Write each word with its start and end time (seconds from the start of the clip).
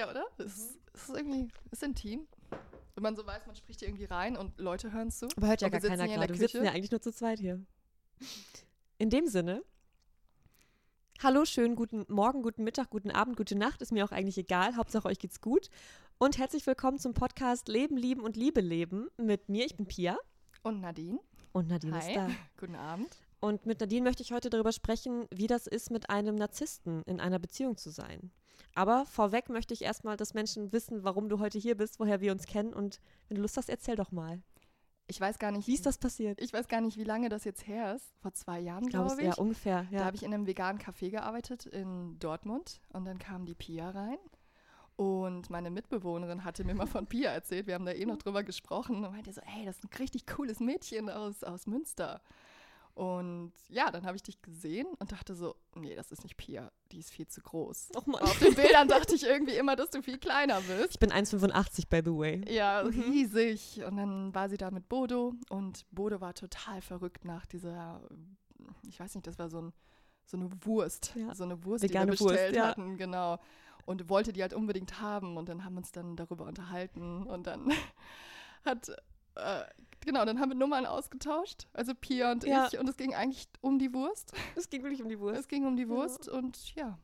Ja, 0.00 0.08
oder? 0.08 0.24
Es 0.38 0.56
ist, 0.56 0.78
es 0.94 1.08
ist 1.10 1.14
irgendwie, 1.14 1.48
ist 1.70 1.82
intim. 1.82 2.26
Wenn 2.94 3.02
man 3.02 3.16
so 3.16 3.26
weiß, 3.26 3.44
man 3.44 3.54
spricht 3.54 3.80
hier 3.80 3.88
irgendwie 3.88 4.06
rein 4.06 4.34
und 4.34 4.58
Leute 4.58 4.92
hören 4.92 5.10
zu. 5.10 5.28
Aber 5.36 5.48
hört 5.48 5.60
ja 5.60 5.68
gar 5.68 5.78
keiner 5.78 6.08
gerade. 6.08 6.32
Wir 6.32 6.48
sitzen 6.48 6.64
ja 6.64 6.70
eigentlich 6.70 6.90
nur 6.90 7.02
zu 7.02 7.12
zweit 7.12 7.38
hier. 7.38 7.62
In 8.96 9.10
dem 9.10 9.26
Sinne, 9.26 9.62
hallo, 11.22 11.44
schönen 11.44 11.76
guten 11.76 12.06
Morgen, 12.08 12.42
guten 12.42 12.64
Mittag, 12.64 12.88
guten 12.88 13.10
Abend, 13.10 13.36
gute 13.36 13.56
Nacht, 13.56 13.82
ist 13.82 13.92
mir 13.92 14.02
auch 14.06 14.10
eigentlich 14.10 14.38
egal. 14.38 14.74
Hauptsache 14.76 15.06
euch 15.06 15.18
geht's 15.18 15.42
gut. 15.42 15.68
Und 16.16 16.38
herzlich 16.38 16.66
willkommen 16.66 16.98
zum 16.98 17.12
Podcast 17.12 17.68
Leben, 17.68 17.98
Lieben 17.98 18.22
und 18.22 18.38
Liebe 18.38 18.62
leben 18.62 19.08
mit 19.18 19.50
mir. 19.50 19.66
Ich 19.66 19.76
bin 19.76 19.84
Pia 19.84 20.16
Und 20.62 20.80
Nadine. 20.80 21.20
und 21.52 21.68
Nadine 21.68 22.00
Hi. 22.00 22.08
ist 22.08 22.16
da. 22.16 22.30
Guten 22.58 22.76
Abend. 22.76 23.18
Und 23.40 23.64
mit 23.66 23.80
Nadine 23.80 24.04
möchte 24.04 24.22
ich 24.22 24.32
heute 24.32 24.50
darüber 24.50 24.72
sprechen, 24.72 25.26
wie 25.32 25.46
das 25.46 25.66
ist, 25.66 25.90
mit 25.90 26.10
einem 26.10 26.34
Narzissten 26.34 27.02
in 27.04 27.20
einer 27.20 27.38
Beziehung 27.38 27.76
zu 27.76 27.90
sein. 27.90 28.30
Aber 28.74 29.06
vorweg 29.06 29.48
möchte 29.48 29.74
ich 29.74 29.82
erstmal, 29.82 30.16
dass 30.16 30.34
Menschen 30.34 30.72
wissen, 30.72 31.02
warum 31.04 31.28
du 31.28 31.38
heute 31.40 31.58
hier 31.58 31.76
bist, 31.76 31.98
woher 31.98 32.20
wir 32.20 32.32
uns 32.32 32.46
kennen. 32.46 32.72
Und 32.74 33.00
wenn 33.28 33.36
du 33.36 33.42
Lust 33.42 33.56
hast, 33.56 33.68
erzähl 33.70 33.96
doch 33.96 34.12
mal. 34.12 34.42
Ich 35.06 35.20
weiß 35.20 35.38
gar 35.40 35.50
nicht, 35.50 35.66
Wie 35.66 35.74
ist 35.74 35.86
das 35.86 35.98
passiert? 35.98 36.40
Ich 36.40 36.52
weiß 36.52 36.68
gar 36.68 36.80
nicht, 36.80 36.96
wie 36.96 37.02
lange 37.04 37.28
das 37.30 37.42
jetzt 37.44 37.66
her 37.66 37.96
ist. 37.96 38.14
Vor 38.20 38.32
zwei 38.32 38.60
Jahren, 38.60 38.86
glaube, 38.86 39.12
ist 39.14 39.18
ich. 39.18 39.24
ja 39.26 39.34
ungefähr. 39.34 39.86
Da 39.90 39.96
Ja. 39.98 40.04
habe 40.04 40.14
ich 40.16 40.22
in 40.22 40.32
einem 40.32 40.46
veganen 40.46 40.80
Café 40.80 41.10
gearbeitet 41.10 41.66
in 41.66 42.16
Dortmund 42.20 42.80
und 42.92 43.06
dann 43.06 43.18
kam 43.18 43.44
die 43.44 43.56
Pia 43.56 43.90
rein. 43.90 44.18
Und 44.94 45.48
meine 45.50 45.70
Mitbewohnerin 45.70 46.44
hatte 46.44 46.62
mir 46.62 46.74
mal 46.74 46.86
von 46.86 47.06
Pia 47.06 47.30
erzählt. 47.30 47.66
Wir 47.66 47.74
haben 47.74 47.86
da 47.86 47.92
eh 47.92 48.04
noch 48.04 48.18
drüber 48.18 48.44
gesprochen 48.44 49.04
und 49.04 49.10
meinte 49.12 49.32
so, 49.32 49.40
hey, 49.44 49.64
das 49.64 49.78
ist 49.78 49.84
ein 49.84 49.96
richtig 49.98 50.26
cooles 50.26 50.60
Mädchen 50.60 51.08
aus, 51.08 51.42
aus 51.42 51.66
Münster. 51.66 52.20
Und 52.94 53.52
ja, 53.68 53.90
dann 53.90 54.04
habe 54.04 54.16
ich 54.16 54.22
dich 54.22 54.42
gesehen 54.42 54.86
und 54.98 55.12
dachte 55.12 55.34
so, 55.34 55.54
nee, 55.74 55.94
das 55.94 56.10
ist 56.12 56.22
nicht 56.22 56.36
Pia, 56.36 56.70
die 56.92 56.98
ist 56.98 57.10
viel 57.10 57.26
zu 57.28 57.40
groß. 57.40 57.90
Och 57.96 58.06
Mann. 58.06 58.20
Auf 58.22 58.38
den 58.38 58.54
Bildern 58.54 58.88
dachte 58.88 59.14
ich 59.14 59.22
irgendwie 59.24 59.54
immer, 59.54 59.76
dass 59.76 59.90
du 59.90 60.02
viel 60.02 60.18
kleiner 60.18 60.60
bist. 60.60 60.90
Ich 60.90 60.98
bin 60.98 61.10
1,85 61.10 61.88
by 61.88 62.02
the 62.04 62.14
way. 62.16 62.44
Ja, 62.52 62.82
Mhm. 62.84 63.00
riesig. 63.00 63.82
Und 63.86 63.96
dann 63.96 64.34
war 64.34 64.48
sie 64.50 64.56
da 64.58 64.70
mit 64.70 64.88
Bodo 64.88 65.34
und 65.48 65.86
Bodo 65.92 66.20
war 66.20 66.34
total 66.34 66.82
verrückt 66.82 67.24
nach 67.24 67.46
dieser, 67.46 68.02
ich 68.88 68.98
weiß 69.00 69.14
nicht, 69.14 69.26
das 69.26 69.38
war 69.38 69.48
so, 69.48 69.60
ein, 69.62 69.72
so 70.26 70.36
eine 70.36 70.50
Wurst, 70.64 71.12
Ja. 71.14 71.34
so 71.34 71.44
eine 71.44 71.64
Wurst, 71.64 71.84
Vegane 71.84 72.10
die 72.10 72.18
wir 72.18 72.20
Wurst, 72.20 72.34
bestellt 72.34 72.56
ja. 72.56 72.66
hatten, 72.68 72.96
genau. 72.98 73.38
Und 73.86 74.08
wollte 74.10 74.32
die 74.32 74.42
halt 74.42 74.52
unbedingt 74.52 75.00
haben 75.00 75.36
und 75.38 75.48
dann 75.48 75.64
haben 75.64 75.74
wir 75.74 75.78
uns 75.78 75.90
dann 75.92 76.16
darüber 76.16 76.44
unterhalten 76.44 77.22
und 77.26 77.46
dann 77.46 77.72
hat, 78.64 78.88
äh, 79.36 79.62
genau, 80.04 80.24
dann 80.24 80.40
haben 80.40 80.50
wir 80.50 80.56
Nummern 80.56 80.86
ausgetauscht, 80.86 81.68
also 81.72 81.94
Pia 81.94 82.32
und 82.32 82.44
Ja. 82.44 82.68
ich 82.70 82.78
und 82.78 82.88
es 82.88 82.96
ging 82.96 83.14
eigentlich 83.14 83.48
um 83.60 83.78
die 83.78 83.92
Wurst. 83.94 84.32
Es 84.56 84.68
ging 84.70 84.82
wirklich 84.82 85.02
um 85.02 85.08
die 85.08 85.18
Wurst. 85.20 85.40
Es 85.40 85.48
ging 85.48 85.66
um 85.66 85.76
die 85.76 85.82
Ja. 85.84 85.88
Wurst 85.88 86.28
und 86.28 86.74
ja, 86.74 86.98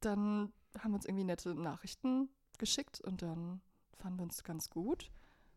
dann 0.00 0.52
haben 0.78 0.90
wir 0.92 0.96
uns 0.96 1.06
irgendwie 1.06 1.24
nette 1.24 1.54
Nachrichten 1.54 2.28
geschickt 2.58 3.00
und 3.00 3.22
dann 3.22 3.60
fanden 3.98 4.18
wir 4.18 4.22
uns 4.24 4.44
ganz 4.44 4.70
gut. 4.70 5.10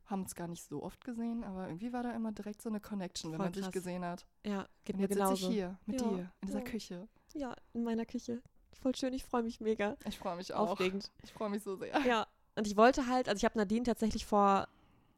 Haben 0.06 0.24
uns 0.24 0.34
gar 0.34 0.48
nicht 0.48 0.64
so 0.64 0.82
oft 0.82 1.04
gesehen, 1.04 1.44
aber 1.44 1.68
irgendwie 1.68 1.94
war 1.94 2.02
da 2.02 2.12
immer 2.14 2.32
direkt 2.32 2.62
so 2.64 2.70
eine 2.70 2.80
Connection, 2.80 3.32
wenn 3.32 3.38
Voll 3.38 3.46
man 3.48 3.54
sich 3.54 3.64
krass. 3.64 3.74
gesehen 3.74 4.04
hat. 4.04 4.26
Ja, 4.44 4.68
geht 4.84 4.96
Und 4.96 5.02
mir 5.02 5.04
jetzt 5.04 5.14
sitze 5.14 5.24
genauso. 5.26 5.50
ich 5.50 5.54
hier 5.54 5.78
mit 5.86 6.02
Ja, 6.02 6.08
dir 6.10 6.32
in 6.42 6.48
dieser 6.48 6.60
ja. 6.60 6.66
Küche. 6.66 7.08
Ja, 7.36 7.56
in 7.74 7.84
meiner 7.84 8.06
Küche. 8.08 8.42
Voll 8.82 8.96
schön, 8.96 9.14
ich 9.14 9.24
freue 9.24 9.44
mich 9.44 9.60
mega. 9.60 9.98
Ich 10.08 10.18
freue 10.18 10.36
mich 10.38 10.54
auch. 10.54 10.70
Aufregend. 10.72 11.12
Ich 11.22 11.32
freue 11.32 11.50
mich 11.50 11.62
so 11.62 11.76
sehr. 11.76 12.00
Ja, 12.08 12.26
und 12.56 12.66
ich 12.66 12.76
wollte 12.76 13.06
halt, 13.08 13.28
also 13.30 13.38
ich 13.38 13.46
habe 13.46 13.58
Nadine 13.58 13.84
tatsächlich 13.84 14.26
vor 14.26 14.68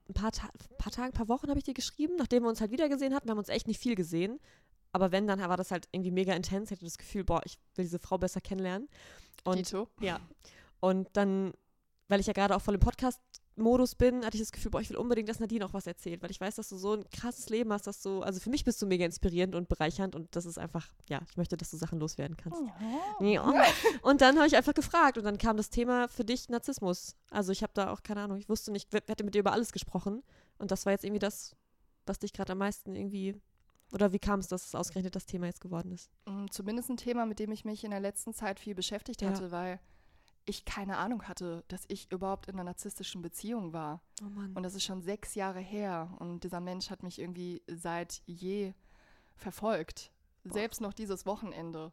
ein 0.10 0.14
paar, 0.14 0.32
Ta 0.32 0.50
paar 0.78 0.92
Tagen, 0.92 1.10
ein 1.10 1.14
paar 1.14 1.30
Wochen 1.30 1.50
habe 1.50 1.60
ich 1.60 1.66
dir 1.66 1.74
geschrieben, 1.74 2.16
nachdem 2.18 2.44
wir 2.44 2.50
uns 2.50 2.62
halt 2.62 2.72
wieder 2.72 2.90
gesehen 2.90 3.14
hatten. 3.14 3.28
Wir 3.28 3.32
haben 3.32 3.40
uns 3.40 3.50
echt 3.50 3.68
nicht 3.68 3.80
viel 3.80 3.96
gesehen. 3.96 4.40
Aber 4.94 5.12
wenn, 5.12 5.28
dann 5.28 5.40
war 5.40 5.58
das 5.58 5.72
halt 5.72 5.88
irgendwie 5.92 6.12
mega 6.12 6.34
intens. 6.34 6.70
Ich 6.70 6.78
hatte 6.78 6.86
das 6.86 6.98
Gefühl, 6.98 7.24
boah, 7.24 7.42
ich 7.46 7.58
will 7.76 7.86
diese 7.86 8.00
Frau 8.00 8.18
besser 8.18 8.42
kennenlernen. 8.42 8.90
Und 9.44 9.58
Dito. 9.58 9.88
Ja. 10.02 10.20
Und 10.80 11.08
dann, 11.14 11.54
weil 12.10 12.20
ich 12.20 12.28
ja 12.28 12.34
gerade 12.34 12.56
auch 12.56 12.62
voll 12.62 12.74
im 12.74 12.82
Podcast-Modus 13.64 13.96
bin, 13.96 14.26
hatte 14.26 14.36
ich 14.38 14.42
das 14.44 14.52
Gefühl, 14.52 14.72
boah, 14.72 14.82
ich 14.82 14.90
will 14.90 14.98
unbedingt, 14.98 15.30
dass 15.30 15.40
Nadine 15.40 15.66
auch 15.66 15.74
was 15.74 15.88
erzählt, 15.88 16.22
weil 16.22 16.32
ich 16.32 16.42
weiß, 16.42 16.56
dass 16.56 16.70
du 16.70 16.78
so 16.78 16.94
ein 16.94 17.10
krasses 17.10 17.50
Leben 17.50 17.72
hast, 17.72 17.88
dass 17.88 18.02
du, 18.02 18.22
also 18.22 18.40
für 18.40 18.50
mich 18.50 18.64
bist 18.64 18.82
du 18.82 18.86
mega 18.86 19.06
inspirierend 19.06 19.56
und 19.56 19.68
bereichernd 19.70 20.16
und 20.16 20.36
das 20.36 20.46
ist 20.46 20.58
einfach, 20.58 20.88
ja, 21.10 21.22
ich 21.30 21.38
möchte, 21.38 21.58
dass 21.58 21.72
du 21.72 21.78
Sachen 21.78 22.00
loswerden 22.00 22.38
kannst. 22.38 22.62
Ja. 23.22 23.64
Und 24.02 24.22
dann 24.22 24.38
habe 24.38 24.48
ich 24.48 24.56
einfach 24.56 24.74
gefragt 24.74 25.18
und 25.18 25.24
dann 25.24 25.38
kam 25.38 25.58
das 25.58 25.70
Thema 25.70 26.08
für 26.08 26.26
dich 26.26 26.50
Narzissmus. 26.50 27.16
Also 27.30 27.52
ich 27.52 27.64
habe 27.64 27.72
da 27.74 27.92
auch 27.92 28.04
keine 28.04 28.22
Ahnung, 28.22 28.38
ich 28.38 28.50
wusste 28.50 28.72
nicht, 28.72 28.94
ich 28.94 29.02
hätte 29.08 29.24
mit 29.24 29.36
dir 29.36 29.40
über 29.40 29.54
alles 29.54 29.72
gesprochen 29.72 30.24
und 30.58 30.72
das 30.72 30.86
war 30.86 30.94
jetzt 30.94 31.04
irgendwie 31.04 31.20
das, 31.20 31.56
was 32.06 32.20
dich 32.20 32.34
gerade 32.34 32.54
am 32.54 32.58
meisten 32.60 32.96
irgendwie, 32.96 33.36
oder 33.94 34.12
wie 34.14 34.20
kam 34.20 34.40
es, 34.40 34.48
dass 34.48 34.66
es 34.68 34.76
ausgerechnet 34.76 35.16
das 35.16 35.26
Thema 35.26 35.46
jetzt 35.48 35.62
geworden 35.62 35.92
ist? 35.92 36.10
Mm, 36.26 36.46
Zumindest 36.50 36.90
ein 36.90 36.98
Thema, 36.98 37.26
mit 37.26 37.40
dem 37.40 37.52
ich 37.52 37.66
mich 37.66 37.84
in 37.84 37.92
der 37.92 38.00
letzten 38.00 38.34
Zeit 38.34 38.60
viel 38.60 38.74
beschäftigt 38.76 39.22
Ja. 39.22 39.30
hatte, 39.30 39.52
weil 39.52 39.80
ich 40.46 40.66
keine 40.66 40.98
Ahnung 40.98 41.28
hatte, 41.28 41.64
dass 41.68 41.86
ich 41.88 42.12
überhaupt 42.12 42.48
in 42.48 42.56
einer 42.56 42.64
narzisstischen 42.64 43.22
Beziehung 43.22 43.74
war. 43.74 44.02
Oh 44.22 44.30
Mann. 44.30 44.54
Und 44.54 44.64
das 44.64 44.76
ist 44.76 44.84
schon 44.84 45.02
sechs 45.02 45.36
Jahre 45.36 45.60
her. 45.60 46.16
Und 46.20 46.44
dieser 46.44 46.60
Mensch 46.60 46.90
hat 46.90 47.04
mich 47.04 47.20
irgendwie 47.20 47.62
seit 47.68 48.22
je 48.26 48.74
verfolgt. 49.36 50.12
Boah. 50.44 50.54
Selbst 50.54 50.82
noch 50.82 50.94
dieses 50.94 51.26
Wochenende. 51.26 51.92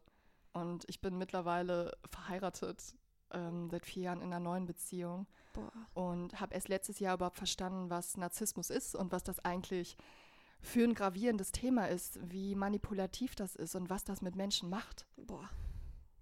Und 0.53 0.85
ich 0.87 1.01
bin 1.01 1.17
mittlerweile 1.17 1.97
verheiratet, 2.09 2.95
ähm, 3.31 3.69
seit 3.69 3.85
vier 3.85 4.03
Jahren 4.03 4.21
in 4.21 4.33
einer 4.33 4.39
neuen 4.39 4.65
Beziehung. 4.65 5.27
Boah. 5.53 5.71
Und 5.93 6.39
habe 6.39 6.55
erst 6.55 6.69
letztes 6.69 6.99
Jahr 6.99 7.15
überhaupt 7.15 7.37
verstanden, 7.37 7.89
was 7.89 8.17
Narzissmus 8.17 8.69
ist 8.69 8.95
und 8.95 9.11
was 9.11 9.23
das 9.23 9.39
eigentlich 9.45 9.97
für 10.61 10.83
ein 10.83 10.93
gravierendes 10.93 11.51
Thema 11.51 11.85
ist, 11.85 12.19
wie 12.21 12.55
manipulativ 12.55 13.35
das 13.35 13.55
ist 13.55 13.75
und 13.75 13.89
was 13.89 14.03
das 14.03 14.21
mit 14.21 14.35
Menschen 14.35 14.69
macht. 14.69 15.05
Boah. 15.15 15.49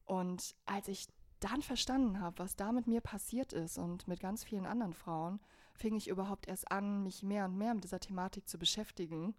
Und 0.06 0.56
als 0.66 0.88
ich 0.88 1.08
dann 1.40 1.62
verstanden 1.62 2.20
habe, 2.20 2.40
was 2.40 2.56
da 2.56 2.72
mit 2.72 2.88
mir 2.88 3.02
passiert 3.02 3.54
ist 3.54 3.78
und 3.78 4.08
mit 4.08 4.20
ganz 4.20 4.44
vielen 4.44 4.66
anderen 4.66 4.94
Frauen, 4.94 5.40
fing 5.74 5.96
ich 5.96 6.08
überhaupt 6.08 6.48
erst 6.48 6.72
an, 6.72 7.04
mich 7.04 7.24
mehr 7.24 7.46
und 7.46 7.58
mehr 7.58 7.74
mit 7.74 7.84
dieser 7.84 8.00
Thematik 8.00 8.48
zu 8.48 8.58
beschäftigen. 8.58 9.36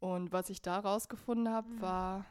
Und 0.00 0.32
was 0.32 0.50
ich 0.50 0.62
da 0.62 0.78
rausgefunden 0.78 1.48
habe, 1.52 1.68
Mhm. 1.68 1.80
war 1.80 2.26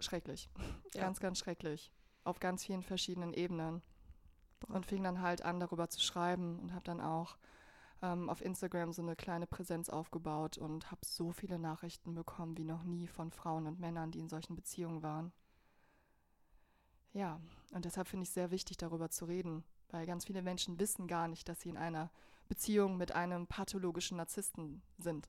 schrecklich. 0.00 0.50
Ja. 0.94 1.02
Ganz, 1.02 1.20
ganz 1.20 1.38
schrecklich. 1.38 1.92
Auf 2.24 2.40
ganz 2.40 2.64
vielen 2.64 2.82
verschiedenen 2.82 3.34
Ebenen. 3.34 3.82
Und 4.68 4.86
fing 4.86 5.02
dann 5.04 5.20
halt 5.20 5.42
an, 5.42 5.60
darüber 5.60 5.88
zu 5.88 6.00
schreiben 6.00 6.58
und 6.58 6.72
habe 6.72 6.84
dann 6.84 7.00
auch 7.00 7.36
ähm, 8.02 8.28
auf 8.30 8.40
Instagram 8.40 8.92
so 8.92 9.02
eine 9.02 9.14
kleine 9.14 9.46
Präsenz 9.46 9.88
aufgebaut 9.90 10.56
und 10.58 10.90
habe 10.90 11.00
so 11.04 11.32
viele 11.32 11.58
Nachrichten 11.58 12.14
bekommen 12.14 12.56
wie 12.56 12.64
noch 12.64 12.82
nie 12.82 13.06
von 13.06 13.30
Frauen 13.30 13.66
und 13.66 13.78
Männern, 13.78 14.10
die 14.10 14.18
in 14.20 14.28
solchen 14.28 14.56
Beziehungen 14.56 15.02
waren. 15.02 15.32
Ja, 17.12 17.40
und 17.72 17.84
deshalb 17.84 18.08
finde 18.08 18.22
ich 18.24 18.28
es 18.30 18.34
sehr 18.34 18.50
wichtig, 18.50 18.76
darüber 18.76 19.10
zu 19.10 19.24
reden, 19.24 19.64
weil 19.90 20.06
ganz 20.06 20.24
viele 20.24 20.42
Menschen 20.42 20.78
wissen 20.78 21.06
gar 21.06 21.28
nicht, 21.28 21.48
dass 21.48 21.60
sie 21.60 21.68
in 21.68 21.76
einer 21.76 22.10
Beziehung 22.48 22.96
mit 22.96 23.12
einem 23.12 23.46
pathologischen 23.46 24.16
Narzissten 24.18 24.82
sind. 24.98 25.28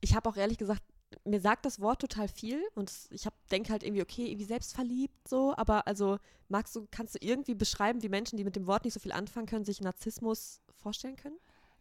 ich 0.00 0.14
habe 0.14 0.28
auch 0.28 0.36
ehrlich 0.36 0.58
gesagt, 0.58 0.82
mir 1.24 1.40
sagt 1.40 1.64
das 1.64 1.80
Wort 1.80 2.00
total 2.00 2.28
viel 2.28 2.62
und 2.74 2.92
ich 3.10 3.26
denke 3.50 3.70
halt 3.72 3.82
irgendwie, 3.82 4.02
okay, 4.02 4.26
irgendwie 4.26 4.44
selbstverliebt 4.44 5.26
so, 5.26 5.54
aber 5.56 5.86
also 5.86 6.18
magst 6.48 6.76
du, 6.76 6.86
kannst 6.90 7.14
du 7.14 7.18
irgendwie 7.20 7.54
beschreiben, 7.54 8.02
wie 8.02 8.08
Menschen, 8.08 8.36
die 8.36 8.44
mit 8.44 8.56
dem 8.56 8.66
Wort 8.66 8.84
nicht 8.84 8.94
so 8.94 9.00
viel 9.00 9.12
anfangen 9.12 9.46
können, 9.46 9.64
sich 9.64 9.80
Narzissmus 9.80 10.60
vorstellen 10.76 11.16
können? 11.16 11.38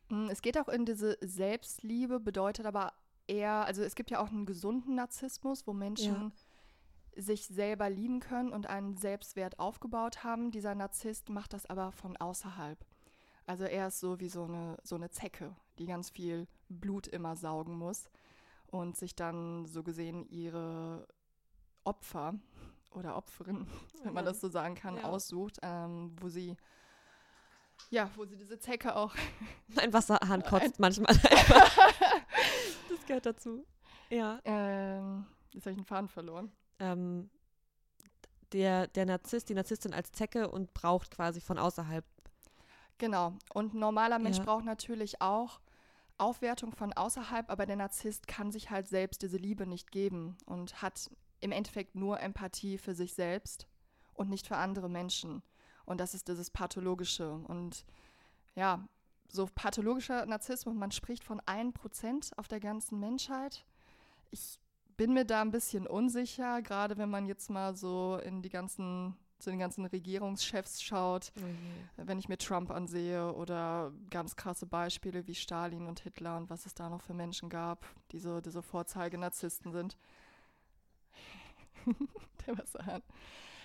Mm, 0.09 0.29
Es 0.29 0.41
geht 0.41 0.57
auch 0.57 0.69
in 0.69 0.85
diese 0.85 1.17
Selbstliebe, 1.21 2.19
bedeutet 2.19 2.65
aber 2.65 2.93
eher, 3.27 3.65
also 3.65 3.83
es 3.83 3.95
gibt 3.95 4.09
ja 4.11 4.19
auch 4.19 4.29
einen 4.29 4.45
gesunden 4.45 4.95
Narzissmus, 4.95 5.67
wo 5.67 5.73
Menschen 5.73 6.31
sich 7.17 7.47
selber 7.47 7.89
lieben 7.89 8.19
können 8.19 8.51
und 8.53 8.67
einen 8.67 8.95
Selbstwert 8.97 9.59
aufgebaut 9.59 10.23
haben. 10.23 10.51
Dieser 10.51 10.75
Narzisst 10.75 11.29
macht 11.29 11.53
das 11.53 11.65
aber 11.65 11.91
von 11.91 12.15
außerhalb. 12.17 12.77
Also 13.45 13.63
er 13.63 13.87
ist 13.87 13.99
so 13.99 14.19
wie 14.19 14.29
so 14.29 14.43
eine, 14.43 14.77
so 14.83 14.95
eine 14.95 15.09
Zecke, 15.09 15.55
die 15.79 15.85
ganz 15.85 16.09
viel 16.09 16.47
Blut 16.69 17.07
immer 17.07 17.35
saugen 17.35 17.77
muss 17.77 18.09
und 18.67 18.97
sich 18.97 19.15
dann 19.15 19.65
so 19.65 19.83
gesehen 19.83 20.27
ihre 20.29 21.07
Opfer 21.85 22.33
oder 22.91 23.15
Opferin, 23.15 23.67
wenn 24.03 24.13
man 24.13 24.25
das 24.25 24.41
so 24.41 24.49
sagen 24.49 24.75
kann, 24.75 24.97
Ja. 24.97 25.03
aussucht, 25.03 25.59
ähm, 25.61 26.15
wo 26.19 26.27
sie 26.29 26.55
ja, 27.91 28.09
wo 28.15 28.25
sie 28.25 28.35
diese 28.35 28.59
Zecke 28.59 28.95
auch 28.95 29.13
Ein 29.77 29.93
Wasserhahn 29.93 30.43
kotzt 30.43 30.65
Ein- 30.65 30.73
manchmal 30.79 31.09
einfach. 31.29 31.77
das 32.89 33.05
gehört 33.05 33.25
dazu. 33.27 33.65
Ja. 34.09 34.39
Ähm, 34.43 35.25
jetzt 35.53 35.65
habe 35.65 35.71
ich 35.73 35.77
einen 35.77 35.85
Faden 35.85 36.07
verloren. 36.09 36.51
Ähm, 36.79 37.29
der, 38.53 38.87
der 38.87 39.05
Narzisst, 39.05 39.49
die 39.49 39.53
Narzisstin 39.53 39.93
als 39.93 40.11
Zecke 40.11 40.49
und 40.49 40.73
braucht 40.73 41.11
quasi 41.11 41.41
von 41.41 41.57
außerhalb. 41.57 42.05
Genau. 42.97 43.33
Und 43.53 43.73
ein 43.73 43.79
normaler 43.79 44.19
Mensch 44.19 44.37
Ja. 44.37 44.43
braucht 44.43 44.65
natürlich 44.65 45.21
auch 45.21 45.59
Aufwertung 46.17 46.71
von 46.73 46.93
außerhalb, 46.93 47.49
aber 47.49 47.65
der 47.65 47.75
Narzisst 47.75 48.27
kann 48.27 48.51
sich 48.51 48.69
halt 48.69 48.87
selbst 48.87 49.21
diese 49.21 49.37
Liebe 49.37 49.67
nicht 49.67 49.91
geben 49.91 50.37
und 50.45 50.81
hat 50.81 51.11
im 51.39 51.51
Endeffekt 51.51 51.95
nur 51.95 52.19
Empathie 52.19 52.77
für 52.77 52.95
sich 52.95 53.13
selbst 53.13 53.67
und 54.13 54.29
nicht 54.29 54.47
für 54.47 54.57
andere 54.57 54.89
Menschen. 54.89 55.43
Und 55.85 55.99
das 55.99 56.13
ist 56.13 56.27
dieses 56.27 56.49
Pathologische. 56.49 57.33
Und 57.33 57.85
ja, 58.55 58.87
so 59.29 59.47
pathologischer 59.53 60.25
Narzissmus, 60.25 60.73
man 60.73 60.91
spricht 60.91 61.23
von 61.23 61.39
1% 61.41 62.33
auf 62.37 62.47
der 62.47 62.59
ganzen 62.59 62.99
Menschheit. 62.99 63.65
Ich 64.31 64.59
bin 64.97 65.13
mir 65.13 65.25
da 65.25 65.41
ein 65.41 65.51
bisschen 65.51 65.87
unsicher, 65.87 66.61
gerade 66.61 66.97
wenn 66.97 67.09
man 67.09 67.25
jetzt 67.25 67.49
mal 67.49 67.75
so 67.75 68.19
in 68.23 68.41
die 68.41 68.49
ganzen 68.49 69.15
zu 69.39 69.51
den 69.51 69.59
ganzen 69.59 69.85
Regierungschefs 69.85 70.81
schaut. 70.81 71.31
Je. 71.35 71.43
Wenn 71.97 72.17
ich 72.17 72.27
mir 72.27 72.37
Trump 72.37 72.71
ansehe 72.71 73.33
oder 73.33 73.93
ganz 74.09 74.35
krasse 74.35 74.65
Beispiele 74.65 75.27
wie 75.27 75.35
Stalin 75.35 75.85
und 75.85 75.99
Hitler 75.99 76.37
und 76.37 76.49
was 76.49 76.65
es 76.65 76.73
da 76.73 76.89
noch 76.89 77.01
für 77.01 77.13
Menschen 77.13 77.49
gab, 77.49 77.85
die 78.11 78.19
so 78.19 78.41
diese 78.41 78.63
Vorzeige-Narzissten 78.63 79.71
sind. 79.71 79.97
Der 82.47 82.57
was 82.57 82.75
an. 82.75 83.03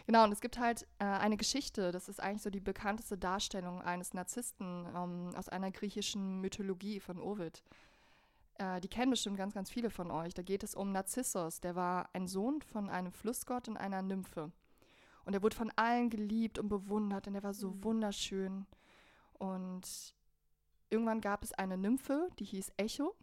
Genau, 0.06 0.24
und 0.24 0.32
es 0.32 0.40
gibt 0.40 0.58
halt 0.58 0.86
äh, 0.98 1.04
eine 1.04 1.36
Geschichte, 1.36 1.92
das 1.92 2.08
ist 2.08 2.20
eigentlich 2.20 2.42
so 2.42 2.50
die 2.50 2.60
bekannteste 2.60 3.16
Darstellung 3.16 3.80
eines 3.80 4.14
Narzissten 4.14 4.86
ähm, 4.94 5.30
aus 5.36 5.48
einer 5.48 5.70
griechischen 5.70 6.40
Mythologie 6.40 6.98
von 6.98 7.20
Ovid. 7.20 7.62
Äh, 8.62 8.80
die 8.80 8.88
kennen 8.88 9.10
bestimmt 9.10 9.36
ganz, 9.36 9.54
ganz 9.54 9.70
viele 9.70 9.90
von 9.90 10.10
euch. 10.10 10.34
Da 10.34 10.42
geht 10.42 10.62
es 10.62 10.74
um 10.74 10.92
Narzissos, 10.92 11.60
der 11.60 11.74
war 11.74 12.08
ein 12.12 12.28
Sohn 12.28 12.62
von 12.62 12.88
einem 12.88 13.10
Flussgott 13.12 13.68
und 13.68 13.76
einer 13.76 14.02
Nymphe. 14.02 14.52
Und 15.24 15.34
er 15.34 15.42
wurde 15.42 15.56
von 15.56 15.72
allen 15.76 16.10
geliebt 16.10 16.58
und 16.58 16.68
bewundert 16.68 17.26
und 17.26 17.34
er 17.34 17.42
war 17.42 17.54
so 17.54 17.70
Mhm. 17.70 17.84
wunderschön. 17.84 18.66
Und 19.34 20.14
irgendwann 20.90 21.20
gab 21.20 21.42
es 21.42 21.52
eine 21.52 21.76
Nymphe, 21.76 22.28
die 22.38 22.44
hieß 22.44 22.72
Echo. 22.76 23.14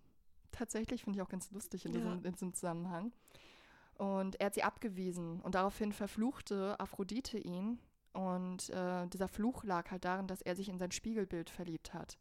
Tatsächlich 0.52 1.04
finde 1.04 1.18
ich 1.18 1.24
auch 1.24 1.30
ganz 1.30 1.52
lustig 1.52 1.86
in, 1.86 1.94
Ja. 1.94 2.00
diesem, 2.00 2.26
in 2.26 2.32
diesem 2.34 2.54
Zusammenhang. 2.54 3.14
Und 3.96 4.40
er 4.40 4.48
hat 4.48 4.54
sie 4.56 4.64
abgewiesen 4.64 5.42
und 5.42 5.56
daraufhin 5.56 5.92
verfluchte 5.94 6.80
Aphrodite 6.80 7.38
ihn. 7.38 7.80
Und 8.14 8.70
äh, 8.72 9.08
dieser 9.08 9.28
Fluch 9.28 9.64
lag 9.64 9.92
halt 9.92 10.04
darin, 10.06 10.28
dass 10.28 10.42
er 10.42 10.56
sich 10.56 10.68
in 10.70 10.80
sein 10.80 10.92
Spiegelbild 10.92 11.50
verliebt 11.50 11.94
hat. 11.94 12.18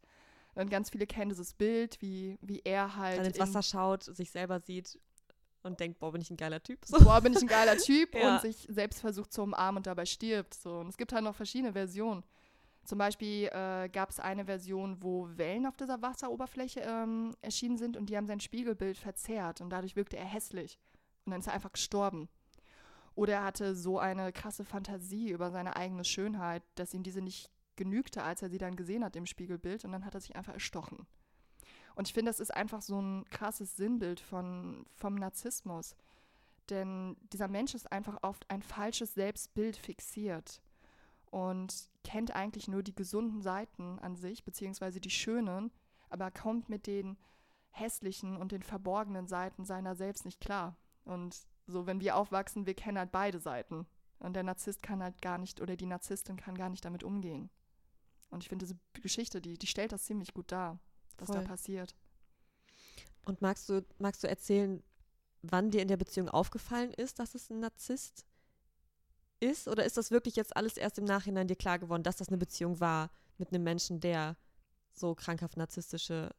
Und 0.59 0.69
ganz 0.69 0.89
viele 0.89 1.07
kennen 1.07 1.29
dieses 1.29 1.53
Bild, 1.53 2.01
wie, 2.01 2.37
wie 2.41 2.61
er 2.63 2.95
halt. 2.95 3.17
Dann 3.19 3.25
ins 3.25 3.37
in- 3.37 3.41
Wasser 3.43 3.63
schaut, 3.63 4.03
sich 4.03 4.31
selber 4.31 4.59
sieht 4.59 4.99
und 5.63 5.79
denkt, 5.79 5.99
boah, 5.99 6.11
bin 6.11 6.21
ich 6.21 6.29
ein 6.31 6.37
geiler 6.37 6.61
Typ. 6.61 6.85
So. 6.85 6.97
boah, 7.03 7.21
bin 7.21 7.33
ich 7.33 7.41
ein 7.41 7.47
geiler 7.47 7.77
Typ 7.77 8.13
Ja. 8.15 8.35
und 8.35 8.41
sich 8.41 8.65
selbst 8.69 9.01
versucht 9.01 9.31
zu 9.33 9.41
umarmen 9.41 9.77
und 9.77 9.87
dabei 9.87 10.05
stirbt. 10.05 10.53
So. 10.53 10.79
Und 10.79 10.89
es 10.89 10.97
gibt 10.97 11.11
halt 11.13 11.23
noch 11.23 11.35
verschiedene 11.35 11.73
Versionen. 11.73 12.23
Zum 12.85 12.97
Beispiel 12.97 13.47
äh, 13.47 13.89
gab 13.89 14.09
es 14.09 14.19
eine 14.19 14.45
Version, 14.45 15.03
wo 15.03 15.27
Wellen 15.35 15.65
auf 15.65 15.75
dieser 15.77 16.01
Wasseroberfläche 16.01 16.79
ähm, 16.79 17.35
erschienen 17.41 17.77
sind 17.77 17.97
und 17.97 18.09
die 18.09 18.17
haben 18.17 18.25
sein 18.25 18.39
Spiegelbild 18.39 18.97
verzerrt 18.97 19.61
und 19.61 19.69
dadurch 19.69 19.95
wirkte 19.95 20.17
er 20.17 20.25
hässlich. 20.25 20.79
Und 21.25 21.31
dann 21.31 21.41
ist 21.41 21.47
er 21.47 21.53
einfach 21.53 21.73
gestorben. 21.73 22.29
Oder 23.15 23.33
er 23.33 23.43
hatte 23.43 23.75
so 23.75 23.99
eine 23.99 24.31
krasse 24.31 24.63
Fantasie 24.63 25.29
über 25.31 25.51
seine 25.51 25.75
eigene 25.75 26.05
Schönheit, 26.05 26.63
dass 26.75 26.93
ihm 26.93 27.03
diese 27.03 27.21
nicht 27.21 27.49
genügte, 27.79 28.21
als 28.21 28.43
er 28.43 28.49
sie 28.49 28.59
dann 28.59 28.75
gesehen 28.75 29.03
hat 29.03 29.15
im 29.15 29.25
Spiegelbild 29.25 29.85
und 29.85 29.93
dann 29.93 30.05
hat 30.05 30.13
er 30.13 30.21
sich 30.21 30.35
einfach 30.35 30.53
erstochen. 30.53 31.07
Und 31.95 32.07
ich 32.07 32.13
finde, 32.13 32.29
das 32.29 32.39
ist 32.39 32.53
einfach 32.53 32.81
so 32.81 33.01
ein 33.01 33.25
krasses 33.31 33.75
Sinnbild 33.75 34.19
von, 34.19 34.85
vom 34.93 35.15
Narzissmus. 35.15 35.95
Denn 36.69 37.17
dieser 37.33 37.47
Mensch 37.47 37.73
ist 37.73 37.91
einfach 37.91 38.19
oft 38.21 38.49
ein 38.51 38.61
falsches 38.61 39.15
Selbstbild 39.15 39.77
fixiert 39.77 40.61
und 41.31 41.89
kennt 42.03 42.35
eigentlich 42.35 42.67
nur 42.67 42.83
die 42.83 42.95
gesunden 42.95 43.41
Seiten 43.41 43.97
an 43.99 44.15
sich, 44.15 44.43
beziehungsweise 44.43 44.99
die 44.99 45.09
schönen, 45.09 45.71
aber 46.09 46.31
kommt 46.31 46.69
mit 46.69 46.85
den 46.85 47.17
hässlichen 47.71 48.37
und 48.37 48.51
den 48.51 48.63
verborgenen 48.63 49.27
Seiten 49.27 49.65
seiner 49.65 49.95
selbst 49.95 50.25
nicht 50.25 50.41
klar. 50.41 50.75
Und 51.05 51.47
so, 51.65 51.87
wenn 51.87 52.01
wir 52.01 52.15
aufwachsen, 52.17 52.65
wir 52.65 52.75
kennen 52.75 52.97
halt 52.97 53.11
beide 53.11 53.39
Seiten. 53.39 53.87
Und 54.19 54.33
der 54.35 54.43
Narzisst 54.43 54.83
kann 54.83 55.01
halt 55.01 55.21
gar 55.21 55.37
nicht, 55.37 55.61
oder 55.61 55.75
die 55.77 55.85
Narzisstin 55.85 56.35
kann 56.35 56.55
gar 56.57 56.69
nicht 56.69 56.83
damit 56.83 57.03
umgehen. 57.03 57.49
Und 58.29 58.43
ich 58.43 58.49
finde, 58.49 58.65
diese 58.65 58.77
Geschichte, 59.01 59.41
die, 59.41 59.57
die 59.57 59.67
stellt 59.67 59.91
das 59.91 60.03
ziemlich 60.03 60.33
gut 60.33 60.51
dar, 60.51 60.79
was 61.17 61.27
da 61.27 61.35
Voll. 61.35 61.43
passiert. 61.45 61.95
Und 63.25 63.41
magst 63.41 63.67
du, 63.69 63.85
magst 63.97 64.23
du 64.23 64.27
erzählen, 64.27 64.83
wann 65.41 65.71
dir 65.71 65.81
in 65.81 65.87
der 65.87 65.97
Beziehung 65.97 66.29
aufgefallen 66.29 66.93
ist, 66.93 67.19
dass 67.19 67.35
es 67.35 67.49
ein 67.49 67.59
Narzisst 67.59 68.25
ist? 69.39 69.67
Oder 69.67 69.85
ist 69.85 69.97
das 69.97 70.11
wirklich 70.11 70.35
jetzt 70.35 70.55
alles 70.55 70.77
erst 70.77 70.97
im 70.97 71.05
Nachhinein 71.05 71.47
dir 71.47 71.55
klar 71.55 71.79
geworden, 71.79 72.03
dass 72.03 72.17
das 72.17 72.27
eine 72.29 72.37
Beziehung 72.37 72.79
war 72.79 73.09
mit 73.37 73.53
einem 73.53 73.63
Menschen, 73.63 73.99
der 73.99 74.35
so 74.93 75.15
krankhaft 75.15 75.57
narzisstische 75.57 76.31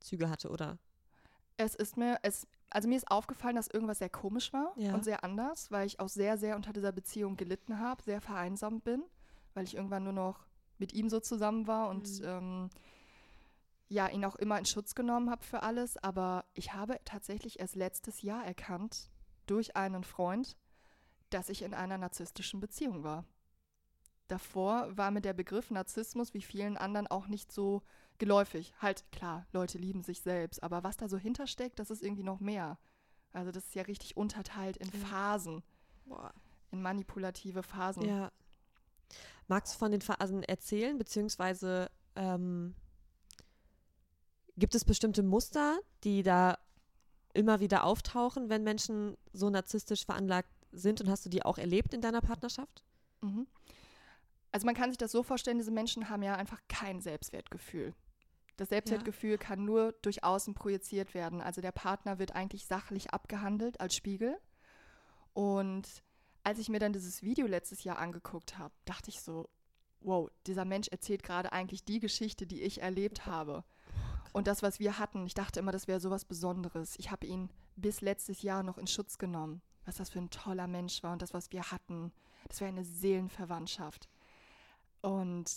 Züge 0.00 0.28
hatte, 0.28 0.50
oder? 0.50 0.78
Es 1.56 1.74
ist 1.76 1.96
mir, 1.96 2.18
es, 2.22 2.46
also 2.70 2.88
mir 2.88 2.96
ist 2.96 3.08
aufgefallen, 3.10 3.54
dass 3.54 3.68
irgendwas 3.68 3.98
sehr 3.98 4.08
komisch 4.10 4.52
war 4.52 4.72
Ja. 4.76 4.92
und 4.94 5.04
sehr 5.04 5.22
anders, 5.22 5.70
weil 5.70 5.86
ich 5.86 6.00
auch 6.00 6.08
sehr, 6.08 6.36
sehr 6.36 6.56
unter 6.56 6.72
dieser 6.72 6.90
Beziehung 6.90 7.36
gelitten 7.36 7.78
habe, 7.78 8.02
sehr 8.02 8.20
vereinsamt 8.20 8.82
bin, 8.84 9.04
weil 9.54 9.64
ich 9.64 9.76
irgendwann 9.76 10.02
nur 10.04 10.12
noch 10.12 10.44
mit 10.78 10.92
ihm 10.92 11.08
so 11.08 11.20
zusammen 11.20 11.66
war 11.66 11.88
und 11.88 12.20
Mhm. 12.20 12.24
ähm, 12.26 12.70
ja, 13.88 14.08
ihn 14.08 14.24
auch 14.24 14.36
immer 14.36 14.58
in 14.58 14.64
Schutz 14.64 14.94
genommen 14.94 15.30
habe 15.30 15.44
für 15.44 15.62
alles. 15.62 15.96
Aber 15.98 16.44
ich 16.54 16.72
habe 16.72 16.98
tatsächlich 17.04 17.60
erst 17.60 17.76
letztes 17.76 18.22
Jahr 18.22 18.44
erkannt, 18.44 19.10
durch 19.46 19.76
einen 19.76 20.04
Freund, 20.04 20.56
dass 21.30 21.48
ich 21.48 21.62
in 21.62 21.74
einer 21.74 21.98
narzisstischen 21.98 22.60
Beziehung 22.60 23.04
war. 23.04 23.24
Davor 24.28 24.88
war 24.96 25.10
mir 25.10 25.20
der 25.20 25.34
Begriff 25.34 25.70
Narzissmus 25.70 26.32
wie 26.32 26.40
vielen 26.40 26.76
anderen 26.78 27.06
auch 27.06 27.26
nicht 27.26 27.52
so 27.52 27.82
geläufig. 28.18 28.72
Halt, 28.80 29.04
klar, 29.12 29.46
Leute 29.52 29.76
lieben 29.76 30.02
sich 30.02 30.22
selbst, 30.22 30.62
aber 30.62 30.82
was 30.82 30.96
da 30.96 31.08
so 31.08 31.18
hintersteckt, 31.18 31.78
das 31.78 31.90
ist 31.90 32.02
irgendwie 32.02 32.22
noch 32.22 32.40
mehr. 32.40 32.78
Also 33.32 33.50
das 33.50 33.64
ist 33.66 33.74
ja 33.74 33.82
richtig 33.82 34.16
unterteilt 34.16 34.76
in. 34.78 34.90
Phasen, 34.90 35.62
Boah. 36.06 36.32
in 36.70 36.80
manipulative 36.80 37.62
Phasen. 37.62 38.04
Ja. 38.08 38.32
Magst 39.46 39.74
du 39.74 39.78
von 39.78 39.90
den 39.90 40.00
Phasen 40.00 40.42
erzählen, 40.42 40.96
beziehungsweise 40.96 41.90
ähm, 42.16 42.74
gibt 44.56 44.74
es 44.74 44.84
bestimmte 44.84 45.22
Muster, 45.22 45.78
die 46.02 46.22
da 46.22 46.58
immer 47.34 47.60
wieder 47.60 47.84
auftauchen, 47.84 48.48
wenn 48.48 48.62
Menschen 48.62 49.16
so 49.32 49.50
narzisstisch 49.50 50.06
veranlagt 50.06 50.48
sind? 50.72 51.00
Und 51.00 51.08
hast 51.08 51.26
du 51.26 51.30
die 51.30 51.44
auch 51.44 51.58
erlebt 51.58 51.92
in 51.92 52.00
deiner 52.00 52.20
Partnerschaft? 52.20 52.84
Mhm. 53.20 53.46
Also 54.52 54.66
man 54.66 54.74
kann 54.74 54.90
sich 54.90 54.98
das 54.98 55.10
so 55.10 55.22
vorstellen, 55.22 55.58
diese 55.58 55.72
Menschen 55.72 56.08
haben 56.08 56.22
ja 56.22 56.36
einfach 56.36 56.60
kein 56.68 57.00
Selbstwertgefühl. 57.00 57.92
Das 58.56 58.68
Selbstwertgefühl 58.68 59.36
kann 59.36 59.64
nur 59.64 59.92
durch 60.02 60.22
außen 60.22 60.54
projiziert 60.54 61.12
werden. 61.12 61.40
Also 61.40 61.60
der 61.60 61.72
Partner 61.72 62.20
wird 62.20 62.36
eigentlich 62.36 62.66
sachlich 62.66 63.12
abgehandelt 63.12 63.80
als 63.80 63.96
Spiegel. 63.96 64.38
Und 65.32 66.04
als 66.44 66.58
ich 66.58 66.68
mir 66.68 66.78
dann 66.78 66.92
dieses 66.92 67.22
Video 67.22 67.46
letztes 67.46 67.84
Jahr 67.84 67.98
angeguckt 67.98 68.58
habe, 68.58 68.74
dachte 68.84 69.10
ich 69.10 69.20
so, 69.20 69.48
wow, 70.00 70.30
dieser 70.46 70.64
Mensch 70.64 70.88
erzählt 70.88 71.22
gerade 71.22 71.52
eigentlich 71.52 71.84
die 71.84 71.98
Geschichte, 72.00 72.46
die 72.46 72.62
ich 72.62 72.82
erlebt 72.82 73.26
habe. 73.26 73.64
Und 74.32 74.46
das, 74.46 74.62
was 74.62 74.78
wir 74.78 74.98
hatten, 74.98 75.26
ich 75.26 75.34
dachte 75.34 75.60
immer, 75.60 75.72
das 75.72 75.88
wäre 75.88 76.00
sowas 76.00 76.24
Besonderes. 76.24 76.94
Ich 76.98 77.10
habe 77.10 77.26
ihn 77.26 77.50
bis 77.76 78.00
letztes 78.02 78.42
Jahr 78.42 78.62
noch 78.62 78.78
in 78.78 78.86
Schutz 78.86 79.16
genommen, 79.16 79.62
was 79.84 79.96
das 79.96 80.10
für 80.10 80.18
ein 80.18 80.30
toller 80.30 80.66
Mensch 80.66 81.02
war 81.02 81.12
und 81.12 81.22
das, 81.22 81.32
was 81.32 81.50
wir 81.50 81.70
hatten, 81.70 82.12
das 82.48 82.60
wäre 82.60 82.68
eine 82.68 82.84
Seelenverwandtschaft. 82.84 84.08
Und 85.00 85.50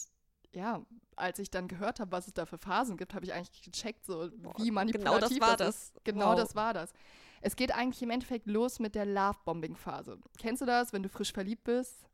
ja, 0.53 0.85
als 1.15 1.39
ich 1.39 1.51
dann 1.51 1.67
gehört 1.67 1.99
habe, 1.99 2.11
was 2.11 2.27
es 2.27 2.33
da 2.33 2.45
für 2.45 2.57
Phasen 2.57 2.97
gibt, 2.97 3.13
habe 3.13 3.25
ich 3.25 3.33
eigentlich 3.33 3.61
gecheckt, 3.61 4.05
so 4.05 4.29
Boah, 4.37 4.53
wie 4.57 4.71
manipulativ 4.71 5.03
genau 5.03 5.19
das 5.19 5.39
war 5.41 5.57
das 5.57 5.93
das. 5.93 6.03
Genau 6.03 6.29
Wow. 6.31 6.35
das 6.35 6.55
war 6.55 6.73
das. 6.73 6.93
Es 7.41 7.55
geht 7.55 7.73
eigentlich 7.73 8.01
im 8.01 8.09
Endeffekt 8.09 8.47
los 8.47 8.79
mit 8.79 8.95
der 8.95 9.05
Love-Bombing-Phase. 9.05 10.19
Kennst 10.37 10.61
du 10.61 10.65
das, 10.65 10.93
wenn 10.93 11.03
du 11.03 11.09
frisch 11.09 11.31
verliebt 11.33 11.63
bist? 11.63 12.07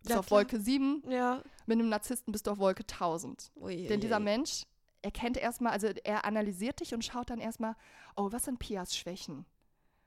Bist 0.00 0.10
Ja, 0.10 0.20
auf 0.20 0.26
klar. 0.26 0.38
Wolke 0.40 0.60
7, 0.60 1.02
Ja. 1.08 1.42
mit 1.66 1.78
einem 1.78 1.88
Narzissten 1.88 2.30
bist 2.32 2.46
du 2.46 2.52
auf 2.52 2.58
Wolke 2.58 2.86
1000. 2.86 3.50
Ui, 3.56 3.86
Denn 3.88 4.00
dieser. 4.00 4.20
Mensch 4.20 4.64
erkennt 5.02 5.36
erstmal, 5.36 5.72
also 5.72 5.88
er 6.04 6.24
analysiert 6.24 6.80
dich 6.80 6.94
und 6.94 7.04
schaut 7.04 7.30
dann 7.30 7.38
erstmal, 7.40 7.74
oh, 8.16 8.30
was 8.32 8.44
sind 8.44 8.58
Pias 8.58 8.96
Schwächen? 8.96 9.44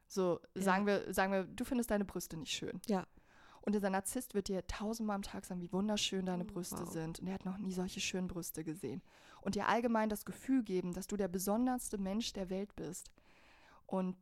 So, 0.08 0.40
Ja. 0.56 0.62
sagen, 0.64 0.86
wir, 0.86 1.14
sagen 1.14 1.32
wir, 1.34 1.44
du 1.44 1.64
findest 1.66 1.92
deine 1.92 2.06
Brüste 2.06 2.38
nicht 2.38 2.52
schön. 2.52 2.82
Ja. 2.88 3.06
Und 3.62 3.74
dieser 3.76 3.90
Narzisst 3.92 4.34
wird 4.34 4.48
dir 4.48 4.66
tausendmal 4.66 5.16
am 5.16 5.22
Tag 5.22 5.46
sagen, 5.46 5.62
wie 5.62 5.72
wunderschön 5.72 6.26
deine 6.26 6.44
Oh, 6.46 6.48
Brüste 6.54 6.80
wow. 6.80 6.92
sind. 6.92 7.20
Und 7.20 7.28
er 7.28 7.36
hat 7.36 7.46
noch 7.46 7.58
nie 7.60 7.74
solche 7.74 8.00
schönen 8.00 8.28
Brüste 8.28 8.64
gesehen. 8.64 9.02
Und 9.42 9.56
dir 9.56 9.68
allgemein 9.68 10.10
das 10.10 10.26
Gefühl 10.26 10.64
geben, 10.64 10.94
dass 10.94 11.08
du 11.08 11.16
der 11.16 11.28
besonderste 11.28 11.98
Mensch 11.98 12.34
der 12.34 12.50
Welt 12.50 12.76
bist. 12.76 13.12
Und 13.86 14.16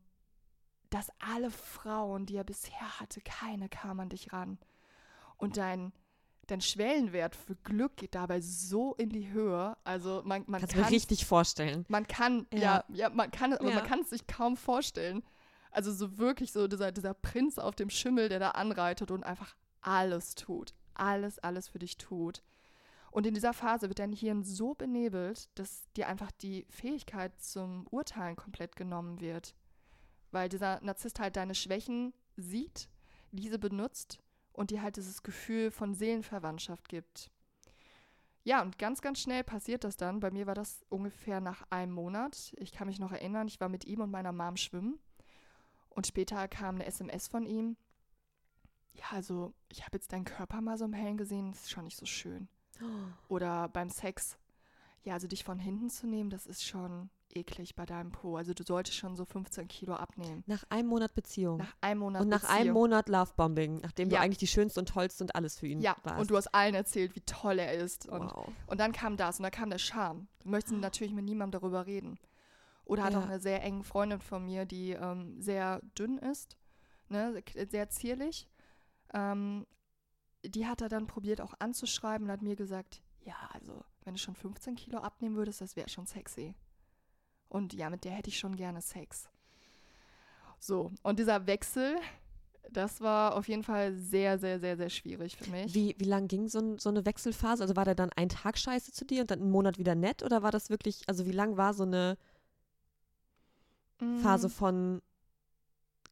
dass 0.90 1.10
alle 1.20 1.52
Frauen, 1.52 2.26
die 2.26 2.36
er 2.36 2.44
bisher 2.44 3.00
hatte, 3.00 3.22
keine 3.22 3.70
kamen 3.70 4.00
an 4.02 4.10
dich 4.10 4.34
ran. 4.34 4.58
Und 5.38 5.58
dein, 5.58 5.94
dein 6.48 6.62
Schwellenwert 6.62 7.36
für 7.36 7.56
Glück 7.56 7.98
geht 7.98 8.16
dabei 8.16 8.42
so 8.42 8.96
in 8.96 9.10
die 9.10 9.32
Höhe. 9.32 9.78
Also 9.84 10.22
man, 10.26 10.44
man 10.48 10.62
Kannst 10.62 10.74
du 10.74 10.78
mir 10.80 10.84
kann 10.86 10.94
richtig 10.94 11.26
vorstellen. 11.26 11.86
man 11.90 12.08
kann, 12.08 12.48
Ja. 12.54 12.60
ja, 12.60 12.84
ja, 12.90 13.10
man 13.10 13.30
kann, 13.32 13.54
aber 13.54 13.70
Ja. 13.70 13.76
man 13.76 13.86
kann 13.86 14.02
es 14.02 14.10
sich 14.10 14.26
kaum 14.28 14.58
vorstellen. 14.58 15.24
Also 15.72 15.94
so 15.94 16.18
wirklich 16.18 16.52
so 16.52 16.68
dieser, 16.68 16.92
dieser 16.92 17.14
Prinz 17.14 17.60
auf 17.60 17.76
dem 17.76 17.90
Schimmel, 17.92 18.28
der 18.30 18.40
da 18.40 18.52
anreitet 18.52 19.12
und 19.12 19.24
einfach 19.24 19.56
alles 19.82 20.34
tut. 20.36 20.74
Alles, 20.96 21.40
alles 21.40 21.68
für 21.68 21.80
dich 21.80 21.98
tut. 21.98 22.44
Und 23.12 23.26
in 23.26 23.34
dieser 23.34 23.54
Phase 23.54 23.88
wird 23.88 24.00
dein 24.00 24.12
Hirn 24.12 24.44
so 24.44 24.74
benebelt, 24.74 25.50
dass 25.58 25.88
dir 25.96 26.08
einfach 26.08 26.32
die 26.32 26.66
Fähigkeit 26.70 27.40
zum 27.40 27.88
Urteilen 27.92 28.36
komplett 28.36 28.76
genommen 28.76 29.20
wird. 29.22 29.56
Weil 30.32 30.50
dieser 30.50 30.82
Narzisst 30.82 31.20
halt 31.20 31.36
deine 31.36 31.56
Schwächen 31.56 32.14
sieht, 32.36 32.90
diese 33.32 33.60
benutzt 33.60 34.20
und 34.54 34.72
dir 34.72 34.82
halt 34.82 34.98
dieses 34.98 35.24
Gefühl 35.24 35.72
von 35.72 35.94
Seelenverwandtschaft 35.94 36.90
gibt. 36.90 37.32
Ja, 38.44 38.62
und 38.62 38.78
ganz, 38.80 39.02
ganz 39.02 39.20
schnell 39.20 39.44
passiert 39.44 39.84
das 39.84 39.98
dann. 39.98 40.20
Bei 40.20 40.32
mir 40.32 40.48
war 40.48 40.56
das 40.56 40.86
ungefähr 40.90 41.42
nach 41.42 41.64
einem 41.70 41.94
Monat. 41.94 42.54
Ich 42.58 42.72
kann 42.72 42.88
mich 42.88 43.00
noch 43.00 43.12
erinnern, 43.12 43.48
ich 43.48 43.60
war 43.60 43.70
mit 43.70 43.86
ihm 43.86 44.02
und 44.02 44.12
meiner 44.12 44.32
Mom 44.32 44.58
schwimmen. 44.58 45.00
Und 45.90 46.08
später 46.08 46.48
kam 46.48 46.76
eine 46.76 46.86
SMS 46.86 47.28
von 47.28 47.46
ihm. 47.46 47.78
ja, 48.94 49.06
also 49.12 49.54
ich 49.70 49.86
habe 49.86 49.98
jetzt 49.98 50.14
deinen 50.14 50.26
Körper 50.26 50.62
mal 50.62 50.78
so 50.78 50.86
im 50.86 50.94
Hellen 50.94 51.18
gesehen, 51.18 51.52
das 51.52 51.62
ist 51.62 51.72
schon 51.72 51.84
nicht 51.84 51.98
so 51.98 52.06
schön. 52.06 52.48
Oder 53.28 53.68
beim 53.70 53.90
Sex, 53.90 54.38
ja, 55.04 55.14
also 55.14 55.28
dich 55.28 55.44
von 55.44 55.60
hinten 55.60 55.90
zu 55.90 56.08
nehmen, 56.08 56.30
das 56.30 56.46
ist 56.46 56.66
schon 56.66 57.10
eklig 57.34 57.76
bei 57.76 57.86
deinem 57.86 58.12
Po. 58.12 58.38
Also 58.38 58.54
du 58.54 58.64
solltest 58.64 58.98
schon 58.98 59.16
so 59.16 59.26
15 59.26 59.68
Kilo 59.68 59.94
abnehmen. 59.96 60.44
Nach 60.48 60.64
einem 60.70 60.88
Monat 60.90 61.14
Beziehung. 61.14 61.58
Nach 61.58 61.76
einem 61.82 62.00
Monat 62.02 62.22
und 62.24 62.30
nach 62.30 62.42
Beziehung. 62.42 62.60
einem 62.60 62.74
Monat 62.74 63.10
Lovebombing, 63.10 63.78
nachdem 63.82 64.10
Ja. 64.10 64.18
du 64.18 64.24
eigentlich 64.24 64.38
die 64.40 64.48
schönste 64.48 64.80
und 64.80 64.90
tollste 64.90 65.24
und 65.24 65.36
alles 65.36 65.58
für 65.60 65.68
ihn 65.68 65.80
Ja, 65.82 65.96
warst. 66.04 66.20
und 66.20 66.30
du 66.32 66.38
hast 66.38 66.48
allen 66.48 66.76
erzählt, 66.76 67.16
wie 67.16 67.22
toll 67.22 67.60
er 67.60 67.74
ist. 67.74 68.08
Und, 68.08 68.32
wow. 68.34 68.48
und 68.68 68.80
dann 68.80 68.92
kam 68.92 69.18
das 69.18 69.40
und 69.40 69.44
dann 69.44 69.52
kam 69.52 69.70
der 69.70 69.78
Charme. 69.80 70.28
Du 70.40 70.50
möchtest 70.50 70.76
natürlich 70.78 71.14
mit 71.14 71.26
niemandem 71.26 71.60
darüber 71.62 71.86
reden. 71.86 72.20
Oder 72.86 73.04
hat 73.04 73.14
Ja. 73.14 73.20
auch 73.20 73.26
eine 73.26 73.40
sehr 73.40 73.62
enge 73.64 73.84
Freundin 73.84 74.20
von 74.20 74.44
mir, 74.46 74.66
die 74.66 74.92
ähm, 74.92 75.40
sehr 75.42 75.80
dünn 75.98 76.18
ist, 76.18 76.58
ne, 77.10 77.44
sehr 77.70 77.90
zierlich. 77.90 78.48
Ähm, 79.14 79.68
die 80.46 80.66
hat 80.68 80.82
er 80.82 80.90
dann 80.90 81.06
probiert 81.06 81.42
auch 81.42 81.54
anzuschreiben 81.60 82.26
und 82.28 82.32
hat 82.32 82.42
mir 82.42 82.56
gesagt, 82.56 83.04
ja, 83.22 83.36
also 83.54 83.84
wenn 84.06 84.14
du 84.16 84.20
schon 84.20 84.36
15 84.36 84.76
Kilo 84.76 85.00
abnehmen 85.00 85.36
würdest, 85.36 85.62
das 85.62 85.76
wäre 85.76 85.90
schon 85.90 86.06
sexy. 86.08 86.56
Und 87.50 87.74
ja, 87.74 87.90
mit 87.90 88.04
der 88.06 88.14
hätte 88.14 88.30
ich 88.30 88.38
schon 88.38 88.56
gerne 88.56 88.82
Sex. 88.82 89.28
So, 90.60 90.92
und 91.04 91.20
dieser 91.20 91.48
Wechsel, 91.48 91.98
das 92.72 93.02
war 93.02 93.36
auf 93.36 93.48
jeden 93.48 93.64
Fall 93.64 93.94
sehr, 93.96 94.38
sehr, 94.38 94.60
sehr, 94.60 94.78
sehr 94.78 94.90
schwierig 94.90 95.36
für 95.36 95.50
mich. 95.50 95.74
Wie, 95.74 95.96
wie 95.98 96.06
lang 96.06 96.28
ging 96.28 96.48
so, 96.48 96.78
so 96.78 96.90
eine 96.90 97.06
Wechselphase? 97.06 97.64
Also 97.64 97.76
war 97.76 97.86
der 97.86 97.96
dann 97.96 98.12
ein 98.16 98.30
Tag 98.30 98.58
scheiße 98.58 98.92
zu 98.92 99.06
dir 99.06 99.22
und 99.22 99.32
dann 99.32 99.42
einen 99.42 99.52
Monat 99.52 99.80
wieder 99.80 99.96
nett? 99.96 100.22
Oder 100.24 100.44
war 100.44 100.52
das 100.52 100.70
wirklich, 100.70 101.02
also 101.08 101.26
wie 101.26 101.32
lang 101.32 101.58
war 101.58 101.74
so 101.74 101.84
eine 101.84 102.18
Mm, 104.02 104.22
Phase 104.22 104.50
von, 104.50 105.02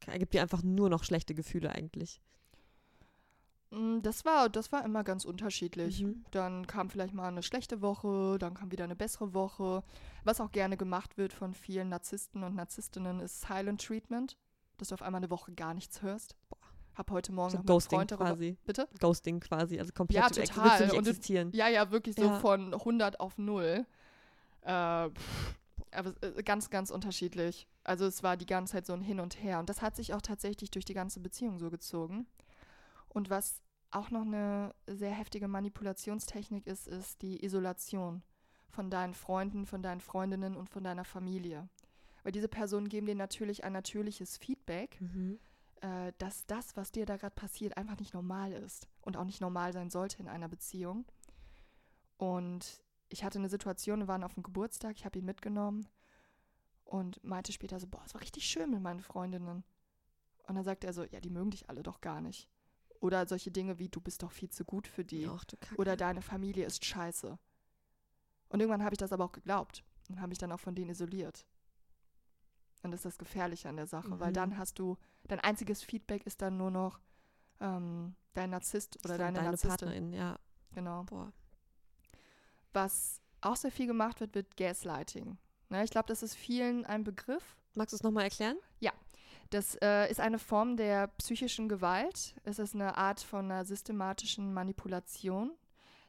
er 0.05 0.19
gibt 0.19 0.33
dir 0.33 0.41
einfach 0.41 0.63
nur 0.63 0.89
noch 0.89 1.03
schlechte 1.03 1.33
Gefühle 1.35 1.71
eigentlich? 1.71 2.21
Mm, 3.71 3.99
Das 4.01 4.25
war, 4.25 4.49
das 4.49 4.71
war 4.71 4.83
immer 4.85 5.03
ganz 5.03 5.25
unterschiedlich. 5.25 6.03
Mhm. 6.03 6.23
Dann 6.31 6.67
kam 6.67 6.89
vielleicht 6.89 7.13
mal 7.13 7.27
eine 7.27 7.43
schlechte 7.43 7.81
Woche, 7.81 8.37
dann 8.39 8.53
kam 8.53 8.71
wieder 8.71 8.83
eine 8.83 8.95
bessere 8.95 9.33
Woche. 9.33 9.83
Was 10.23 10.41
auch 10.41 10.51
gerne 10.51 10.77
gemacht 10.77 11.17
wird 11.17 11.33
von 11.33 11.53
vielen 11.53 11.89
Narzissten 11.89 12.43
und 12.43 12.55
Narzisstinnen 12.55 13.19
ist 13.19 13.41
Silent 13.41 13.83
Treatment, 13.85 14.37
dass 14.77 14.89
du 14.89 14.93
auf 14.95 15.01
einmal 15.01 15.19
eine 15.19 15.29
Woche 15.29 15.51
gar 15.53 15.73
nichts 15.73 16.01
hörst. 16.01 16.35
Hab 16.95 17.11
heute 17.11 17.31
Morgen 17.31 17.51
So 17.51 17.57
noch 17.59 17.65
Ghosting 17.65 17.97
Freund 17.99 18.11
darüber. 18.11 18.25
quasi. 18.31 18.57
Bitte? 18.65 18.87
Ghosting 18.99 19.39
quasi, 19.39 19.79
also 19.79 19.91
komplett 19.93 20.19
Ja, 20.35 20.41
ex- 20.43 20.49
total. 20.49 20.79
nicht 20.81 20.93
Und 20.93 21.07
existieren. 21.07 21.51
Ja, 21.53 21.67
ja, 21.67 21.91
wirklich 21.91 22.15
so 22.15 22.23
Ja. 22.23 22.39
von 22.39 22.73
100 22.73 23.19
auf 23.19 23.37
0. 23.37 23.85
Äh, 24.61 25.09
pff, 25.11 25.55
aber 25.91 26.13
äh, 26.21 26.41
ganz, 26.43 26.69
ganz 26.71 26.89
unterschiedlich. 26.89 27.67
Also 27.83 28.05
es 28.05 28.23
war 28.23 28.35
die 28.35 28.45
ganze 28.47 28.73
Zeit 28.73 28.85
so 28.87 28.93
ein 28.93 29.01
Hin 29.01 29.19
und 29.19 29.41
Her. 29.43 29.59
Und 29.59 29.69
das 29.69 29.81
hat 29.83 29.95
sich 29.95 30.13
auch 30.13 30.21
tatsächlich 30.21 30.71
durch 30.71 30.85
die 30.85 30.93
ganze 30.95 31.19
Beziehung 31.19 31.59
so 31.59 31.69
gezogen. 31.69 32.25
Und 33.17 33.31
was 33.31 33.63
auch 33.89 34.11
noch 34.11 34.21
eine 34.21 34.75
sehr 34.85 35.09
heftige 35.09 35.47
Manipulationstechnik 35.47 36.67
ist, 36.67 36.87
ist 36.87 37.23
die 37.23 37.43
Isolation 37.43 38.21
von 38.69 38.91
deinen 38.91 39.15
Freunden, 39.15 39.65
von 39.65 39.81
deinen 39.81 40.01
Freundinnen 40.01 40.55
und 40.55 40.69
von 40.69 40.83
deiner 40.83 41.03
Familie. 41.03 41.67
Weil 42.21 42.31
diese 42.31 42.47
Personen 42.47 42.89
geben 42.89 43.07
dir 43.07 43.15
natürlich 43.15 43.63
ein 43.63 43.73
natürliches 43.73 44.37
Feedback, 44.37 45.01
Mhm. 45.01 45.39
äh, 45.81 46.13
dass 46.19 46.45
das, 46.45 46.77
was 46.77 46.91
dir 46.91 47.07
da 47.07 47.17
gerade 47.17 47.33
passiert, 47.33 47.75
einfach 47.75 47.97
nicht 47.97 48.13
normal 48.13 48.53
ist 48.53 48.87
und 49.01 49.17
auch 49.17 49.23
nicht 49.23 49.41
normal 49.41 49.73
sein 49.73 49.89
sollte 49.89 50.19
in 50.19 50.27
einer 50.27 50.47
Beziehung. 50.47 51.03
Und 52.17 52.83
ich 53.09 53.23
hatte 53.23 53.39
eine 53.39 53.49
Situation, 53.49 54.01
wir 54.01 54.07
waren 54.07 54.23
auf 54.23 54.35
dem 54.35 54.43
Geburtstag, 54.43 54.95
ich 54.95 55.05
habe 55.05 55.17
ihn 55.17 55.25
mitgenommen 55.25 55.87
und 56.83 57.23
meinte 57.23 57.51
später 57.51 57.79
so, 57.79 57.87
boah, 57.87 58.03
es 58.05 58.13
war 58.13 58.21
richtig 58.21 58.45
schön 58.45 58.69
mit 58.69 58.81
meinen 58.83 59.01
Freundinnen. 59.01 59.63
Und 60.47 60.55
dann 60.55 60.63
sagte 60.63 60.85
er 60.85 60.93
so, 60.93 61.03
ja, 61.03 61.19
die 61.19 61.31
mögen 61.31 61.49
dich 61.49 61.67
alle 61.67 61.81
doch 61.81 61.99
gar 61.99 62.21
nicht. 62.21 62.47
Oder 62.99 63.27
solche 63.27 63.51
Dinge 63.51 63.79
wie, 63.79 63.89
du 63.89 64.01
bist 64.01 64.23
doch 64.23 64.31
viel 64.31 64.49
zu 64.49 64.65
gut 64.65 64.87
für 64.87 65.05
die. 65.05 65.27
Ach. 65.27 65.45
Oder 65.77 65.95
deine 65.97 66.21
Familie 66.21 66.65
ist 66.65 66.83
scheiße. 66.85 67.37
Und 68.49 68.59
irgendwann 68.59 68.83
habe 68.83 68.93
ich 68.93 68.97
das 68.99 69.11
aber 69.11 69.25
auch 69.25 69.31
geglaubt 69.31 69.83
und 70.09 70.17
habe 70.19 70.29
mich 70.29 70.37
dann 70.37 70.51
auch 70.51 70.59
von 70.59 70.73
denen 70.75 70.89
isoliert. 70.91 71.45
Und 72.83 72.91
das 72.91 72.99
ist 72.99 73.05
das 73.05 73.17
Gefährliche 73.17 73.67
an 73.69 73.75
der 73.75 73.87
Sache, 73.87 74.19
weil 74.19 74.29
Mhm. 74.29 74.35
dann 74.35 74.57
hast 74.57 74.79
du, 74.79 74.97
dein 75.27 75.39
einziges 75.39 75.83
Feedback 75.83 76.25
ist 76.25 76.41
dann 76.41 76.57
nur 76.57 76.71
noch 76.71 76.99
ähm, 77.59 78.15
dein 78.33 78.51
Narzisst 78.51 79.03
oder 79.03 79.17
deine, 79.17 79.37
deine 79.37 79.49
Narzisstin. 79.49 79.69
Partnerin, 79.69 80.13
ja. 80.13 80.37
Genau. 80.73 81.03
Boah. 81.03 81.33
Was 82.73 83.21
auch 83.41 83.55
sehr 83.55 83.71
viel 83.71 83.87
gemacht 83.87 84.19
wird, 84.19 84.35
wird 84.35 84.55
Gaslighting. 84.57 85.37
Ne, 85.69 85.83
ich 85.83 85.89
glaube, 85.91 86.07
das 86.07 86.23
ist 86.23 86.35
vielen 86.35 86.85
ein 86.85 87.03
Begriff. 87.03 87.57
Magst 87.73 87.93
du 87.93 87.97
es 87.97 88.03
nochmal 88.03 88.23
erklären? 88.25 88.57
Das 89.49 89.75
äh, 89.75 90.09
ist 90.09 90.19
eine 90.19 90.39
Form 90.39 90.75
der 90.75 91.07
psychischen 91.07 91.69
Gewalt. 91.69 92.35
Es 92.43 92.59
ist 92.59 92.75
eine 92.75 92.97
Art 92.97 93.21
von 93.21 93.45
einer 93.45 93.65
systematischen 93.65 94.53
Manipulation. 94.53 95.51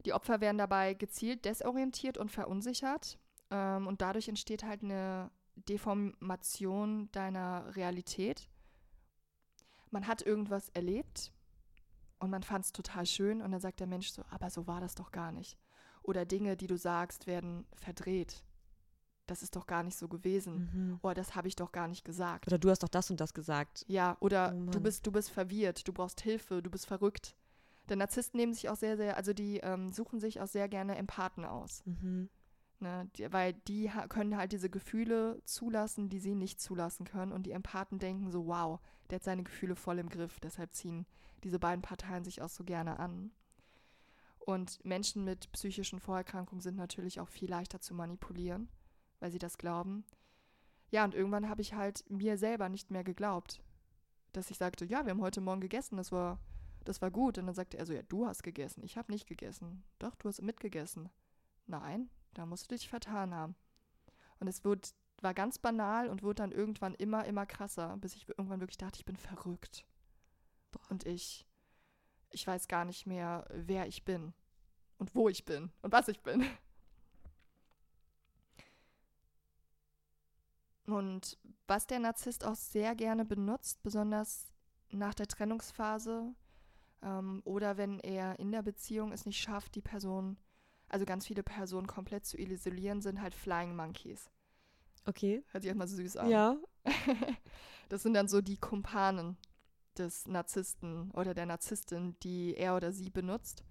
Die 0.04 0.12
Opfer 0.12 0.40
werden 0.40 0.58
dabei 0.58 0.94
gezielt 0.94 1.44
desorientiert 1.44 2.18
und 2.18 2.30
verunsichert. 2.30 3.18
Ähm, 3.50 3.86
und 3.86 4.00
dadurch 4.00 4.28
entsteht 4.28 4.64
halt 4.64 4.82
eine 4.82 5.30
Deformation 5.54 7.10
deiner 7.12 7.76
Realität. 7.76 8.48
Man 9.90 10.06
hat 10.06 10.22
irgendwas 10.22 10.68
erlebt 10.70 11.32
und 12.18 12.30
man 12.30 12.42
fand 12.42 12.64
es 12.64 12.72
total 12.72 13.06
schön 13.06 13.40
und 13.40 13.52
dann 13.52 13.60
sagt 13.60 13.80
der 13.80 13.86
Mensch 13.86 14.10
so, 14.10 14.22
aber 14.30 14.50
so 14.50 14.66
war 14.66 14.80
das 14.80 14.94
doch 14.94 15.12
gar 15.12 15.32
nicht. 15.32 15.58
Oder 16.02 16.24
Dinge, 16.24 16.56
die 16.56 16.66
du 16.66 16.76
sagst, 16.76 17.26
werden 17.26 17.66
verdreht. 17.74 18.44
Das 19.30 19.42
ist 19.42 19.56
doch 19.56 19.66
gar 19.66 19.82
nicht 19.82 19.96
so 19.96 20.08
gewesen. 20.08 20.70
Mhm. 20.72 20.98
Oh, 21.02 21.12
das 21.12 21.34
habe 21.34 21.48
ich 21.48 21.56
doch 21.56 21.72
gar 21.72 21.88
nicht 21.88 22.04
gesagt. 22.04 22.46
Oder 22.46 22.58
du 22.58 22.70
hast 22.70 22.82
doch 22.82 22.88
das 22.88 23.10
und 23.10 23.20
das 23.20 23.34
gesagt. 23.34 23.84
Ja, 23.88 24.16
oder 24.20 24.54
Oh 24.54 24.70
du 24.70 24.80
bist, 24.80 25.06
du 25.06 25.12
bist 25.12 25.30
verwirrt, 25.30 25.86
du 25.86 25.92
brauchst 25.92 26.20
Hilfe, 26.20 26.62
du 26.62 26.70
bist 26.70 26.86
verrückt. 26.86 27.36
Denn 27.88 27.98
Narzissten 27.98 28.38
nehmen 28.38 28.52
sich 28.52 28.68
auch 28.68 28.76
sehr, 28.76 28.96
sehr, 28.96 29.16
also 29.16 29.32
die 29.32 29.58
ähm, 29.58 29.92
suchen 29.92 30.20
sich 30.20 30.40
auch 30.40 30.46
sehr 30.46 30.68
gerne 30.68 30.96
Empathen 30.96 31.44
aus. 31.44 31.82
Mhm. 31.86 32.28
Ne? 32.80 33.10
Die, 33.16 33.32
weil 33.32 33.54
die 33.54 33.90
können 34.08 34.36
halt 34.36 34.52
diese 34.52 34.70
Gefühle 34.70 35.40
zulassen, 35.44 36.08
die 36.08 36.20
sie 36.20 36.34
nicht 36.34 36.60
zulassen 36.60 37.04
können. 37.04 37.32
Und 37.32 37.44
die 37.44 37.52
Empathen 37.52 37.98
denken 37.98 38.30
so, 38.30 38.46
wow, 38.46 38.80
der 39.10 39.16
hat 39.16 39.24
seine 39.24 39.42
Gefühle 39.42 39.74
voll 39.74 39.98
im 39.98 40.08
Griff. 40.08 40.38
Deshalb 40.40 40.74
ziehen 40.74 41.06
diese 41.44 41.58
beiden 41.58 41.82
Parteien 41.82 42.24
sich 42.24 42.42
auch 42.42 42.48
so 42.48 42.64
gerne 42.64 42.98
an. 42.98 43.30
Und 44.38 44.82
Menschen 44.84 45.24
mit 45.24 45.50
psychischen 45.52 46.00
Vorerkrankungen 46.00 46.62
sind 46.62 46.76
natürlich 46.76 47.20
auch 47.20 47.28
viel 47.28 47.50
leichter 47.50 47.80
zu 47.80 47.94
manipulieren, 47.94 48.68
weil 49.20 49.30
sie 49.30 49.38
das 49.38 49.58
glauben. 49.58 50.04
Ja, 50.90 51.04
und 51.04 51.14
irgendwann 51.14 51.48
habe 51.48 51.60
ich 51.60 51.74
halt 51.74 52.04
mir 52.08 52.38
selber 52.38 52.68
nicht 52.68 52.90
mehr 52.90 53.04
geglaubt, 53.04 53.60
dass 54.32 54.50
ich 54.50 54.58
sagte, 54.58 54.84
ja, 54.84 55.04
wir 55.04 55.10
haben 55.10 55.20
heute 55.20 55.40
Morgen 55.40 55.60
gegessen, 55.60 55.96
das 55.96 56.12
war, 56.12 56.38
das 56.84 57.02
war 57.02 57.10
gut. 57.10 57.38
Und 57.38 57.46
dann 57.46 57.54
sagte 57.54 57.78
er 57.78 57.86
so, 57.86 57.92
ja, 57.92 58.02
du 58.02 58.26
hast 58.26 58.42
gegessen, 58.42 58.82
ich 58.82 58.96
habe 58.96 59.12
nicht 59.12 59.26
gegessen. 59.26 59.84
Doch, 59.98 60.14
du 60.16 60.28
hast 60.28 60.42
mitgegessen. 60.42 61.10
Nein, 61.66 62.10
da 62.34 62.46
musst 62.46 62.70
du 62.70 62.74
dich 62.74 62.88
vertan 62.88 63.34
haben. 63.34 63.54
Und 64.40 64.48
es 64.48 64.64
wird, 64.64 64.94
war 65.20 65.34
ganz 65.34 65.58
banal 65.58 66.08
und 66.08 66.22
wurde 66.22 66.36
dann 66.36 66.52
irgendwann 66.52 66.94
immer, 66.94 67.24
immer 67.26 67.44
krasser, 67.44 67.96
bis 67.98 68.14
ich 68.14 68.28
irgendwann 68.28 68.60
wirklich 68.60 68.78
dachte, 68.78 68.98
ich 68.98 69.04
bin 69.04 69.16
verrückt. 69.16 69.84
Und 70.88 71.04
ich, 71.04 71.46
ich 72.30 72.46
weiß 72.46 72.68
gar 72.68 72.84
nicht 72.84 73.06
mehr, 73.06 73.46
wer 73.52 73.86
ich 73.86 74.04
bin 74.04 74.32
und 74.98 75.14
wo 75.14 75.28
ich 75.28 75.44
bin 75.44 75.70
und 75.82 75.92
was 75.92 76.08
ich 76.08 76.22
bin. 76.22 76.44
Und 80.88 81.38
was 81.66 81.86
der 81.86 81.98
Narzisst 81.98 82.44
auch 82.44 82.54
sehr 82.54 82.94
gerne 82.94 83.24
benutzt, 83.24 83.82
besonders 83.82 84.52
nach 84.90 85.14
der 85.14 85.26
Trennungsphase 85.26 86.34
ähm, 87.02 87.42
oder 87.44 87.76
wenn 87.76 88.00
er 88.00 88.38
in 88.38 88.52
der 88.52 88.62
Beziehung 88.62 89.12
es 89.12 89.26
nicht 89.26 89.40
schafft, 89.40 89.74
die 89.74 89.82
Person, 89.82 90.38
also 90.88 91.04
ganz 91.04 91.26
viele 91.26 91.42
Personen 91.42 91.86
komplett 91.86 92.24
zu 92.24 92.38
isolieren, 92.38 93.02
sind 93.02 93.20
halt 93.20 93.34
Flying 93.34 93.76
Monkeys. 93.76 94.30
Okay. 95.04 95.44
Hört 95.48 95.62
sich 95.62 95.68
erstmal 95.68 95.88
süß 95.88 96.16
an. 96.16 96.30
Ja. 96.30 96.56
Das 97.90 98.02
sind 98.02 98.12
dann 98.12 98.28
so 98.28 98.42
die 98.42 98.58
Kumpanen 98.58 99.38
des 99.96 100.26
Narzissten 100.26 101.10
oder 101.12 101.32
der 101.32 101.46
Narzisstin, 101.46 102.16
die 102.22 102.54
er 102.54 102.76
oder 102.76 102.92
sie 102.92 103.08
benutzt, 103.08 103.64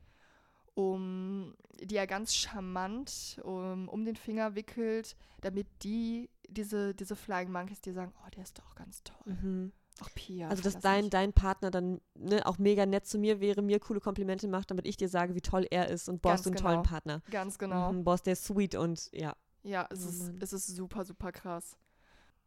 um 0.78 1.56
die 1.82 1.96
er 1.96 2.06
ganz 2.06 2.36
charmant 2.36 3.40
um, 3.44 3.90
um 3.90 4.06
den 4.06 4.16
Finger 4.16 4.54
wickelt, 4.54 5.16
damit 5.42 5.68
die, 5.84 6.30
diese, 6.48 6.94
diese 6.94 7.16
Flying 7.16 7.52
Monkeys, 7.52 7.82
die 7.82 7.92
sagen, 7.92 8.14
oh, 8.24 8.30
der 8.36 8.44
ist 8.44 8.60
doch 8.60 8.76
ganz 8.76 9.04
toll. 9.04 9.34
Mhm. 9.34 9.72
Ach, 10.00 10.10
Pia. 10.14 10.50
Also, 10.50 10.62
dass 10.62 10.78
dein, 10.78 11.10
dein 11.10 11.34
Partner 11.34 11.72
dann 11.72 12.00
ne, 12.14 12.46
auch 12.46 12.60
mega 12.60 12.86
nett 12.86 13.08
zu 13.08 13.18
mir 13.18 13.40
wäre, 13.40 13.64
mir 13.64 13.80
coole 13.80 14.00
Komplimente 14.00 14.48
macht, 14.48 14.70
damit 14.70 14.86
ich 14.86 14.98
dir 14.98 15.10
sage, 15.10 15.34
wie 15.34 15.42
toll 15.42 15.66
er 15.72 15.90
ist 15.90 16.10
und 16.10 16.24
hast 16.24 16.46
du 16.46 16.50
einen 16.50 16.58
genau. 16.58 16.70
tollen 16.70 16.84
Partner. 16.84 17.24
Ganz 17.32 17.58
genau. 17.58 17.92
Mhm, 17.92 18.06
ist 18.14 18.28
der 18.28 18.36
sweet 18.36 18.76
und 18.76 19.10
ja. 19.14 19.36
Ja, 19.64 19.88
es, 19.90 20.06
Oh 20.06 20.10
ist, 20.10 20.20
Mann. 20.20 20.40
es 20.42 20.54
ist 20.54 20.68
super, 20.68 21.06
super 21.06 21.32
krass. 21.32 21.76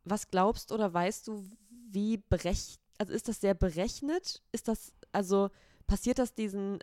Was 0.04 0.30
glaubst 0.30 0.70
oder 0.70 0.94
weißt 0.94 1.26
du, 1.26 1.44
wie 1.68 2.18
berechnet, 2.18 2.78
also 2.99 3.12
ist 3.12 3.26
das 3.26 3.40
sehr 3.40 3.54
berechnet? 3.54 4.40
Ist 4.52 4.68
das, 4.68 4.92
also 5.10 5.50
passiert 5.88 6.20
das 6.20 6.34
diesen 6.34 6.78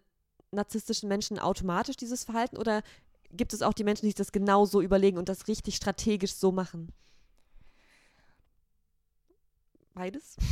narzisstischen 0.51 1.09
Menschen 1.09 1.39
automatisch, 1.39 1.97
dieses 1.97 2.23
Verhalten? 2.23 2.57
Oder 2.57 2.81
gibt 3.31 3.53
es 3.53 3.61
auch 3.61 3.73
die 3.73 3.83
Menschen, 3.83 4.01
die 4.03 4.07
sich 4.09 4.15
das 4.15 4.31
genau 4.31 4.65
so 4.65 4.81
überlegen 4.81 5.17
und 5.17 5.29
das 5.29 5.47
richtig 5.47 5.75
strategisch 5.75 6.33
so 6.33 6.51
machen? 6.51 6.91
Beides? 9.93 10.37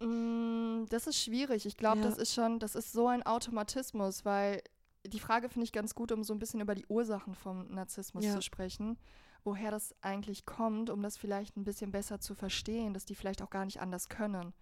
Mm, 0.00 0.86
das 0.88 1.06
ist 1.06 1.22
schwierig. 1.22 1.64
Ich 1.64 1.76
glaube, 1.76 1.98
Ja. 1.98 2.02
das 2.02 2.18
ist 2.18 2.34
schon, 2.34 2.58
das 2.58 2.74
ist 2.74 2.90
so 2.90 3.06
ein 3.06 3.22
Automatismus, 3.24 4.24
weil 4.24 4.64
die 5.06 5.20
Frage 5.20 5.48
finde 5.48 5.62
ich 5.64 5.70
ganz 5.70 5.94
gut, 5.94 6.10
um 6.10 6.24
so 6.24 6.32
ein 6.34 6.40
bisschen 6.40 6.60
über 6.60 6.74
die 6.74 6.86
Ursachen 6.88 7.36
vom 7.36 7.68
Narzissmus 7.68 8.24
Ja. 8.24 8.34
zu 8.34 8.42
sprechen. 8.42 8.98
Woher 9.44 9.70
das 9.70 9.94
eigentlich 10.00 10.44
kommt, 10.44 10.90
um 10.90 11.02
das 11.02 11.16
vielleicht 11.16 11.56
ein 11.56 11.62
bisschen 11.62 11.92
besser 11.92 12.18
zu 12.18 12.34
verstehen, 12.34 12.94
dass 12.94 13.04
die 13.04 13.14
vielleicht 13.14 13.42
auch 13.42 13.50
gar 13.50 13.64
nicht 13.64 13.80
anders 13.80 14.08
können. 14.08 14.52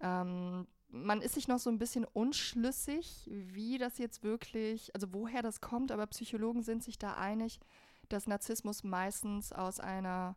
Ähm, 0.00 0.66
man 0.94 1.20
ist 1.22 1.34
sich 1.34 1.48
noch 1.48 1.58
so 1.58 1.70
ein 1.70 1.78
bisschen 1.78 2.04
unschlüssig, 2.04 3.28
wie 3.30 3.78
das 3.78 3.98
jetzt 3.98 4.22
wirklich, 4.22 4.94
also 4.94 5.08
woher 5.12 5.42
das 5.42 5.60
kommt, 5.60 5.90
aber 5.92 6.06
Psychologen 6.06 6.62
sind 6.62 6.82
sich 6.84 6.98
da 6.98 7.14
einig, 7.14 7.58
dass 8.08 8.26
Narzissmus 8.26 8.84
meistens 8.84 9.52
aus 9.52 9.80
einer 9.80 10.36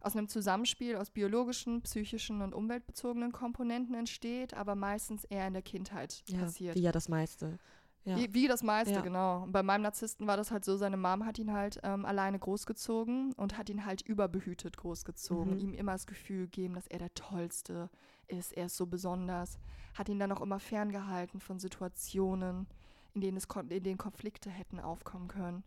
aus 0.00 0.14
einem 0.14 0.28
Zusammenspiel 0.28 0.94
aus 0.94 1.10
biologischen, 1.10 1.82
psychischen 1.82 2.40
und 2.40 2.54
umweltbezogenen 2.54 3.32
Komponenten 3.32 3.96
entsteht, 3.96 4.54
aber 4.54 4.76
meistens 4.76 5.24
eher 5.24 5.48
in 5.48 5.54
der 5.54 5.62
Kindheit 5.62 6.22
Ja, 6.28 6.38
passiert. 6.38 6.76
wie 6.76 6.82
ja 6.82 6.92
das 6.92 7.08
meiste. 7.08 7.58
Ja. 8.04 8.16
Wie, 8.16 8.32
wie 8.32 8.46
das 8.46 8.62
meiste, 8.62 8.94
Ja. 8.94 9.00
genau. 9.00 9.42
Und 9.42 9.50
bei 9.52 9.64
meinem 9.64 9.82
Narzissten 9.82 10.28
war 10.28 10.36
das 10.36 10.52
halt 10.52 10.64
so, 10.64 10.76
seine 10.76 10.96
Mom 10.96 11.26
hat 11.26 11.40
ihn 11.40 11.52
halt 11.52 11.80
ähm, 11.82 12.04
alleine 12.04 12.38
großgezogen 12.38 13.32
und 13.32 13.58
hat 13.58 13.68
ihn 13.70 13.84
halt 13.84 14.02
überbehütet 14.02 14.76
großgezogen. 14.76 15.54
Mhm. 15.54 15.58
Ihm 15.60 15.74
immer 15.74 15.92
das 15.92 16.06
Gefühl 16.06 16.44
gegeben, 16.44 16.74
dass 16.74 16.86
er 16.86 17.00
der 17.00 17.12
Tollste 17.14 17.90
ist, 18.28 18.52
er 18.52 18.66
ist 18.66 18.76
so 18.76 18.86
besonders. 18.86 19.58
Hat 19.98 20.08
ihn 20.08 20.20
dann 20.20 20.30
auch 20.30 20.40
immer 20.40 20.60
ferngehalten 20.60 21.40
von 21.40 21.58
Situationen, 21.58 22.68
in 23.14 23.20
denen, 23.20 23.36
es 23.36 23.48
in 23.68 23.82
denen 23.82 23.98
Konflikte 23.98 24.48
hätten 24.48 24.78
aufkommen 24.78 25.26
können. 25.26 25.64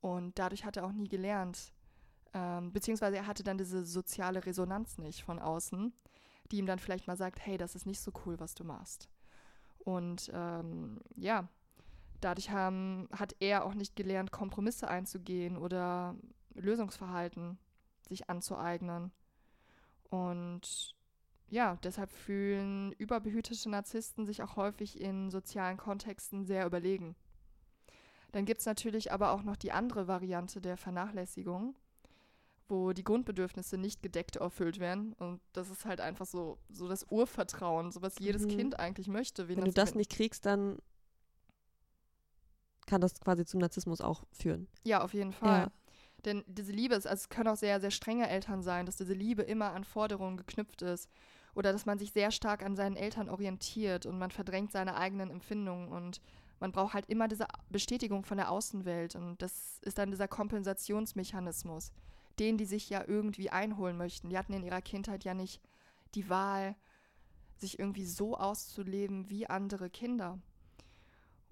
Und 0.00 0.38
dadurch 0.38 0.64
hat 0.64 0.78
er 0.78 0.86
auch 0.86 0.92
nie 0.92 1.08
gelernt. 1.08 1.74
Ähm, 2.32 2.72
beziehungsweise 2.72 3.18
er 3.18 3.26
hatte 3.26 3.42
dann 3.42 3.58
diese 3.58 3.84
soziale 3.84 4.46
Resonanz 4.46 4.96
nicht 4.96 5.24
von 5.24 5.38
außen, 5.38 5.92
die 6.50 6.56
ihm 6.56 6.64
dann 6.64 6.78
vielleicht 6.78 7.06
mal 7.06 7.18
sagt, 7.18 7.44
hey, 7.44 7.58
das 7.58 7.74
ist 7.74 7.84
nicht 7.84 8.00
so 8.00 8.12
cool, 8.24 8.40
was 8.40 8.54
du 8.54 8.64
machst. 8.64 9.10
Und 9.80 10.30
ähm, 10.32 11.00
ja, 11.16 11.46
dadurch 12.22 12.50
haben, 12.50 13.10
hat 13.12 13.36
er 13.40 13.66
auch 13.66 13.74
nicht 13.74 13.94
gelernt, 13.94 14.32
Kompromisse 14.32 14.88
einzugehen 14.88 15.58
oder 15.58 16.16
Lösungsverhalten 16.54 17.58
sich 18.08 18.30
anzueignen. 18.30 19.12
Und 20.08 20.94
ja, 21.50 21.76
deshalb 21.82 22.12
fühlen 22.12 22.92
überbehütete 22.92 23.68
Narzissten 23.68 24.24
sich 24.24 24.42
auch 24.42 24.56
häufig 24.56 25.00
in 25.00 25.30
sozialen 25.30 25.76
Kontexten 25.76 26.44
sehr 26.44 26.64
überlegen. 26.64 27.16
Dann 28.32 28.44
gibt 28.44 28.60
es 28.60 28.66
natürlich 28.66 29.12
aber 29.12 29.32
auch 29.32 29.42
noch 29.42 29.56
die 29.56 29.72
andere 29.72 30.06
Variante 30.06 30.60
der 30.60 30.76
Vernachlässigung, 30.76 31.74
wo 32.68 32.92
die 32.92 33.02
Grundbedürfnisse 33.02 33.76
nicht 33.76 34.02
gedeckt 34.02 34.36
erfüllt 34.36 34.78
werden. 34.78 35.14
Und 35.14 35.40
das 35.52 35.68
ist 35.70 35.84
halt 35.84 36.00
einfach 36.00 36.26
so, 36.26 36.58
so 36.68 36.86
das 36.86 37.04
Urvertrauen, 37.10 37.90
so 37.90 38.00
was 38.00 38.20
jedes 38.20 38.46
Mhm. 38.46 38.50
Kind 38.50 38.78
eigentlich 38.78 39.08
möchte. 39.08 39.48
Wenn 39.48 39.64
du 39.64 39.72
das 39.72 39.96
nicht 39.96 40.12
kriegst, 40.12 40.46
dann 40.46 40.78
kann 42.86 43.00
das 43.00 43.20
quasi 43.20 43.44
zum 43.44 43.58
Narzissmus 43.60 44.00
auch 44.00 44.24
führen. 44.30 44.68
Ja, 44.84 45.02
auf 45.02 45.14
jeden 45.14 45.32
Fall. 45.32 45.62
Ja. 45.62 45.72
Denn 46.24 46.44
diese 46.46 46.72
Liebe 46.72 46.94
ist, 46.94 47.06
also 47.06 47.22
es 47.22 47.28
können 47.28 47.48
auch 47.48 47.56
sehr, 47.56 47.80
sehr 47.80 47.90
strenge 47.90 48.28
Eltern 48.28 48.62
sein, 48.62 48.86
dass 48.86 48.96
diese 48.96 49.14
Liebe 49.14 49.42
immer 49.42 49.72
an 49.72 49.84
Forderungen 49.84 50.36
geknüpft 50.36 50.82
ist. 50.82 51.08
Oder 51.54 51.72
dass 51.72 51.86
man 51.86 51.98
sich 51.98 52.12
sehr 52.12 52.30
stark 52.30 52.62
an 52.62 52.76
seinen 52.76 52.96
Eltern 52.96 53.28
orientiert 53.28 54.06
und 54.06 54.18
man 54.18 54.30
verdrängt 54.30 54.72
seine 54.72 54.96
eigenen 54.96 55.30
Empfindungen 55.30 55.88
und 55.88 56.20
man 56.60 56.72
braucht 56.72 56.94
halt 56.94 57.06
immer 57.06 57.26
diese 57.26 57.46
Bestätigung 57.70 58.24
von 58.24 58.36
der 58.36 58.50
Außenwelt. 58.50 59.16
Und 59.16 59.40
das 59.40 59.78
ist 59.82 59.98
dann 59.98 60.10
dieser 60.10 60.28
Kompensationsmechanismus, 60.28 61.92
den 62.38 62.58
die 62.58 62.66
sich 62.66 62.90
ja 62.90 63.02
irgendwie 63.06 63.50
einholen 63.50 63.96
möchten. 63.96 64.28
Die 64.28 64.38
hatten 64.38 64.52
in 64.52 64.62
ihrer 64.62 64.82
Kindheit 64.82 65.24
ja 65.24 65.34
nicht 65.34 65.60
die 66.14 66.28
Wahl, 66.28 66.76
sich 67.56 67.78
irgendwie 67.78 68.06
so 68.06 68.36
auszuleben 68.36 69.28
wie 69.28 69.46
andere 69.46 69.90
Kinder 69.90 70.38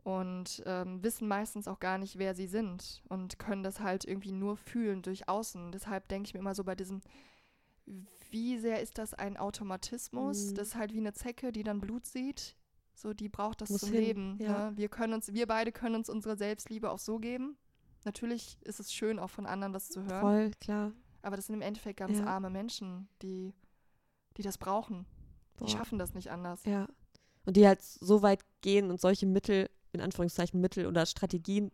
und 0.08 0.62
ähm, 0.64 1.02
wissen 1.02 1.28
meistens 1.28 1.68
auch 1.68 1.80
gar 1.80 1.98
nicht, 1.98 2.18
wer 2.18 2.34
sie 2.34 2.46
sind 2.46 3.02
und 3.08 3.38
können 3.38 3.62
das 3.62 3.80
halt 3.80 4.06
irgendwie 4.06 4.32
nur 4.32 4.56
fühlen 4.56 5.02
durch 5.02 5.28
Außen. 5.28 5.70
Deshalb 5.70 6.08
denke 6.08 6.28
ich 6.28 6.34
mir 6.34 6.40
immer 6.40 6.54
so 6.54 6.64
bei 6.64 6.74
diesem, 6.74 7.02
wie 8.30 8.58
sehr 8.58 8.80
ist 8.82 8.98
das 8.98 9.14
ein 9.14 9.36
Automatismus? 9.36 10.50
Mhm. 10.50 10.54
Das 10.54 10.68
ist 10.68 10.74
halt 10.76 10.92
wie 10.92 10.98
eine 10.98 11.12
Zecke, 11.14 11.52
die 11.52 11.62
dann 11.62 11.80
Blut 11.80 12.06
sieht. 12.06 12.56
So, 12.94 13.14
die 13.14 13.28
braucht 13.28 13.60
das 13.60 13.70
Muss 13.70 13.80
zum 13.82 13.92
hin, 13.92 14.00
Leben. 14.00 14.38
ja. 14.40 14.70
Ne? 14.70 14.76
Wir 14.76 14.88
können 14.88 15.12
uns, 15.14 15.32
wir 15.32 15.46
beide 15.46 15.70
können 15.72 15.94
uns 15.94 16.08
unsere 16.08 16.36
Selbstliebe 16.36 16.90
auch 16.90 16.98
so 16.98 17.18
geben. 17.18 17.56
Natürlich 18.04 18.58
ist 18.62 18.80
es 18.80 18.92
schön, 18.92 19.18
auch 19.18 19.30
von 19.30 19.46
anderen 19.46 19.72
das 19.72 19.88
zu 19.88 20.02
hören. 20.04 20.20
Voll, 20.20 20.50
klar. 20.60 20.92
Aber 21.22 21.36
das 21.36 21.46
sind 21.46 21.54
im 21.56 21.62
Endeffekt 21.62 21.98
ganz 21.98 22.18
Ja. 22.18 22.26
arme 22.26 22.50
Menschen, 22.50 23.08
die, 23.22 23.54
die 24.36 24.42
das 24.42 24.58
brauchen. 24.58 25.06
Die 25.60 25.64
Boah. 25.64 25.68
schaffen 25.68 25.98
das 25.98 26.14
nicht 26.14 26.30
anders. 26.30 26.64
Ja. 26.64 26.88
Und 27.44 27.56
die 27.56 27.66
halt 27.66 27.82
so 27.82 28.22
weit 28.22 28.40
gehen 28.60 28.90
und 28.90 29.00
solche 29.00 29.26
Mittel, 29.26 29.70
in 29.92 30.00
Anführungszeichen 30.00 30.60
Mittel 30.60 30.86
oder 30.86 31.06
Strategien 31.06 31.70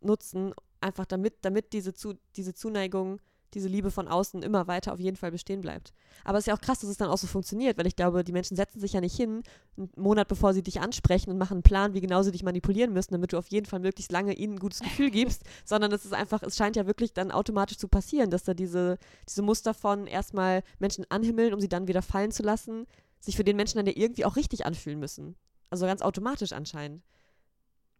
nutzen, 0.00 0.54
einfach 0.80 1.06
damit, 1.06 1.36
damit 1.44 1.72
diese, 1.72 1.94
zu, 1.94 2.14
diese 2.36 2.54
Zuneigung, 2.54 3.20
diese 3.54 3.68
Liebe 3.68 3.90
von 3.90 4.08
außen 4.08 4.42
immer 4.42 4.66
weiter 4.66 4.92
auf 4.92 5.00
jeden 5.00 5.16
Fall 5.16 5.30
bestehen 5.30 5.60
bleibt. 5.60 5.92
Aber 6.24 6.38
es 6.38 6.42
ist 6.42 6.48
ja 6.48 6.54
auch 6.54 6.60
krass, 6.60 6.80
dass 6.80 6.90
es 6.90 6.96
dann 6.96 7.08
auch 7.08 7.18
so 7.18 7.26
funktioniert, 7.26 7.78
weil 7.78 7.86
ich 7.86 7.96
glaube, 7.96 8.24
die 8.24 8.32
Menschen 8.32 8.56
setzen 8.56 8.80
sich 8.80 8.92
ja 8.92 9.00
nicht 9.00 9.16
hin, 9.16 9.42
einen 9.76 9.90
Monat 9.96 10.28
bevor 10.28 10.52
sie 10.52 10.62
dich 10.62 10.80
ansprechen 10.80 11.30
und 11.30 11.38
machen 11.38 11.54
einen 11.54 11.62
Plan, 11.62 11.94
wie 11.94 12.00
genau 12.00 12.22
sie 12.22 12.32
dich 12.32 12.42
manipulieren 12.42 12.92
müssen, 12.92 13.14
damit 13.14 13.32
du 13.32 13.38
auf 13.38 13.48
jeden 13.48 13.66
Fall 13.66 13.80
möglichst 13.80 14.12
lange 14.12 14.34
ihnen 14.34 14.54
ein 14.54 14.58
gutes 14.58 14.80
Gefühl 14.80 15.10
gibst, 15.12 15.42
sondern 15.64 15.92
es 15.92 16.04
ist 16.04 16.14
einfach, 16.14 16.42
es 16.42 16.56
scheint 16.56 16.76
ja 16.76 16.86
wirklich 16.86 17.12
dann 17.12 17.30
automatisch 17.30 17.78
zu 17.78 17.88
passieren, 17.88 18.30
dass 18.30 18.44
da 18.44 18.54
diese, 18.54 18.98
diese 19.28 19.42
Muster 19.42 19.74
von 19.74 20.06
erstmal 20.06 20.62
Menschen 20.78 21.06
anhimmeln, 21.08 21.54
um 21.54 21.60
sie 21.60 21.68
dann 21.68 21.88
wieder 21.88 22.02
fallen 22.02 22.32
zu 22.32 22.42
lassen, 22.42 22.86
sich 23.20 23.36
für 23.36 23.44
den 23.44 23.56
Menschen 23.56 23.78
dann 23.78 23.86
ja 23.86 23.92
irgendwie 23.96 24.24
auch 24.24 24.36
richtig 24.36 24.66
anfühlen 24.66 25.00
müssen. 25.00 25.36
Also 25.70 25.86
ganz 25.86 26.02
automatisch 26.02 26.52
anscheinend. 26.52 27.02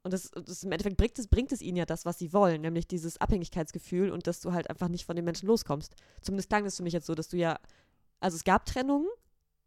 Und 0.04 0.12
das, 0.12 0.30
das 0.30 0.62
im 0.62 0.70
Endeffekt 0.70 0.98
bringt 0.98 1.18
es, 1.18 1.26
bringt 1.28 1.50
es 1.50 1.62
ihnen 1.62 1.78
ja 1.78 1.86
das, 1.86 2.04
was 2.04 2.18
sie 2.18 2.32
wollen, 2.34 2.60
nämlich 2.60 2.86
dieses 2.86 3.16
Abhängigkeitsgefühl 3.20 4.10
und 4.10 4.26
dass 4.26 4.40
du 4.42 4.52
halt 4.52 4.68
einfach 4.68 4.88
nicht 4.88 5.06
von 5.06 5.16
den 5.16 5.24
Menschen 5.24 5.46
loskommst. 5.46 5.96
Zumindest 6.20 6.50
klang 6.50 6.64
das 6.64 6.76
für 6.76 6.82
mich 6.82 6.92
jetzt 6.92 7.06
so, 7.06 7.14
dass 7.14 7.28
du 7.28 7.38
ja, 7.38 7.58
also 8.20 8.36
es 8.36 8.44
gab 8.44 8.66
Trennungen 8.66 9.08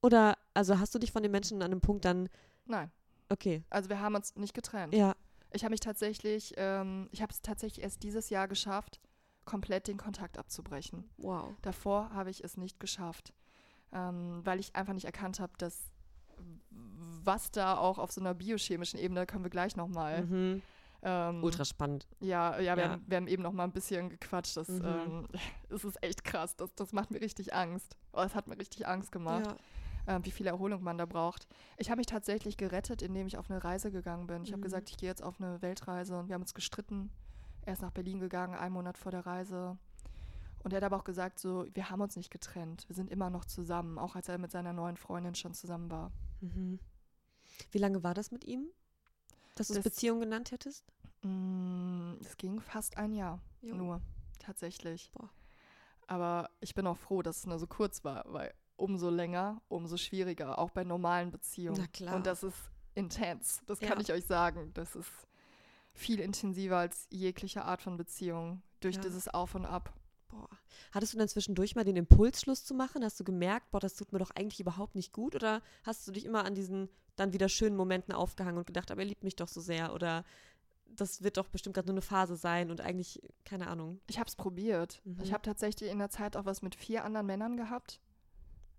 oder, 0.01 0.37
also 0.53 0.79
hast 0.79 0.93
du 0.93 0.99
dich 0.99 1.11
von 1.11 1.23
den 1.23 1.31
Menschen 1.31 1.61
an 1.63 1.71
einem 1.71 1.81
Punkt 1.81 2.05
dann, 2.05 2.29
Nein, 2.65 2.91
okay, 3.29 3.63
also 3.71 3.89
wir 3.89 3.99
haben 3.99 4.13
uns 4.13 4.35
nicht 4.35 4.53
getrennt. 4.53 4.93
ja, 4.93 5.15
Ich 5.53 5.63
habe 5.63 5.71
mich 5.71 5.79
tatsächlich, 5.79 6.53
ähm, 6.57 7.09
ich 7.11 7.23
habe 7.23 7.33
es 7.33 7.41
tatsächlich 7.41 7.83
erst 7.83 8.03
dieses 8.03 8.29
Jahr 8.29 8.47
geschafft, 8.47 8.99
komplett 9.45 9.87
den 9.87 9.97
Kontakt 9.97 10.37
abzubrechen. 10.37 11.09
wow. 11.17 11.55
Davor 11.63 12.11
habe 12.13 12.29
ich 12.29 12.43
es 12.43 12.57
nicht 12.57 12.79
geschafft, 12.79 13.33
ähm, 13.91 14.41
weil 14.43 14.59
ich 14.59 14.75
einfach 14.75 14.93
nicht 14.93 15.05
erkannt 15.05 15.39
habe, 15.39 15.53
dass 15.57 15.79
was 17.27 17.51
da 17.51 17.77
auch 17.77 17.99
auf 17.99 18.11
so 18.11 18.21
einer 18.21 18.33
biochemischen 18.33 18.99
Ebene, 18.99 19.19
da 19.21 19.25
können 19.27 19.43
wir 19.43 19.51
gleich 19.51 19.75
nochmal. 19.75 20.23
Mhm. 20.25 20.61
Ähm, 21.03 21.43
Ultra 21.43 21.63
spannend. 21.63 22.07
Ja, 22.19 22.59
ja, 22.59 22.75
wir, 22.75 22.83
Ja. 22.85 22.89
Haben, 22.91 23.03
wir 23.05 23.17
haben 23.17 23.27
eben 23.27 23.43
noch 23.43 23.51
mal 23.53 23.65
ein 23.65 23.71
bisschen 23.71 24.09
gequatscht. 24.09 24.57
Das, 24.57 24.67
Mhm. 24.67 24.83
ähm, 24.85 25.27
das 25.69 25.83
ist 25.85 26.01
echt 26.01 26.23
krass. 26.23 26.55
Das, 26.55 26.73
das 26.73 26.91
macht 26.91 27.11
mir 27.11 27.21
richtig 27.21 27.53
Angst. 27.53 27.95
Oh, 28.13 28.21
es 28.21 28.33
hat 28.33 28.47
mir 28.47 28.57
richtig 28.57 28.87
Angst 28.87 29.11
gemacht, 29.11 29.55
ähm, 30.07 30.25
wie 30.25 30.31
viel 30.31 30.47
Erholung 30.47 30.81
man 30.81 30.97
da 30.97 31.05
braucht. 31.05 31.47
Ich 31.77 31.89
habe 31.91 31.97
mich 31.99 32.07
tatsächlich 32.07 32.57
gerettet, 32.57 33.03
indem 33.03 33.27
ich 33.27 33.37
auf 33.37 33.51
eine 33.51 33.63
Reise 33.63 33.91
gegangen 33.91 34.25
bin. 34.25 34.41
Ich 34.43 34.49
habe 34.51 34.57
Mhm. 34.59 34.63
gesagt, 34.63 34.89
ich 34.89 34.97
gehe 34.97 35.07
jetzt 35.07 35.21
auf 35.21 35.39
eine 35.39 35.61
Weltreise 35.61 36.17
und 36.17 36.29
wir 36.29 36.33
haben 36.33 36.41
uns 36.41 36.55
gestritten. 36.55 37.11
Er 37.61 37.73
ist 37.73 37.81
nach 37.83 37.91
Berlin 37.91 38.19
gegangen, 38.19 38.55
einen 38.55 38.73
Monat 38.73 38.97
vor 38.97 39.11
der 39.11 39.25
Reise. 39.25 39.77
Und 40.63 40.73
er 40.73 40.77
hat 40.77 40.83
aber 40.83 40.95
auch 40.97 41.03
gesagt, 41.03 41.37
so, 41.39 41.65
wir 41.73 41.89
haben 41.91 42.01
uns 42.01 42.15
nicht 42.15 42.31
getrennt. 42.31 42.85
Wir 42.89 42.95
sind 42.95 43.11
immer 43.11 43.29
noch 43.29 43.45
zusammen, 43.45 43.99
auch 43.99 44.15
als 44.15 44.27
er 44.29 44.37
mit 44.39 44.51
seiner 44.51 44.73
neuen 44.73 44.97
Freundin 44.97 45.35
schon 45.35 45.53
zusammen 45.53 45.91
war. 45.91 46.11
Mhm. 46.41 46.79
Wie 47.71 47.77
lange 47.77 48.03
war 48.03 48.13
das 48.13 48.31
mit 48.31 48.43
ihm? 48.45 48.67
Dass 49.55 49.67
du 49.67 49.73
es 49.73 49.77
Das- 49.77 49.83
Beziehung 49.83 50.19
genannt 50.19 50.51
hättest? 50.51 50.85
Mm, 51.23 52.13
Es 52.21 52.37
ging 52.37 52.59
fast 52.61 52.97
ein 52.97 53.13
Jahr 53.13 53.39
Jo. 53.61 53.75
nur, 53.75 54.01
tatsächlich. 54.39 55.11
Boah. 55.13 55.29
Aber 56.07 56.49
ich 56.61 56.73
bin 56.75 56.87
auch 56.87 56.97
froh, 56.97 57.21
dass 57.21 57.37
es 57.39 57.45
nur 57.47 57.59
so 57.59 57.67
kurz 57.67 58.03
war, 58.03 58.23
weil 58.27 58.53
umso 58.77 59.09
länger, 59.09 59.61
umso 59.67 59.97
schwieriger, 59.97 60.59
auch 60.59 60.69
bei 60.71 60.83
normalen 60.83 61.31
Beziehungen. 61.31 61.79
Na 61.81 61.87
klar. 61.87 62.15
Und 62.15 62.25
das 62.27 62.43
ist 62.43 62.55
intens, 62.95 63.61
das 63.65 63.79
Ja. 63.81 63.87
kann 63.89 63.99
ich 63.99 64.11
euch 64.13 64.25
sagen. 64.25 64.71
Das 64.73 64.95
ist 64.95 65.09
viel 65.93 66.19
intensiver 66.19 66.77
als 66.77 67.07
jegliche 67.09 67.65
Art 67.65 67.81
von 67.81 67.97
Beziehung, 67.97 68.61
durch 68.79 68.95
Ja. 68.97 69.01
dieses 69.01 69.27
Auf 69.27 69.55
und 69.55 69.65
Ab. 69.65 69.91
Boah. 70.27 70.47
Hattest 70.91 71.13
du 71.13 71.17
dann 71.17 71.27
zwischendurch 71.27 71.75
mal 71.75 71.83
den 71.85 71.95
Impuls, 71.95 72.41
Schluss 72.41 72.63
zu 72.63 72.73
machen? 72.75 73.03
Hast 73.03 73.19
du 73.19 73.23
gemerkt, 73.23 73.71
boah, 73.71 73.79
das 73.79 73.95
tut 73.95 74.13
mir 74.13 74.19
doch 74.19 74.31
eigentlich 74.31 74.59
überhaupt 74.59 74.93
nicht 74.93 75.11
gut? 75.11 75.35
Oder 75.35 75.61
hast 75.83 76.07
du 76.07 76.11
dich 76.11 76.25
immer 76.25 76.45
an 76.45 76.53
diesen 76.53 76.89
dann 77.17 77.33
wieder 77.33 77.49
schönen 77.49 77.75
Momenten 77.75 78.13
aufgehangen 78.13 78.57
und 78.57 78.67
gedacht, 78.67 78.91
aber 78.91 79.01
er 79.01 79.07
liebt 79.07 79.23
mich 79.23 79.35
doch 79.35 79.47
so 79.47 79.59
sehr? 79.59 79.93
Oder 79.93 80.23
das 80.85 81.21
wird 81.21 81.37
doch 81.37 81.49
bestimmt 81.49 81.73
gerade 81.75 81.87
nur 81.87 81.95
eine 81.95 82.01
Phase 82.01 82.35
sein 82.37 82.71
und 82.71 82.81
eigentlich, 82.81 83.21
keine 83.43 83.67
Ahnung. 83.67 83.99
Ich 84.07 84.19
habe 84.19 84.27
es 84.27 84.35
probiert. 84.35 85.01
Mhm. 85.03 85.19
Ich 85.21 85.33
habe 85.33 85.41
tatsächlich 85.41 85.91
in 85.91 85.99
der 85.99 86.09
Zeit 86.09 86.37
auch 86.37 86.45
was 86.45 86.61
mit 86.61 86.75
vier 86.75 87.03
anderen 87.03 87.27
Männern 87.27 87.57
gehabt, 87.57 87.99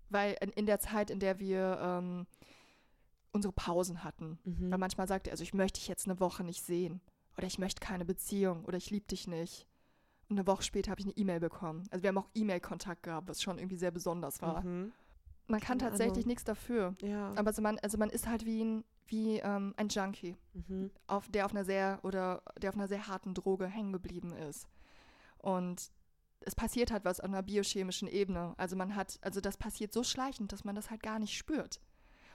weil 0.09 0.35
in, 0.41 0.49
in 0.49 0.65
der 0.65 0.79
Zeit, 0.79 1.11
in 1.11 1.19
der 1.19 1.39
wir 1.39 1.77
ähm, 1.81 2.25
unsere 3.31 3.53
Pausen 3.53 4.03
hatten, 4.03 4.39
Mhm. 4.43 4.71
Weil 4.71 4.79
manchmal 4.79 5.07
sagt 5.07 5.27
er, 5.27 5.31
also 5.31 5.43
ich 5.43 5.53
möchte 5.53 5.79
dich 5.79 5.87
jetzt 5.87 6.07
eine 6.07 6.19
Woche 6.19 6.43
nicht 6.43 6.63
sehen. 6.63 7.01
Oder 7.37 7.47
ich 7.47 7.59
möchte 7.59 7.79
keine 7.79 8.05
Beziehung. 8.05 8.65
Oder 8.65 8.77
ich 8.77 8.89
liebe 8.89 9.07
dich 9.07 9.27
nicht. 9.27 9.65
Und 10.29 10.37
eine 10.37 10.47
Woche 10.47 10.63
später 10.63 10.91
habe 10.91 10.99
ich 10.99 11.07
eine 11.07 11.15
E-Mail 11.15 11.39
bekommen. 11.39 11.87
Also 11.91 12.03
wir 12.03 12.09
haben 12.09 12.17
auch 12.17 12.29
E-Mail-Kontakt 12.33 13.03
gehabt, 13.03 13.27
was 13.27 13.41
schon 13.41 13.57
irgendwie 13.57 13.77
sehr 13.77 13.91
besonders 13.91 14.41
war. 14.41 14.63
Mhm. 14.63 14.91
Man 15.49 15.59
kann 15.59 15.77
Keine 15.79 15.89
tatsächlich 15.89 16.25
nichts 16.25 16.43
dafür. 16.43 16.95
Ja. 17.01 17.31
Aber 17.35 17.47
also 17.47 17.61
man, 17.61 17.77
also 17.79 17.97
man 17.97 18.09
ist 18.09 18.27
halt 18.27 18.45
wie 18.45 18.63
ein, 18.63 18.83
wie 19.07 19.37
ähm, 19.39 19.73
ein 19.77 19.89
Junkie, 19.89 20.37
Mhm. 20.53 20.91
auf, 21.07 21.27
der 21.29 21.45
auf 21.45 21.51
einer 21.51 21.65
sehr 21.65 21.99
oder 22.03 22.41
der 22.61 22.69
auf 22.69 22.75
einer 22.75 22.87
sehr 22.87 23.07
harten 23.07 23.33
Droge 23.33 23.65
hängen 23.67 23.91
geblieben 23.91 24.31
ist. 24.33 24.67
Und 25.37 25.91
es 26.41 26.55
passiert 26.55 26.91
halt 26.91 27.03
was 27.05 27.19
auf 27.19 27.25
einer 27.29 27.41
biochemischen 27.43 28.07
Ebene. 28.07 28.53
Also 28.57 28.75
man 28.75 28.95
hat, 28.95 29.17
also 29.21 29.41
das 29.41 29.57
passiert 29.57 29.91
so 29.93 30.03
schleichend, 30.03 30.51
dass 30.53 30.63
man 30.63 30.75
das 30.75 30.89
halt 30.89 31.03
gar 31.03 31.19
nicht 31.19 31.35
spürt. 31.37 31.81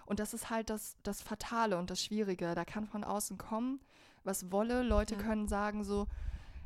Und 0.06 0.18
das 0.20 0.34
ist 0.34 0.50
halt 0.50 0.68
das, 0.68 0.96
das 1.02 1.22
Fatale 1.22 1.78
und 1.78 1.90
das 1.90 2.02
Schwierige. 2.02 2.54
Da 2.54 2.64
kann 2.64 2.86
von 2.86 3.04
außen 3.04 3.38
kommen, 3.38 3.80
was 4.22 4.50
wolle. 4.52 4.82
Leute 4.82 5.14
Ja. 5.14 5.20
können 5.22 5.48
sagen 5.48 5.84
so, 5.84 6.06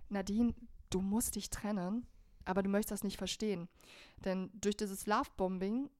Nadine, 0.08 0.54
du 0.90 1.00
musst 1.00 1.37
dich 1.37 1.50
trennen, 1.50 2.06
aber 2.44 2.62
du 2.62 2.68
möchtest 2.70 2.92
das 2.92 3.04
nicht 3.04 3.18
verstehen. 3.18 3.68
Denn 4.24 4.50
durch 4.54 4.76
dieses 4.76 5.06
Lovebombing 5.06 5.90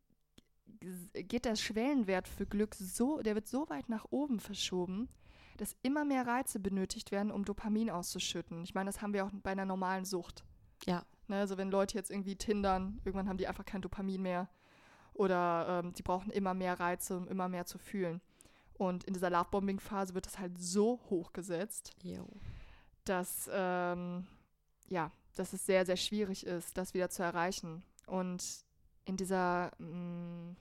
geht 1.15 1.45
der 1.45 1.57
Schwellenwert 1.57 2.29
für 2.29 2.47
Glück 2.47 2.75
so, 2.75 3.21
der 3.21 3.35
wird 3.35 3.49
so 3.49 3.69
weit 3.69 3.89
nach 3.89 4.07
oben 4.11 4.41
verschoben, 4.41 5.09
dass 5.57 5.77
immer 5.83 6.05
mehr 6.05 6.27
Reize 6.27 6.61
benötigt 6.61 7.11
werden, 7.11 7.33
um 7.33 7.45
Dopamin 7.45 7.91
auszuschütten. 7.91 8.63
Ich 8.63 8.75
meine, 8.75 8.89
das 8.89 9.03
haben 9.03 9.13
wir 9.13 9.27
auch 9.27 9.31
bei 9.43 9.51
einer 9.51 9.65
normalen 9.65 10.05
Sucht. 10.05 10.45
Ja. 10.87 11.05
Ne, 11.27 11.37
also 11.37 11.59
wenn 11.59 11.71
Leute 11.71 11.97
jetzt 11.97 12.11
irgendwie 12.11 12.37
tindern, 12.37 13.01
irgendwann 13.05 13.29
haben 13.29 13.39
die 13.39 13.49
einfach 13.49 13.65
kein 13.65 13.83
Dopamin 13.83 14.23
mehr. 14.23 14.49
Oder 15.13 15.83
ähm, 15.85 15.93
die 15.93 16.03
brauchen 16.03 16.31
immer 16.31 16.55
mehr 16.55 16.79
Reize, 16.79 17.17
um 17.17 17.29
immer 17.29 17.49
mehr 17.49 17.67
zu 17.67 17.79
fühlen. 17.79 18.21
Und 18.75 19.05
in 19.05 19.13
dieser 19.13 19.31
Lovebombing-Phase 19.31 20.15
wird 20.15 20.27
das 20.27 20.39
halt 20.39 20.57
so 20.59 21.01
hochgesetzt, 21.11 21.91
Jo. 22.03 22.29
dass, 23.05 23.51
ähm, 23.53 24.29
ja, 24.89 25.11
dass 25.35 25.53
es 25.53 25.67
sehr, 25.67 25.85
sehr 25.85 25.97
schwierig 25.97 26.47
ist, 26.47 26.79
das 26.79 26.95
wieder 26.95 27.11
zu 27.11 27.25
erreichen. 27.25 27.83
Und 28.07 28.65
in 29.09 29.17
dieser, 29.17 29.73
mh, 29.79 30.55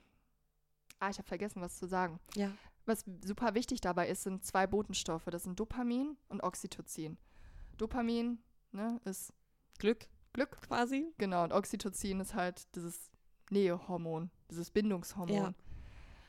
ah, 1.00 1.10
ich 1.10 1.18
habe 1.18 1.28
vergessen, 1.28 1.62
was 1.62 1.78
zu 1.78 1.88
sagen. 1.88 2.20
Ja. 2.36 2.52
Was 2.86 3.04
super 3.26 3.54
wichtig 3.54 3.82
dabei 3.82 4.08
ist, 4.08 4.24
sind 4.24 4.46
zwei 4.46 4.66
Botenstoffe. 4.66 5.26
Das 5.26 5.44
sind 5.44 5.60
Dopamin 5.60 6.18
und 6.30 6.42
Oxytocin. 6.42 7.18
Dopamin 7.78 8.40
ne, 8.72 9.00
ist 9.04 9.34
Glück 9.78 10.08
Glück, 10.34 10.62
quasi. 10.62 11.12
genau, 11.18 11.44
und 11.44 11.52
Oxytocin 11.52 12.20
ist 12.20 12.36
halt 12.36 12.74
dieses 12.76 13.12
Nähehormon, 13.50 14.30
dieses 14.52 14.70
Bindungshormon. 14.70 15.36
Ja. 15.36 15.54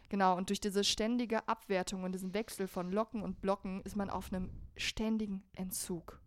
Genau, 0.09 0.35
und 0.37 0.48
durch 0.48 0.61
diese 0.61 0.83
ständige 0.83 1.46
Abwertung 1.46 2.04
und 2.04 2.12
diesen 2.12 2.33
Wechsel 2.33 2.68
von 2.68 2.90
Locken 2.90 3.22
und 3.22 3.42
Blocken 3.42 3.83
ist 3.83 3.96
man 3.96 4.09
auf 4.09 4.33
einem 4.33 4.50
ständigen 4.78 5.44
Entzug. 5.52 6.22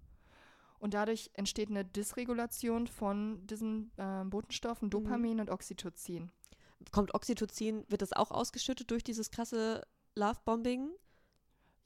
Und 0.82 0.96
dadurch 0.96 1.30
entsteht 1.36 1.70
eine 1.70 1.86
Dysregulation 1.86 2.88
von 2.88 3.46
diesen 3.46 3.92
äh, 3.98 4.24
Botenstoffen 4.26 4.88
Mhm. 4.88 4.90
Dopamin 4.90 5.40
und 5.40 5.52
Oxytocin. 5.52 6.32
Kommt 6.92 7.14
Oxytocin, 7.14 7.86
wird 7.88 8.02
das 8.02 8.14
auch 8.14 8.32
ausgeschüttet 8.32 8.90
durch 8.90 9.04
dieses 9.04 9.30
krasse 9.30 9.86
Lovebombing? 10.16 10.90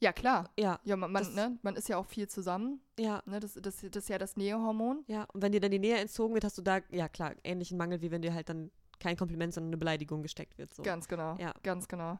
Ja, 0.00 0.14
klar. 0.14 0.50
Ja. 0.58 0.80
Ja, 0.84 0.96
man, 0.96 1.12
man, 1.12 1.34
ne, 1.34 1.58
man 1.60 1.76
ist 1.76 1.90
ja 1.90 1.98
auch 1.98 2.06
viel 2.06 2.26
zusammen. 2.26 2.80
Ja. 2.98 3.22
Ne? 3.26 3.38
Das, 3.38 3.52
das, 3.52 3.82
das 3.82 4.04
ist 4.04 4.08
ja 4.08 4.16
das 4.16 4.36
Nähehormon. 4.38 5.04
Ja, 5.08 5.24
und 5.24 5.42
wenn 5.42 5.52
dir 5.52 5.60
dann 5.60 5.70
die 5.70 5.78
Nähe 5.78 5.98
entzogen 5.98 6.32
wird, 6.32 6.44
hast 6.44 6.56
du 6.56 6.62
da, 6.62 6.80
ja 6.90 7.08
klar, 7.10 7.34
ähnlichen 7.44 7.76
Mangel, 7.76 8.00
wie 8.00 8.10
wenn 8.10 8.22
dir 8.22 8.32
halt 8.32 8.48
dann 8.48 8.70
kein 8.98 9.18
Kompliment, 9.18 9.52
sondern 9.52 9.68
eine 9.70 9.76
Beleidigung 9.76 10.22
gesteckt 10.22 10.56
wird. 10.56 10.72
So. 10.72 10.82
Ganz 10.82 11.06
genau. 11.06 11.36
Ja. 11.38 11.52
Ganz 11.62 11.86
genau. 11.86 12.18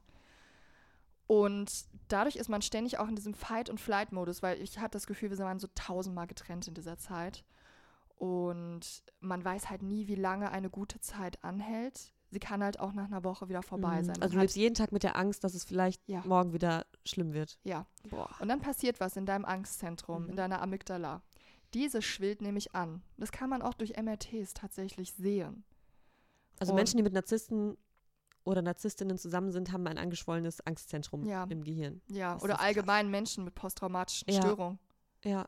Und 1.26 1.86
dadurch 2.08 2.36
ist 2.36 2.48
man 2.48 2.62
ständig 2.62 2.98
auch 2.98 3.08
in 3.08 3.16
diesem 3.16 3.34
Fight- 3.34 3.68
und 3.70 3.80
Flight-Modus, 3.80 4.42
weil 4.42 4.60
ich 4.62 4.78
hatte 4.78 4.92
das 4.92 5.06
Gefühl, 5.06 5.30
wir 5.30 5.38
waren 5.38 5.58
so 5.58 5.66
tausendmal 5.74 6.26
getrennt 6.26 6.68
in 6.68 6.74
dieser 6.74 6.96
Zeit. 6.98 7.44
Und 8.18 9.02
man 9.20 9.44
weiß 9.44 9.68
halt 9.68 9.82
nie, 9.82 10.06
wie 10.08 10.14
lange 10.14 10.50
eine 10.50 10.70
gute 10.70 11.00
Zeit 11.00 11.42
anhält. 11.44 12.12
Sie 12.30 12.38
kann 12.40 12.62
halt 12.62 12.80
auch 12.80 12.92
nach 12.92 13.04
einer 13.06 13.24
Woche 13.24 13.48
wieder 13.48 13.62
vorbei 13.62 14.00
Mhm. 14.00 14.04
sein. 14.06 14.22
Also 14.22 14.34
du 14.34 14.40
lebst 14.40 14.56
jeden 14.56 14.74
Tag 14.74 14.90
mit 14.92 15.02
der 15.02 15.16
Angst, 15.16 15.44
dass 15.44 15.54
es 15.54 15.64
vielleicht 15.64 16.00
Ja. 16.08 16.22
morgen 16.24 16.52
wieder 16.52 16.86
schlimm 17.04 17.32
wird. 17.32 17.58
ja. 17.62 17.86
Boah. 18.08 18.30
Und 18.40 18.48
dann 18.48 18.60
passiert 18.60 19.00
was 19.00 19.16
in 19.16 19.26
deinem 19.26 19.44
Angstzentrum, 19.44 20.24
Mhm. 20.24 20.30
in 20.30 20.36
deiner 20.36 20.62
Amygdala. 20.62 21.22
Diese 21.74 22.00
schwillt 22.02 22.40
nämlich 22.40 22.74
an. 22.74 23.02
Das 23.16 23.32
kann 23.32 23.50
man 23.50 23.62
auch 23.62 23.74
durch 23.74 23.96
MRTs 23.96 24.54
tatsächlich 24.54 25.12
sehen. 25.12 25.64
Also 26.58 26.72
Und- 26.72 26.76
Menschen, 26.76 26.96
die 26.96 27.02
mit 27.02 27.12
Narzissten 27.12 27.76
oder 28.46 28.62
Narzisstinnen 28.62 29.18
zusammen 29.18 29.50
sind, 29.52 29.72
haben 29.72 29.86
ein 29.86 29.98
angeschwollenes 29.98 30.64
Angstzentrum 30.66 31.26
Ja. 31.26 31.44
im 31.50 31.64
Gehirn. 31.64 32.00
Ja, 32.08 32.34
Das 32.34 32.42
oder 32.42 32.52
ist 32.54 32.58
krass. 32.58 32.66
allgemein 32.68 33.10
Menschen 33.10 33.44
mit 33.44 33.54
posttraumatischen 33.54 34.32
Ja. 34.32 34.40
Störungen. 34.40 34.78
Ja. 35.24 35.46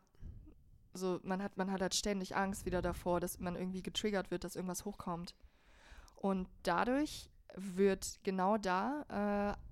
so 0.94 1.20
man 1.22 1.40
hat 1.42 1.56
man 1.56 1.70
hat 1.70 1.80
halt 1.80 1.94
ständig 1.94 2.34
Angst 2.36 2.66
wieder 2.66 2.82
davor, 2.82 3.20
dass 3.20 3.38
man 3.38 3.54
irgendwie 3.54 3.82
getriggert 3.82 4.30
wird, 4.32 4.42
dass 4.44 4.56
irgendwas 4.56 4.84
hochkommt. 4.84 5.34
Und 6.16 6.48
dadurch 6.64 7.30
wird 7.54 8.18
genau 8.24 8.56
da 8.58 9.54
äh, 9.56 9.62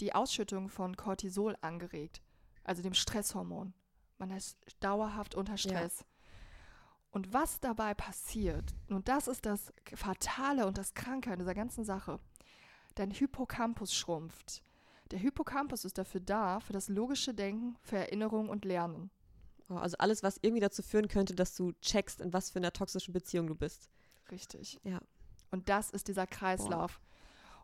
die 0.00 0.14
Ausschüttung 0.14 0.68
von 0.70 0.96
Cortisol 0.96 1.56
angeregt, 1.60 2.22
also 2.64 2.80
dem 2.82 2.94
Stresshormon. 2.94 3.74
Man 4.16 4.30
ist 4.30 4.56
dauerhaft 4.80 5.34
unter 5.34 5.58
Stress. 5.58 6.04
Und 7.10 7.34
was 7.34 7.60
dabei 7.60 7.92
passiert, 7.92 8.74
und 8.88 9.06
das 9.08 9.28
ist 9.28 9.44
das 9.44 9.70
Fatale 9.94 10.66
und 10.66 10.78
das 10.78 10.94
Kranke 10.94 11.30
an 11.30 11.38
dieser 11.38 11.54
ganzen 11.54 11.84
Sache, 11.84 12.18
dein 12.94 13.10
Hippocampus 13.10 13.94
schrumpft. 13.94 14.62
Der 15.10 15.18
Hippocampus 15.18 15.84
ist 15.84 15.98
dafür 15.98 16.20
da, 16.20 16.60
für 16.60 16.72
das 16.72 16.88
logische 16.88 17.34
Denken, 17.34 17.76
für 17.82 17.96
Erinnerung 17.98 18.48
und 18.48 18.64
Lernen. 18.64 19.10
Oh, 19.68 19.74
Also 19.74 19.96
alles, 19.98 20.22
was 20.22 20.38
irgendwie 20.40 20.60
dazu 20.60 20.82
führen 20.82 21.08
könnte, 21.08 21.34
dass 21.34 21.54
du 21.54 21.72
checkst, 21.82 22.20
in 22.20 22.32
was 22.32 22.50
für 22.50 22.58
einer 22.58 22.72
toxischen 22.72 23.12
Beziehung 23.12 23.46
du 23.46 23.54
bist. 23.54 23.90
Richtig. 24.30 24.80
Ja. 24.84 25.00
Und 25.50 25.68
das 25.68 25.90
ist 25.90 26.08
dieser 26.08 26.26
Kreislauf. 26.26 27.00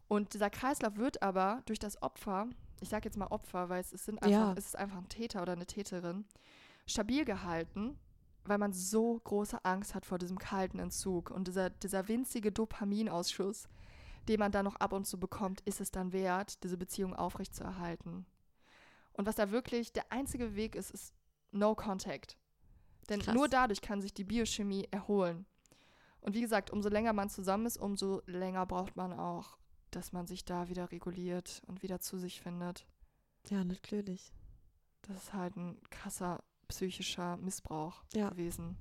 Und 0.09 0.35
dieser 0.35 0.51
Kreislauf 0.51 0.97
wird 0.97 1.23
aber 1.23 1.63
durch 1.67 1.79
das 1.79 2.01
Opfer, 2.03 2.49
ich 2.81 2.89
sage 2.89 3.07
jetzt 3.07 3.17
mal 3.17 3.27
Opfer, 3.29 3.69
weil 3.69 3.81
es, 3.81 3.93
es 3.93 4.05
sind 4.05 4.23
einfach, 4.23 4.31
Ja. 4.31 4.55
es 4.57 4.67
ist 4.67 4.77
einfach 4.77 4.99
ein 4.99 5.09
Täter 5.09 5.43
oder 5.43 5.53
eine 5.53 5.67
Täterin, 5.67 6.25
stabil 6.87 7.25
gehalten, 7.25 7.99
weil 8.45 8.59
man 8.59 8.73
so 8.73 9.19
große 9.25 9.65
Angst 9.65 9.95
hat 9.95 10.07
vor 10.07 10.19
diesem 10.19 10.39
kalten 10.39 10.79
Entzug. 10.79 11.31
Und 11.31 11.49
dieser, 11.49 11.69
dieser 11.71 12.09
winzige 12.09 12.53
Dopaminausschuss, 12.53 13.69
den 14.29 14.39
man 14.41 14.53
dann 14.53 14.65
noch 14.65 14.77
ab 14.77 14.93
und 14.93 15.07
zu 15.07 15.19
bekommt, 15.19 15.61
ist 15.63 15.81
es 15.81 15.91
dann 15.91 16.13
wert, 16.13 16.63
diese 16.63 16.77
Beziehung 16.77 17.15
aufrechtzuerhalten. 17.15 18.27
Und 19.13 19.27
was 19.27 19.35
da 19.37 19.51
wirklich 19.51 19.93
der 19.93 20.13
einzige 20.13 20.55
Weg 20.55 20.75
ist, 20.75 20.91
ist 20.91 21.15
No 21.51 21.75
Contact. 21.75 22.37
Denn 23.09 23.21
Krass. 23.21 23.35
nur 23.35 23.49
dadurch 23.49 23.81
kann 23.81 24.01
sich 24.03 24.13
die 24.13 24.25
Biochemie 24.25 24.87
erholen. 24.91 25.47
Und 26.21 26.35
wie 26.35 26.41
gesagt, 26.43 26.71
umso 26.71 26.89
länger 26.89 27.13
man 27.13 27.31
zusammen 27.31 27.67
ist, 27.67 27.79
umso 27.79 28.23
länger 28.27 28.67
braucht 28.67 28.97
man 28.97 29.13
auch, 29.13 29.57
dass 29.91 30.13
man 30.13 30.27
sich 30.27 30.45
da 30.45 30.69
wieder 30.69 30.91
reguliert 30.93 31.63
und 31.67 31.83
wieder 31.83 32.01
zu 32.01 32.19
sich 32.19 32.41
findet. 32.43 32.87
Ja, 33.49 33.65
natürlich. 33.65 34.33
Das 35.03 35.17
ist 35.17 35.33
halt 35.33 35.57
ein 35.57 35.81
krasser 35.91 36.43
psychischer 36.69 37.39
Missbrauch 37.39 38.05
Ja. 38.13 38.29
gewesen. 38.29 38.77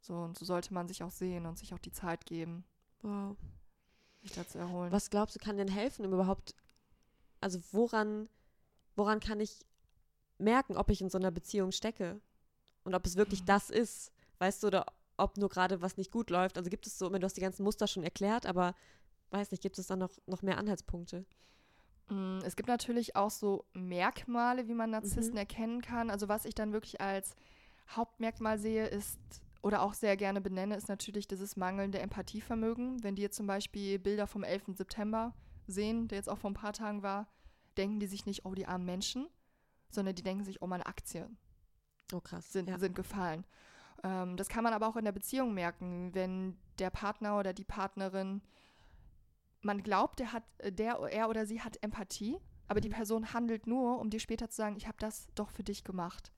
So, 0.00 0.14
und 0.18 0.38
so 0.38 0.44
sollte 0.44 0.72
man 0.72 0.86
sich 0.86 1.02
auch 1.02 1.10
sehen 1.10 1.46
und 1.46 1.58
sich 1.58 1.74
auch 1.74 1.78
die 1.80 1.92
Zeit 1.92 2.26
geben, 2.26 2.64
Wow. 3.00 3.36
Sich 4.22 4.32
da 4.32 4.46
zu 4.46 4.58
erholen. 4.58 4.90
Was 4.92 5.10
glaubst 5.10 5.36
du, 5.36 5.40
kann 5.40 5.56
denn 5.56 5.68
helfen, 5.68 6.06
um 6.06 6.12
überhaupt, 6.12 6.54
also 7.40 7.60
woran, 7.72 8.28
woran 8.96 9.20
kann 9.20 9.40
ich 9.40 9.64
merken, 10.38 10.76
ob 10.76 10.90
ich 10.90 11.00
in 11.00 11.10
so 11.10 11.18
einer 11.18 11.30
Beziehung 11.30 11.72
stecke? 11.72 12.20
Und 12.84 12.94
ob 12.94 13.06
es 13.06 13.16
wirklich 13.16 13.42
Mhm. 13.42 13.46
das 13.46 13.70
ist, 13.70 14.12
weißt 14.38 14.62
du, 14.62 14.66
oder 14.68 14.86
ob 15.16 15.36
nur 15.36 15.48
gerade 15.48 15.82
was 15.82 15.96
nicht 15.96 16.10
gut 16.10 16.30
läuft. 16.30 16.56
Also 16.58 16.68
gibt 16.70 16.86
es 16.86 16.98
so, 16.98 17.08
du 17.08 17.22
hast 17.22 17.36
die 17.36 17.40
ganzen 17.40 17.62
Muster 17.62 17.86
schon 17.86 18.02
erklärt, 18.02 18.46
aber 18.46 18.74
weiß 19.30 19.50
nicht, 19.50 19.62
gibt 19.62 19.78
es 19.78 19.86
da 19.86 19.96
noch, 19.96 20.10
noch 20.26 20.42
mehr 20.42 20.58
Anhaltspunkte? 20.58 21.24
Mm, 22.08 22.38
Es 22.44 22.56
gibt 22.56 22.68
natürlich 22.68 23.14
auch 23.14 23.30
so 23.30 23.64
Merkmale, 23.72 24.66
wie 24.68 24.74
man 24.74 24.90
Narzissten 24.90 25.32
Mhm. 25.34 25.38
erkennen 25.38 25.80
kann. 25.82 26.10
Also 26.10 26.28
was 26.28 26.44
ich 26.44 26.54
dann 26.54 26.72
wirklich 26.72 27.00
als 27.00 27.34
Hauptmerkmal 27.90 28.58
sehe, 28.58 28.86
ist 28.86 29.18
oder 29.62 29.82
auch 29.82 29.94
sehr 29.94 30.16
gerne 30.16 30.40
benenne, 30.40 30.76
ist 30.76 30.88
natürlich 30.88 31.26
dieses 31.28 31.56
mangelnde 31.56 32.00
Empathievermögen. 32.00 33.02
Wenn 33.02 33.14
die 33.14 33.22
jetzt 33.22 33.36
zum 33.36 33.46
Beispiel 33.46 33.98
Bilder 33.98 34.26
vom 34.26 34.42
11. 34.44 34.76
September 34.76 35.34
sehen, 35.66 36.08
der 36.08 36.18
jetzt 36.18 36.28
auch 36.28 36.38
vor 36.38 36.50
ein 36.50 36.54
paar 36.54 36.72
Tagen 36.72 37.02
war, 37.02 37.28
denken 37.76 38.00
die 38.00 38.06
sich 38.06 38.26
nicht, 38.26 38.44
oh, 38.44 38.54
die 38.54 38.66
armen 38.66 38.84
Menschen, 38.84 39.28
sondern 39.90 40.14
die 40.14 40.22
denken 40.22 40.44
sich, 40.44 40.60
oh, 40.62 40.66
meine 40.66 40.86
Aktien 40.86 41.38
Oh, 42.12 42.20
krass. 42.20 42.52
sind, 42.52 42.68
ja. 42.68 42.78
sind 42.78 42.94
gefallen. 42.96 43.46
Ähm, 44.02 44.36
das 44.36 44.48
kann 44.48 44.64
man 44.64 44.72
aber 44.74 44.88
auch 44.88 44.96
in 44.96 45.04
der 45.04 45.12
Beziehung 45.12 45.54
merken, 45.54 46.10
wenn 46.12 46.58
der 46.78 46.90
Partner 46.90 47.38
oder 47.38 47.52
die 47.52 47.64
Partnerin, 47.64 48.42
man 49.60 49.82
glaubt, 49.82 50.18
der 50.18 50.32
hat, 50.32 50.42
äh, 50.58 50.72
der, 50.72 50.94
er 51.10 51.28
oder 51.30 51.46
sie 51.46 51.60
hat 51.60 51.78
Empathie, 51.82 52.36
aber 52.66 52.80
die 52.80 52.88
Mhm. 52.88 52.94
Person 52.94 53.32
handelt 53.32 53.66
nur, 53.66 53.98
um 54.00 54.10
dir 54.10 54.18
später 54.20 54.48
zu 54.50 54.56
sagen, 54.56 54.76
ich 54.76 54.88
habe 54.88 54.98
das 54.98 55.28
doch 55.36 55.50
für 55.50 55.62
dich 55.62 55.84
gemacht. 55.84 56.32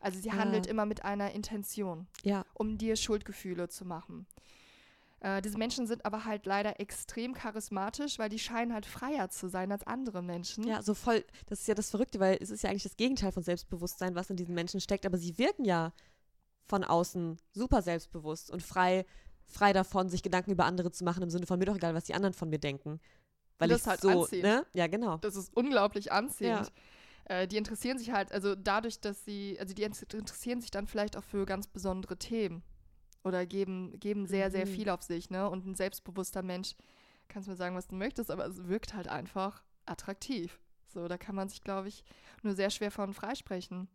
Also 0.00 0.20
sie 0.20 0.30
Ah. 0.30 0.34
handelt 0.36 0.66
immer 0.66 0.86
mit 0.86 1.04
einer 1.04 1.32
Intention, 1.32 2.06
ja, 2.22 2.44
um 2.54 2.78
dir 2.78 2.96
Schuldgefühle 2.96 3.68
zu 3.68 3.84
machen. 3.84 4.26
Äh, 5.20 5.42
diese 5.42 5.58
Menschen 5.58 5.88
sind 5.88 6.04
aber 6.06 6.24
halt 6.24 6.46
leider 6.46 6.78
extrem 6.78 7.34
charismatisch, 7.34 8.20
weil 8.20 8.28
die 8.28 8.38
scheinen 8.38 8.72
halt 8.72 8.86
freier 8.86 9.30
zu 9.30 9.48
sein 9.48 9.72
als 9.72 9.84
andere 9.84 10.22
Menschen. 10.22 10.62
ja, 10.64 10.80
so 10.80 10.94
voll, 10.94 11.24
das 11.46 11.60
ist 11.60 11.66
ja 11.66 11.74
das 11.74 11.90
Verrückte, 11.90 12.20
weil 12.20 12.38
es 12.40 12.50
ist 12.50 12.62
ja 12.62 12.70
eigentlich 12.70 12.84
das 12.84 12.96
Gegenteil 12.96 13.32
von 13.32 13.42
Selbstbewusstsein, 13.42 14.14
was 14.14 14.30
in 14.30 14.36
diesen 14.36 14.54
Menschen 14.54 14.80
steckt, 14.80 15.04
aber 15.06 15.18
sie 15.18 15.36
wirken 15.38 15.64
ja 15.64 15.92
von 16.66 16.84
außen 16.84 17.38
super 17.52 17.82
selbstbewusst 17.82 18.50
und 18.52 18.62
frei, 18.62 19.06
frei 19.46 19.72
davon, 19.72 20.08
sich 20.08 20.22
Gedanken 20.22 20.52
über 20.52 20.66
andere 20.66 20.92
zu 20.92 21.02
machen, 21.02 21.22
im 21.24 21.30
Sinne 21.30 21.46
von 21.46 21.58
mir 21.58 21.64
doch 21.64 21.76
egal, 21.76 21.94
was 21.94 22.04
die 22.04 22.14
anderen 22.14 22.34
von 22.34 22.48
mir 22.48 22.58
denken. 22.60 23.00
weil 23.58 23.70
Das 23.70 23.78
ich 23.78 23.82
ist 23.82 23.86
halt 23.88 24.00
so, 24.02 24.22
anziehend. 24.22 24.44
ne? 24.44 24.66
Ja, 24.74 24.86
genau. 24.86 25.16
Das 25.16 25.34
ist 25.34 25.50
unglaublich 25.56 26.12
anziehend. 26.12 26.70
Äh, 27.28 27.46
die 27.46 27.56
interessieren 27.56 27.98
sich 27.98 28.10
halt, 28.10 28.32
also 28.32 28.54
dadurch, 28.54 29.00
dass 29.00 29.24
sie, 29.24 29.56
also 29.60 29.74
die 29.74 29.84
int- 29.84 30.14
interessieren 30.14 30.60
sich 30.60 30.70
dann 30.70 30.86
vielleicht 30.86 31.16
auch 31.16 31.24
für 31.24 31.46
ganz 31.46 31.66
besondere 31.66 32.16
Themen. 32.18 32.62
Oder 33.24 33.46
geben, 33.46 33.98
geben 34.00 34.26
sehr, 34.26 34.50
sehr 34.50 34.64
Mhm. 34.66 34.70
viel 34.70 34.88
auf 34.88 35.02
sich, 35.02 35.28
ne? 35.28 35.48
Und 35.50 35.66
ein 35.66 35.74
selbstbewusster 35.74 36.42
Mensch, 36.42 36.74
kannst 37.28 37.48
mir 37.48 37.56
sagen, 37.56 37.76
was 37.76 37.88
du 37.88 37.96
möchtest, 37.96 38.30
aber 38.30 38.46
es 38.46 38.66
wirkt 38.68 38.94
halt 38.94 39.08
einfach 39.08 39.62
attraktiv. 39.86 40.58
So, 40.86 41.08
da 41.08 41.18
kann 41.18 41.34
man 41.34 41.48
sich, 41.48 41.60
glaube 41.62 41.88
ich, 41.88 42.04
nur 42.42 42.54
sehr 42.54 42.70
schwer 42.70 42.90
von 42.90 43.12
freisprechen. 43.12 43.88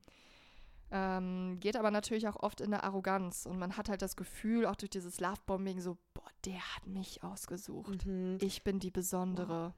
Ähm, 0.91 1.58
geht 1.60 1.76
aber 1.76 1.89
natürlich 1.89 2.28
auch 2.28 2.36
oft 2.36 2.62
in 2.62 2.67
eine 2.72 2.84
Arroganz. 2.84 3.48
Und 3.48 3.58
man 3.58 3.78
hat 3.78 3.89
halt 3.89 4.04
das 4.04 4.15
Gefühl, 4.15 4.67
auch 4.67 4.76
durch 4.76 4.91
dieses 4.91 5.19
Lovebombing, 5.19 5.82
so, 5.82 5.98
boah, 6.13 6.30
der 6.46 6.60
hat 6.76 6.86
mich 6.86 7.24
ausgesucht. 7.24 8.06
Mhm. 8.06 8.38
Ich 8.41 8.63
bin 8.63 8.80
die 8.80 8.91
Besondere. 8.91 9.74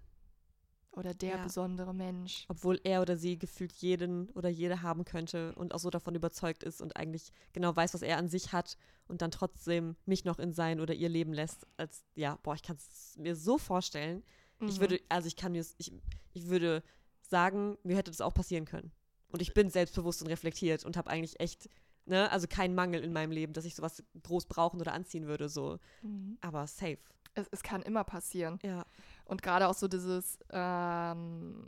Oder 0.95 1.13
der 1.13 1.37
Ja. 1.37 1.43
besondere 1.43 1.93
Mensch. 1.93 2.45
Obwohl 2.47 2.79
er 2.83 3.01
oder 3.01 3.17
sie 3.17 3.37
gefühlt 3.37 3.73
jeden 3.73 4.29
oder 4.29 4.49
jede 4.49 4.81
haben 4.81 5.03
könnte 5.05 5.53
und 5.55 5.73
auch 5.73 5.79
so 5.79 5.89
davon 5.89 6.15
überzeugt 6.15 6.63
ist 6.63 6.81
und 6.81 6.95
eigentlich 6.95 7.31
genau 7.53 7.75
weiß, 7.75 7.93
was 7.93 8.01
er 8.01 8.17
an 8.17 8.29
sich 8.29 8.53
hat 8.53 8.77
und 9.07 9.21
dann 9.21 9.31
trotzdem 9.31 9.95
mich 10.05 10.25
noch 10.25 10.39
in 10.39 10.53
sein 10.53 10.79
oder 10.79 10.93
ihr 10.93 11.09
Leben 11.09 11.33
lässt. 11.33 11.67
Als, 11.77 12.03
ja, 12.15 12.37
boah, 12.43 12.55
ich 12.55 12.63
kann 12.63 12.77
es 12.77 13.17
mir 13.17 13.35
so 13.35 13.57
vorstellen. 13.57 14.23
Ich 14.61 14.77
Mhm. 14.77 14.79
würde, 14.79 14.99
also 15.09 15.27
ich 15.27 15.35
kann 15.35 15.51
mir, 15.51 15.65
ich, 15.77 15.91
ich 16.33 16.47
würde 16.47 16.81
sagen, 17.21 17.77
mir 17.83 17.97
hätte 17.97 18.11
das 18.11 18.21
auch 18.21 18.33
passieren 18.33 18.65
können. 18.65 18.91
Und 19.29 19.41
ich 19.41 19.53
bin 19.53 19.69
selbstbewusst 19.69 20.21
und 20.21 20.29
reflektiert 20.29 20.85
und 20.85 20.95
habe 20.95 21.09
eigentlich 21.09 21.39
echt, 21.41 21.67
ne, 22.05 22.31
also 22.31 22.47
keinen 22.47 22.73
Mangel 22.73 23.03
in 23.03 23.11
meinem 23.11 23.31
Leben, 23.31 23.51
dass 23.51 23.65
ich 23.65 23.75
sowas 23.75 24.01
groß 24.23 24.45
brauchen 24.45 24.79
oder 24.79 24.93
anziehen 24.93 25.27
würde, 25.27 25.49
so. 25.49 25.77
Mhm. 26.03 26.37
Aber 26.41 26.67
safe. 26.67 26.99
Es, 27.33 27.47
es 27.51 27.63
kann 27.63 27.81
immer 27.81 28.05
passieren. 28.05 28.59
Ja. 28.63 28.85
Und 29.25 29.41
gerade 29.41 29.67
auch 29.67 29.73
so 29.73 29.87
dieses, 29.87 30.37
ähm, 30.51 31.65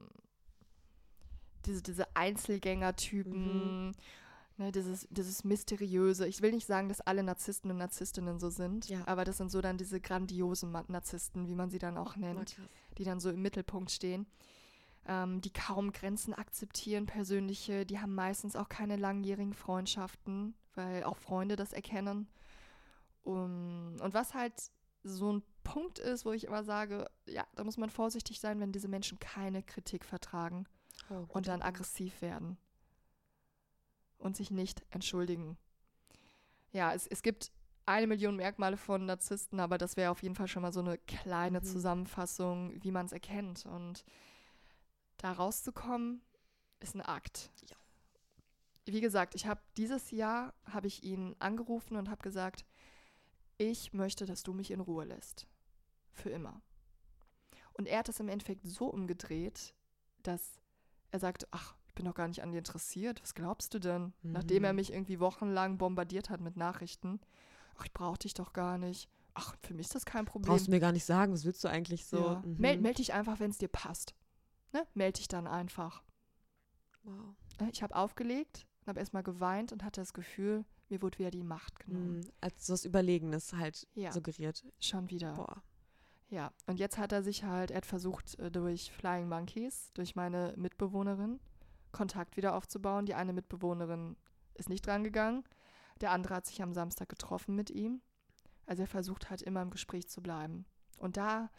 diese, 1.66 1.82
diese 1.82 2.16
Einzelgänger-Typen, 2.16 3.92
ne, 4.58 4.72
dieses, 4.72 5.08
dieses 5.10 5.44
Mysteriöse. 5.44 6.28
Ich 6.28 6.42
will 6.42 6.52
nicht 6.52 6.68
sagen, 6.68 6.88
dass 6.90 7.02
alle 7.02 7.24
Narzissten 7.24 7.72
und 7.72 7.78
Narzisstinnen 7.78 8.40
so 8.40 8.50
sind, 8.50 8.88
Ja. 8.90 9.02
aber 9.08 9.26
das 9.26 9.38
sind 9.38 9.52
so 9.52 9.62
dann 9.62 9.78
diese 9.78 10.00
grandiosen 10.00 10.72
Narzissten, 10.88 11.48
wie 11.48 11.56
man 11.56 11.70
sie 11.70 11.80
dann 11.80 11.98
auch 11.98 12.16
nennt, 12.16 12.58
die 12.98 13.04
dann 13.04 13.20
so 13.20 13.30
im 13.30 13.42
Mittelpunkt 13.42 13.92
stehen. 13.92 14.28
Ähm, 15.10 15.42
die 15.42 15.54
kaum 15.54 15.94
Grenzen 15.94 16.34
akzeptieren, 16.34 17.06
persönliche, 17.06 17.86
die 17.86 18.00
haben 18.00 18.14
meistens 18.14 18.56
auch 18.56 18.68
keine 18.68 18.98
langjährigen 18.98 19.54
Freundschaften, 19.54 20.54
weil 20.76 21.04
auch 21.06 21.18
Freunde 21.18 21.56
das 21.56 21.72
erkennen. 21.74 22.28
Um, 23.24 23.96
und 24.02 24.14
was 24.14 24.34
halt 24.34 24.54
so 25.04 25.34
ein 25.34 25.44
Punkt 25.68 26.00
ist, 26.00 26.26
wo 26.26 26.32
ich 26.32 26.46
immer 26.46 26.64
sage, 26.64 27.10
ja, 27.26 27.46
da 27.56 27.64
muss 27.64 27.78
man 27.78 27.90
vorsichtig 27.90 28.40
sein, 28.40 28.60
wenn 28.62 28.72
diese 28.72 28.88
Menschen 28.88 29.20
keine 29.20 29.62
Kritik 29.64 30.06
vertragen 30.06 30.66
Oh, 31.10 31.26
und 31.28 31.48
dann 31.48 31.62
aggressiv 31.62 32.22
werden 32.22 32.58
und 34.18 34.36
sich 34.38 34.50
nicht 34.50 34.84
entschuldigen. 34.90 35.58
Ja, 36.72 36.94
es, 36.94 37.06
es 37.08 37.22
gibt 37.22 37.52
eine 37.86 38.08
Million 38.08 38.36
Merkmale 38.38 38.78
von 38.78 39.06
Narzissten, 39.06 39.60
aber 39.60 39.78
das 39.78 39.98
wäre 39.98 40.12
auf 40.12 40.24
jeden 40.24 40.36
Fall 40.36 40.48
schon 40.48 40.62
mal 40.62 40.74
so 40.74 40.80
eine 40.80 40.98
kleine 40.98 41.60
Mhm. 41.60 41.66
Zusammenfassung, 41.66 42.82
wie 42.84 42.92
man 42.92 43.06
es 43.06 43.12
erkennt. 43.12 43.66
Und 43.66 44.04
da 45.18 45.32
rauszukommen, 45.34 46.22
ist 46.80 46.96
ein 46.96 47.02
Akt. 47.02 47.52
Ja. 47.70 47.76
Wie 48.86 49.02
gesagt, 49.02 49.36
ich 49.36 49.48
habe 49.48 49.62
dieses 49.76 50.12
Jahr 50.12 50.54
habe 50.66 50.88
ich 50.88 51.04
ihn 51.04 51.36
angerufen 51.40 51.98
und 51.98 52.10
habe 52.10 52.22
gesagt, 52.24 52.66
ich 53.58 53.92
möchte, 53.94 54.26
dass 54.26 54.44
du 54.44 54.54
mich 54.54 54.72
in 54.72 54.80
Ruhe 54.80 55.06
lässt. 55.06 55.48
Für 56.18 56.30
immer. 56.30 56.62
Und 57.74 57.88
er 57.88 58.00
hat 58.00 58.08
das 58.08 58.20
im 58.20 58.28
Endeffekt 58.28 58.66
so 58.68 58.88
umgedreht, 58.88 59.76
dass 60.24 60.60
er 61.12 61.20
sagte, 61.20 61.48
ach, 61.52 61.76
ich 61.88 61.94
bin 61.94 62.06
doch 62.06 62.16
gar 62.16 62.28
nicht 62.28 62.42
an 62.42 62.52
dir 62.52 62.58
interessiert. 62.58 63.22
Was 63.22 63.34
glaubst 63.36 63.74
du 63.74 63.80
denn? 63.80 64.14
Nachdem 64.24 64.64
er 64.64 64.74
Mhm. 64.74 64.78
mich 64.78 64.92
irgendwie 64.94 65.20
wochenlang 65.20 65.78
bombardiert 65.78 66.30
hat 66.30 66.42
mit 66.42 66.58
Nachrichten. 66.58 67.20
Ach, 67.78 67.86
ich 67.86 67.94
brauche 67.94 68.18
dich 68.20 68.34
doch 68.34 68.52
gar 68.54 68.78
nicht. 68.80 69.10
Ach, 69.36 69.56
für 69.62 69.76
mich 69.76 69.86
ist 69.88 69.96
das 69.96 70.06
kein 70.06 70.26
Problem. 70.26 70.52
Brauchst 70.54 70.66
du 70.68 70.72
mir 70.72 70.80
gar 70.80 70.92
nicht 70.92 71.06
sagen, 71.06 71.32
was 71.34 71.46
willst 71.46 71.64
du 71.64 71.68
eigentlich 71.68 72.06
so? 72.08 72.18
ja. 72.18 72.42
Mhm. 72.44 72.56
meld, 72.58 72.82
meld 72.82 72.98
dich 72.98 73.14
einfach, 73.14 73.40
wenn 73.40 73.52
es 73.52 73.60
dir 73.60 73.68
passt. 73.68 74.16
Ne? 74.74 74.86
Meld 74.96 75.20
dich 75.20 75.28
dann 75.28 75.46
einfach. 75.48 76.04
Wow. 77.04 77.36
Ne? 77.62 77.70
Ich 77.72 77.84
habe 77.84 77.96
aufgelegt 77.96 78.66
und 78.82 78.88
habe 78.88 79.00
erstmal 79.00 79.24
geweint 79.24 79.72
und 79.72 79.84
hatte 79.84 80.02
das 80.02 80.14
Gefühl, 80.14 80.66
mir 80.90 81.02
wurde 81.04 81.20
wieder 81.20 81.32
die 81.32 81.44
Macht 81.44 81.80
genommen. 81.80 82.18
Mhm. 82.22 82.32
Als 82.42 82.66
so 82.66 82.74
was 82.74 82.86
Überlegenes 82.86 83.54
halt 83.54 83.88
Ja. 83.94 84.12
suggeriert. 84.12 84.66
Schon 84.80 85.10
wieder. 85.12 85.34
Boah. 85.34 85.62
Ja, 86.30 86.52
und 86.66 86.78
jetzt 86.78 86.98
hat 86.98 87.14
er 87.14 87.24
sich 87.24 87.44
halt, 87.44 87.72
er 87.72 87.78
hat 87.78 87.86
versucht, 87.86 88.38
äh, 88.40 88.52
durch 88.52 88.92
Flying 88.92 89.30
Monkeys, 89.30 89.92
durch 89.94 90.16
meine 90.16 90.54
Mitbewohnerin, 90.58 91.40
Kontakt 91.92 92.36
wieder 92.36 92.56
aufzubauen. 92.56 93.06
Die 93.06 93.16
eine 93.16 93.34
Mitbewohnerin 93.34 94.18
ist 94.56 94.70
nicht 94.70 94.86
drangegangen. 94.86 95.44
Der 96.02 96.12
andere 96.12 96.36
hat 96.36 96.46
sich 96.46 96.62
am 96.62 96.74
Samstag 96.74 97.10
getroffen 97.10 97.56
mit 97.56 97.70
ihm. 97.70 98.02
Also 98.66 98.84
er 98.84 98.88
versucht 98.88 99.30
halt 99.30 99.42
immer 99.42 99.62
im 99.62 99.70
Gespräch 99.70 100.10
zu 100.10 100.22
bleiben. 100.22 100.66
Und 100.98 101.16
da, 101.16 101.50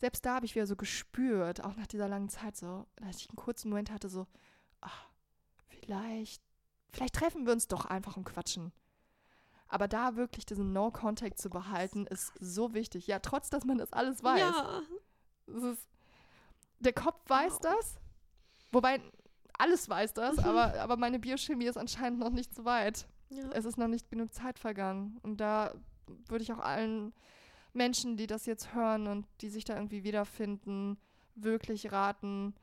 selbst 0.00 0.26
da 0.26 0.34
habe 0.34 0.46
ich 0.46 0.54
wieder 0.54 0.66
so 0.66 0.76
gespürt, 0.76 1.62
auch 1.62 1.76
nach 1.76 1.86
dieser 1.86 2.08
langen 2.08 2.28
Zeit 2.28 2.56
so, 2.56 2.86
dass 2.96 3.18
ich 3.18 3.30
einen 3.30 3.36
kurzen 3.36 3.68
Moment 3.68 3.92
hatte, 3.92 4.08
so, 4.08 4.26
ach, 4.80 5.08
vielleicht, 5.68 6.42
vielleicht 6.92 7.14
treffen 7.14 7.46
wir 7.46 7.52
uns 7.52 7.68
doch 7.68 7.84
einfach 7.84 8.16
und 8.16 8.24
quatschen. 8.24 8.72
Aber 9.70 9.86
da 9.86 10.16
wirklich 10.16 10.44
diesen 10.44 10.72
No-Contact 10.72 11.38
zu 11.38 11.48
behalten, 11.48 12.06
ist 12.06 12.32
so 12.40 12.74
wichtig. 12.74 13.06
Ja, 13.06 13.20
trotz, 13.20 13.50
dass 13.50 13.64
man 13.64 13.78
das 13.78 13.92
alles 13.92 14.22
weiß. 14.22 14.40
Ja. 14.40 14.82
Ist, 15.46 15.86
der 16.80 16.92
Kopf 16.92 17.20
weiß 17.28 17.60
das. 17.60 17.98
Wobei, 18.72 19.00
alles 19.56 19.88
weiß 19.88 20.12
das, 20.14 20.38
aber, 20.38 20.80
aber 20.80 20.96
meine 20.96 21.20
Biochemie 21.20 21.66
ist 21.66 21.78
anscheinend 21.78 22.18
noch 22.18 22.30
nicht 22.30 22.54
so 22.54 22.64
weit. 22.64 23.06
ja. 23.28 23.48
Es 23.52 23.64
ist 23.64 23.78
noch 23.78 23.88
nicht 23.88 24.10
genug 24.10 24.34
Zeit 24.34 24.58
vergangen. 24.58 25.18
Und 25.22 25.40
da 25.40 25.72
würde 26.26 26.42
ich 26.42 26.52
auch 26.52 26.58
allen 26.58 27.12
Menschen, 27.72 28.16
die 28.16 28.26
das 28.26 28.46
jetzt 28.46 28.74
hören 28.74 29.06
und 29.06 29.26
die 29.40 29.50
sich 29.50 29.64
da 29.64 29.76
irgendwie 29.76 30.02
wiederfinden, 30.02 30.98
wirklich 31.36 31.92
raten, 31.92 32.54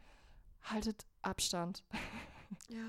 haltet 0.63 1.05
Abstand. 1.21 1.85
ja. 2.67 2.83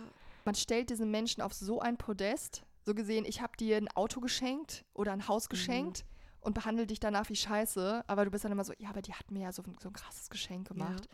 Man 0.45 0.57
stellt 0.57 0.91
diesen 0.91 1.11
Menschen 1.11 1.43
auf 1.43 1.53
so 1.53 1.81
ein 1.81 1.97
Podest. 1.97 2.65
So 2.89 2.95
gesehen, 2.95 3.27
ich 3.27 3.43
habe 3.43 3.55
dir 3.59 3.77
ein 3.77 3.89
Auto 3.89 4.19
geschenkt 4.21 4.87
oder 4.95 5.13
ein 5.13 5.29
Haus 5.29 5.51
geschenkt 5.51 6.07
und 6.41 6.55
behandle 6.55 6.87
dich 6.87 6.99
danach 7.01 7.29
wie 7.29 7.37
Scheiße. 7.37 8.03
Aber 8.07 8.25
du 8.25 8.31
bist 8.31 8.45
dann 8.47 8.53
immer 8.53 8.65
so, 8.65 8.73
ja, 8.79 8.89
aber 8.89 9.03
die 9.03 9.13
hat 9.13 9.31
mir 9.31 9.43
ja 9.43 9.53
so, 9.53 9.63
ein- 9.63 9.77
so 9.79 9.91
ein 9.91 9.93
krasses 9.93 10.31
Geschenk 10.31 10.69
gemacht. 10.69 11.07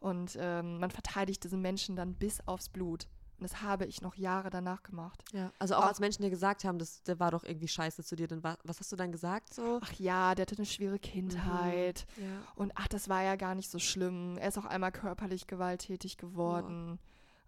Und 0.00 0.36
ähm, 0.38 0.78
man 0.80 0.90
verteidigt 0.90 1.42
diesen 1.42 1.62
Menschen 1.62 1.96
dann 1.96 2.12
bis 2.14 2.46
aufs 2.46 2.68
Blut. 2.68 3.08
Und 3.38 3.44
das 3.50 3.62
habe 3.62 3.86
ich 3.86 4.02
noch 4.02 4.16
Jahre 4.16 4.50
danach 4.50 4.82
gemacht. 4.82 5.24
Ja, 5.32 5.50
also 5.58 5.76
auch 5.76 5.84
Auch- 5.84 5.88
als 5.88 5.98
Menschen 6.00 6.22
dir 6.24 6.28
gesagt 6.30 6.62
haben, 6.64 6.78
das, 6.78 7.02
der 7.04 7.18
war 7.18 7.30
doch 7.30 7.42
irgendwie 7.44 7.68
scheiße 7.68 8.04
zu 8.04 8.16
dir, 8.16 8.28
dann 8.28 8.42
war, 8.44 8.58
was 8.62 8.78
hast 8.78 8.92
du 8.92 8.96
dann 8.96 9.10
gesagt 9.10 9.54
so? 9.54 9.80
Ach 9.82 9.92
ja, 9.94 10.34
der 10.34 10.42
hatte 10.44 10.56
eine 10.56 10.66
schwere 10.66 10.98
Kindheit. 10.98 12.04
Ja. 12.18 12.26
Und 12.54 12.72
ach, 12.74 12.86
das 12.88 13.08
war 13.08 13.22
ja 13.22 13.36
gar 13.36 13.54
nicht 13.54 13.70
so 13.70 13.78
schlimm. 13.78 14.36
Er 14.36 14.48
ist 14.48 14.58
auch 14.58 14.66
einmal 14.66 14.92
körperlich 14.92 15.46
gewalttätig 15.46 16.18
geworden. 16.18 16.98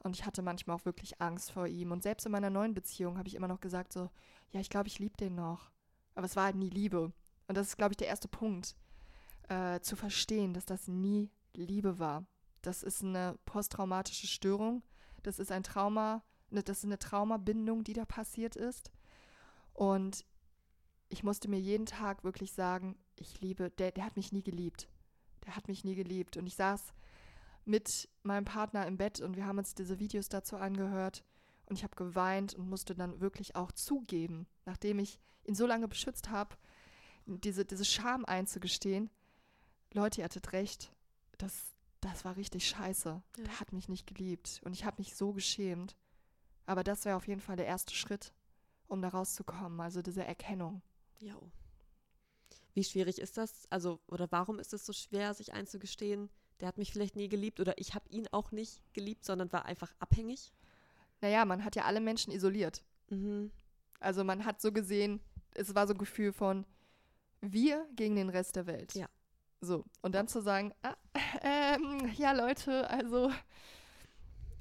Und 0.07 0.15
ich 0.15 0.25
hatte 0.25 0.41
manchmal 0.41 0.77
auch 0.77 0.85
wirklich 0.85 1.21
Angst 1.21 1.51
vor 1.51 1.67
ihm. 1.67 1.91
Und 1.91 2.03
selbst 2.03 2.25
in 2.27 2.33
meiner 2.33 2.49
neuen 2.49 2.75
Beziehung 2.75 3.19
habe 3.19 3.29
ich 3.29 3.35
immer 3.35 3.49
noch 3.49 3.61
gesagt, 3.61 3.93
so, 3.93 4.09
ja, 4.53 4.61
ich 4.61 4.71
glaube, 4.71 4.87
ich 4.87 5.01
liebe 5.01 5.17
den 5.17 5.35
noch. 5.35 5.73
Aber 6.15 6.27
es 6.27 6.37
war 6.37 6.45
halt 6.45 6.57
nie 6.57 6.71
Liebe. 6.71 7.13
Und 7.49 7.57
das 7.57 7.67
ist, 7.67 7.77
glaube 7.77 7.93
ich, 7.93 7.97
der 7.97 8.07
erste 8.07 8.29
Punkt. 8.29 8.77
Äh, 9.49 9.81
zu 9.81 9.97
verstehen, 9.97 10.55
dass 10.55 10.65
das 10.65 10.89
nie 10.89 11.31
Liebe 11.55 11.99
war. 11.99 12.25
Das 12.63 12.83
ist 12.83 13.03
eine 13.03 13.39
posttraumatische 13.45 14.27
Störung. 14.27 14.83
Das 15.23 15.39
ist 15.39 15.53
ein 15.53 15.63
Trauma, 15.63 16.23
ne, 16.51 16.63
das 16.63 16.79
ist 16.79 16.85
eine 16.85 16.99
Traumabindung, 16.99 17.85
die 17.85 17.93
da 17.93 18.05
passiert 18.05 18.57
ist. 18.57 18.93
Und 19.73 20.25
ich 21.09 21.23
musste 21.23 21.49
mir 21.49 21.61
jeden 21.61 21.87
Tag 21.87 22.25
wirklich 22.25 22.53
sagen, 22.53 22.97
ich 23.17 23.41
liebe, 23.41 23.71
der, 23.71 23.93
der 23.93 24.05
hat 24.05 24.17
mich 24.17 24.33
nie 24.33 24.43
geliebt. 24.43 24.89
Der 25.45 25.57
hat 25.57 25.69
mich 25.69 25.85
nie 25.85 25.95
geliebt. 25.95 26.37
Und 26.37 26.47
ich 26.47 26.55
saß 26.55 26.93
mit 27.67 28.09
meinem 28.23 28.45
Partner 28.45 28.87
im 28.87 28.97
Bett 28.97 29.21
und 29.21 29.37
wir 29.37 29.45
haben 29.45 29.59
uns 29.59 29.75
diese 29.75 29.99
Videos 29.99 30.29
dazu 30.29 30.57
angehört. 30.57 31.25
Und 31.67 31.77
ich 31.77 31.83
habe 31.83 31.97
geweint 31.97 32.55
und 32.55 32.71
musste 32.71 32.95
dann 32.95 33.21
wirklich 33.21 33.57
auch 33.57 33.73
zugeben, 33.73 34.47
nachdem 34.65 35.01
ich 35.01 35.19
ihn 35.45 35.57
so 35.57 35.67
lange 35.67 35.89
beschützt 35.89 36.31
habe, 36.31 36.57
diese, 37.27 37.65
diese 37.65 37.85
Scham 37.85 38.25
einzugestehen. 38.25 39.11
Leute, 39.93 40.21
ihr 40.21 40.25
hattet 40.25 40.53
recht. 40.53 40.93
Das, 41.39 41.75
das 42.01 42.25
war 42.25 42.37
richtig 42.37 42.69
scheiße. 42.69 43.21
Ja. 43.37 43.45
Der 43.45 43.61
hat 43.61 43.73
mich 43.73 43.89
nicht 43.89 44.07
geliebt. 44.07 44.61
Und 44.65 44.73
ich 44.75 44.85
habe 44.85 45.03
mich 45.03 45.17
so 45.17 45.33
geschämt. 45.33 45.97
Aber 46.67 46.85
das 46.85 47.05
wäre 47.05 47.17
auf 47.17 47.27
jeden 47.27 47.41
Fall 47.41 47.57
der 47.57 47.67
erste 47.67 47.95
Schritt, 47.95 48.33
um 48.87 49.03
da 49.03 49.09
rauszukommen. 49.09 49.81
Also 49.81 50.03
diese 50.03 50.25
Erkennung. 50.25 50.83
Ja. 51.19 51.37
Wie 52.75 52.85
schwierig 52.85 53.21
ist 53.21 53.39
das? 53.39 53.67
Also, 53.71 54.01
oder 54.07 54.31
warum 54.31 54.61
ist 54.61 54.73
es 54.73 54.87
so 54.87 54.93
schwer, 54.93 55.35
sich 55.35 55.53
einzugestehen, 55.53 56.31
der 56.61 56.69
hat 56.69 56.79
mich 56.79 56.93
vielleicht 56.93 57.17
nie 57.17 57.29
geliebt 57.29 57.61
oder 57.61 57.79
ich 57.79 57.95
habe 57.95 58.09
ihn 58.11 58.27
auch 58.33 58.53
nicht 58.53 58.83
geliebt, 58.95 59.25
sondern 59.25 59.53
war 59.53 59.67
einfach 59.67 59.95
abhängig? 59.99 60.53
Naja, 61.21 61.45
man 61.45 61.65
hat 61.65 61.77
ja 61.77 61.85
alle 61.85 62.01
Menschen 62.01 62.33
isoliert. 62.33 62.83
Mhm. 63.11 63.51
Also 64.01 64.25
man 64.25 64.45
hat 64.45 64.61
so 64.61 64.73
gesehen, 64.73 65.21
es 65.55 65.75
war 65.75 65.87
so 65.87 65.95
ein 65.95 65.99
Gefühl 65.99 66.33
von 66.33 66.67
wir 67.41 67.87
gegen 67.95 68.17
den 68.17 68.29
Rest 68.29 68.57
der 68.57 68.67
Welt. 68.67 68.95
Ja. 68.95 69.09
So, 69.61 69.85
und 70.03 70.15
dann 70.15 70.29
zu 70.29 70.43
sagen, 70.43 70.73
ah, 70.83 70.97
ähm, 71.43 72.11
ja 72.17 72.33
Leute, 72.33 72.89
also 72.91 73.31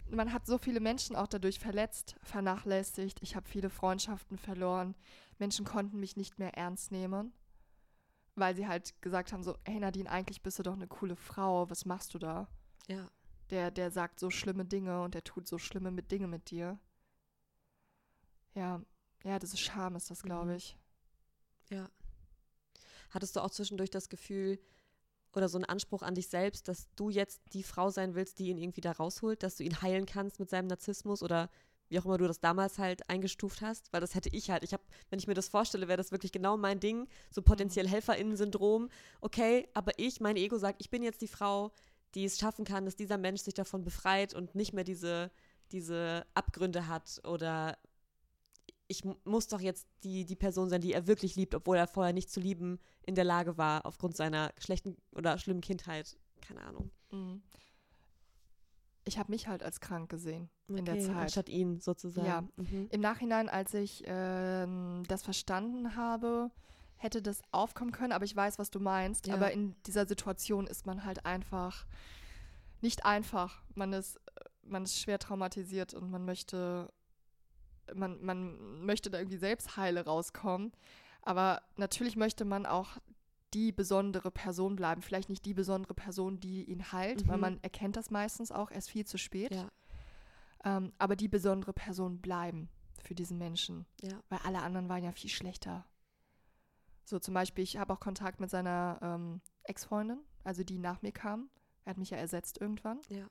man 0.10 0.32
hat 0.32 0.46
so 0.46 0.58
viele 0.58 0.80
Menschen 0.80 1.16
auch 1.16 1.28
dadurch 1.28 1.60
verletzt, 1.60 2.16
vernachlässigt. 2.24 3.22
Ich 3.22 3.36
habe 3.36 3.48
viele 3.48 3.70
Freundschaften 3.70 4.38
verloren. 4.38 4.96
Menschen 5.38 5.66
konnten 5.66 6.00
mich 6.00 6.16
nicht 6.16 6.40
mehr 6.40 6.56
ernst 6.56 6.92
nehmen, 6.92 7.34
weil 8.36 8.56
sie 8.56 8.68
halt 8.68 9.02
gesagt 9.02 9.34
haben 9.34 9.44
so, 9.44 9.58
hey 9.66 9.80
Nadine, 9.80 10.10
eigentlich 10.10 10.42
bist 10.42 10.60
du 10.60 10.64
doch 10.64 10.74
eine 10.74 10.88
coole 10.88 11.16
Frau, 11.16 11.70
was 11.70 11.86
machst 11.86 12.14
du 12.14 12.20
da? 12.20 12.48
Ja. 12.88 13.10
Der, 13.50 13.72
der 13.72 13.92
sagt 13.92 14.20
so 14.20 14.30
schlimme 14.30 14.66
Dinge 14.66 15.02
und 15.04 15.14
der 15.14 15.24
tut 15.24 15.48
so 15.48 15.58
schlimme 15.58 15.92
mit 15.92 16.12
Dinge 16.12 16.28
mit 16.28 16.50
dir. 16.50 16.80
Ja, 18.54 18.82
ja, 19.24 19.40
das 19.40 19.54
ist 19.54 19.60
Scham, 19.60 19.96
ist 19.96 20.10
das, 20.10 20.24
glaube 20.24 20.52
Mhm. 20.52 20.56
ich. 20.56 20.78
Ja. 21.70 21.90
Hattest 23.10 23.36
du 23.36 23.40
auch 23.42 23.50
zwischendurch 23.50 23.90
das 23.90 24.10
Gefühl 24.10 24.60
oder 25.34 25.50
so 25.50 25.58
einen 25.58 25.66
Anspruch 25.66 26.02
an 26.02 26.16
dich 26.16 26.28
selbst, 26.28 26.68
dass 26.68 26.88
du 26.96 27.10
jetzt 27.10 27.42
die 27.54 27.64
Frau 27.64 27.90
sein 27.90 28.16
willst, 28.16 28.40
die 28.40 28.48
ihn 28.50 28.58
irgendwie 28.58 28.82
da 28.82 28.92
rausholt, 28.92 29.44
dass 29.44 29.58
du 29.58 29.64
ihn 29.64 29.82
heilen 29.82 30.06
kannst 30.06 30.40
mit 30.40 30.50
seinem 30.50 30.68
Narzissmus 30.68 31.22
oder 31.24 31.50
wie 31.96 32.00
auch 32.00 32.06
immer 32.06 32.18
du 32.18 32.28
das 32.28 32.42
damals 32.42 32.78
halt 32.78 33.10
eingestuft 33.10 33.62
hast? 33.62 33.94
Weil 33.94 34.02
das 34.02 34.16
hätte 34.16 34.28
ich 34.30 34.50
halt. 34.50 34.64
Ich 34.64 34.74
habe, 34.74 34.84
wenn 35.10 35.18
ich 35.18 35.28
mir 35.28 35.34
das 35.34 35.48
vorstelle, 35.48 35.88
wäre 35.88 35.96
das 35.96 36.12
wirklich 36.12 36.34
genau 36.34 36.58
mein 36.58 36.82
Ding. 36.82 37.08
So 37.32 37.42
potenziell 37.42 37.88
HelferInnen-Syndrom. 37.88 38.90
Okay, 39.22 39.70
aber 39.74 39.98
ich, 39.98 40.20
mein 40.20 40.36
Ego 40.36 40.58
sagt, 40.58 40.82
ich 40.82 40.90
bin 40.90 41.04
jetzt 41.04 41.22
die 41.22 41.30
Frau, 41.30 41.72
die 42.14 42.26
es 42.26 42.38
schaffen 42.38 42.66
kann, 42.66 42.84
dass 42.84 42.98
dieser 42.98 43.18
Mensch 43.18 43.42
sich 43.42 43.54
davon 43.54 43.86
befreit 43.86 44.34
und 44.34 44.56
nicht 44.56 44.74
mehr 44.74 44.84
diese, 44.84 45.32
diese 45.72 46.26
Abgründe 46.34 46.88
hat 46.88 47.22
oder 47.26 47.78
ich 48.88 49.06
mu- 49.06 49.16
muss 49.24 49.48
doch 49.48 49.62
jetzt 49.62 49.88
die, 50.04 50.26
die 50.26 50.36
Person 50.36 50.70
sein, 50.70 50.82
die 50.82 50.92
er 50.94 51.08
wirklich 51.08 51.38
liebt, 51.38 51.56
obwohl 51.56 51.78
er 51.78 51.88
vorher 51.88 52.14
nicht 52.14 52.30
zu 52.30 52.42
lieben 52.42 52.80
in 53.04 53.16
der 53.16 53.24
Lage 53.24 53.58
war, 53.58 53.86
aufgrund 53.86 54.18
seiner 54.18 54.52
schlechten 54.58 54.98
oder 55.14 55.40
schlimmen 55.40 55.62
Kindheit. 55.62 56.18
Keine 56.42 56.62
Ahnung. 56.62 56.92
Mhm. 57.12 57.42
Ich 59.08 59.18
habe 59.20 59.32
mich 59.32 59.48
halt 59.48 59.62
als 59.64 59.80
krank 59.80 60.10
gesehen 60.10 60.50
in 60.68 60.84
der 60.84 60.96
Okay, 60.96 61.06
Zeit. 61.06 61.16
Anstatt 61.16 61.50
ihn 61.50 61.80
sozusagen. 61.80 62.28
Ja. 62.28 62.42
Mhm. 62.56 62.90
Im 62.92 63.02
Nachhinein, 63.02 63.50
als 63.50 63.74
ich 63.74 64.04
ähm, 64.08 65.04
das 65.08 65.22
verstanden 65.22 65.96
habe, 65.96 66.52
hätte 66.98 67.22
das 67.22 67.42
aufkommen 67.52 67.92
können, 67.92 68.14
aber 68.14 68.26
ich 68.26 68.36
weiß, 68.36 68.58
was 68.58 68.72
du 68.72 68.80
meinst. 68.80 69.28
Ja. 69.28 69.36
Aber 69.36 69.52
in 69.52 69.76
dieser 69.84 70.08
Situation 70.08 70.66
ist 70.66 70.86
man 70.86 71.06
halt 71.06 71.26
einfach 71.26 71.86
nicht 72.82 73.06
einfach. 73.06 73.62
Man 73.76 73.94
ist, 73.94 74.20
man 74.64 74.84
ist 74.84 75.00
schwer 75.00 75.20
traumatisiert 75.20 75.94
und 75.94 76.10
man 76.10 76.26
möchte, 76.26 76.92
man, 77.94 78.24
man 78.24 78.86
möchte 78.86 79.10
da 79.10 79.20
irgendwie 79.20 79.38
selbst 79.38 79.78
heile 79.78 80.06
rauskommen. 80.06 80.72
Aber 81.22 81.62
natürlich 81.78 82.16
möchte 82.16 82.46
man 82.46 82.66
auch 82.66 82.98
die 83.56 83.72
besondere 83.72 84.30
Person 84.32 84.76
bleiben. 84.76 85.02
Vielleicht 85.02 85.30
nicht 85.30 85.46
die 85.46 85.54
besondere 85.54 85.94
Person, 85.96 86.40
die 86.40 86.66
ihn 86.66 86.92
heilt, 86.92 87.28
weil 87.28 87.38
Mhm. 87.38 87.42
man 87.42 87.60
erkennt 87.64 87.96
das 87.96 88.12
meistens 88.12 88.52
auch 88.52 88.70
erst 88.70 88.90
viel 88.92 89.06
zu 89.06 89.18
spät. 89.18 89.54
Ja, 89.56 89.70
Ähm, 90.66 90.92
aber 91.00 91.16
die 91.16 91.28
besondere 91.28 91.74
Person 91.74 92.20
bleiben 92.22 92.70
für 93.02 93.16
diesen 93.16 93.38
Menschen. 93.38 93.86
ja. 94.02 94.20
Weil 94.30 94.40
alle 94.44 94.62
anderen 94.62 94.90
waren 94.90 95.04
ja 95.04 95.12
viel 95.12 95.30
schlechter. 95.30 95.86
So 97.06 97.20
zum 97.20 97.34
Beispiel, 97.36 97.64
ich 97.64 97.78
habe 97.78 97.94
auch 97.94 98.00
Kontakt 98.00 98.40
mit 98.40 98.50
seiner 98.50 99.00
ähm, 99.02 99.42
Ex-Freundin, 99.64 100.20
also 100.44 100.64
die 100.64 100.80
nach 100.80 101.02
mir 101.04 101.12
kam. 101.12 101.50
Er 101.84 101.92
hat 101.92 101.98
mich 101.98 102.10
ja 102.10 102.18
ersetzt 102.18 102.60
irgendwann. 102.60 103.00
Ja. 103.10 103.28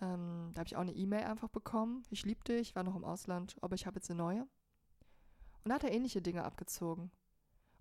Ähm, 0.00 0.50
da 0.54 0.60
habe 0.60 0.66
ich 0.66 0.76
auch 0.76 0.80
eine 0.80 0.92
E-Mail 0.94 1.24
einfach 1.24 1.48
bekommen. 1.50 2.02
Ich 2.10 2.24
liebe 2.24 2.42
dich, 2.44 2.74
war 2.74 2.82
noch 2.82 2.96
im 2.96 3.04
Ausland, 3.04 3.56
aber 3.62 3.74
ich 3.76 3.86
habe 3.86 3.96
jetzt 3.96 4.10
eine 4.10 4.18
neue. 4.18 4.42
Und 4.42 5.68
da 5.68 5.74
hat 5.76 5.84
er 5.84 5.92
ähnliche 5.92 6.20
Dinge 6.20 6.42
abgezogen. 6.44 7.12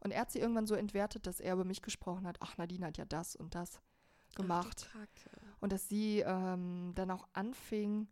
Und 0.01 0.11
er 0.11 0.21
hat 0.21 0.31
sie 0.31 0.39
irgendwann 0.39 0.67
so 0.67 0.75
entwertet, 0.75 1.27
dass 1.27 1.39
er 1.39 1.53
über 1.53 1.65
mich 1.65 1.81
gesprochen 1.81 2.25
hat. 2.27 2.37
Ach, 2.39 2.57
Nadine 2.57 2.85
hat 2.87 2.97
ja 2.97 3.05
das 3.05 3.35
und 3.35 3.53
das 3.55 3.81
gemacht. 4.35 4.89
Ach. 4.93 5.07
Und 5.59 5.71
dass 5.73 5.89
sie 5.89 6.19
ähm, 6.25 6.93
dann 6.95 7.11
auch 7.11 7.27
anfing, 7.33 8.07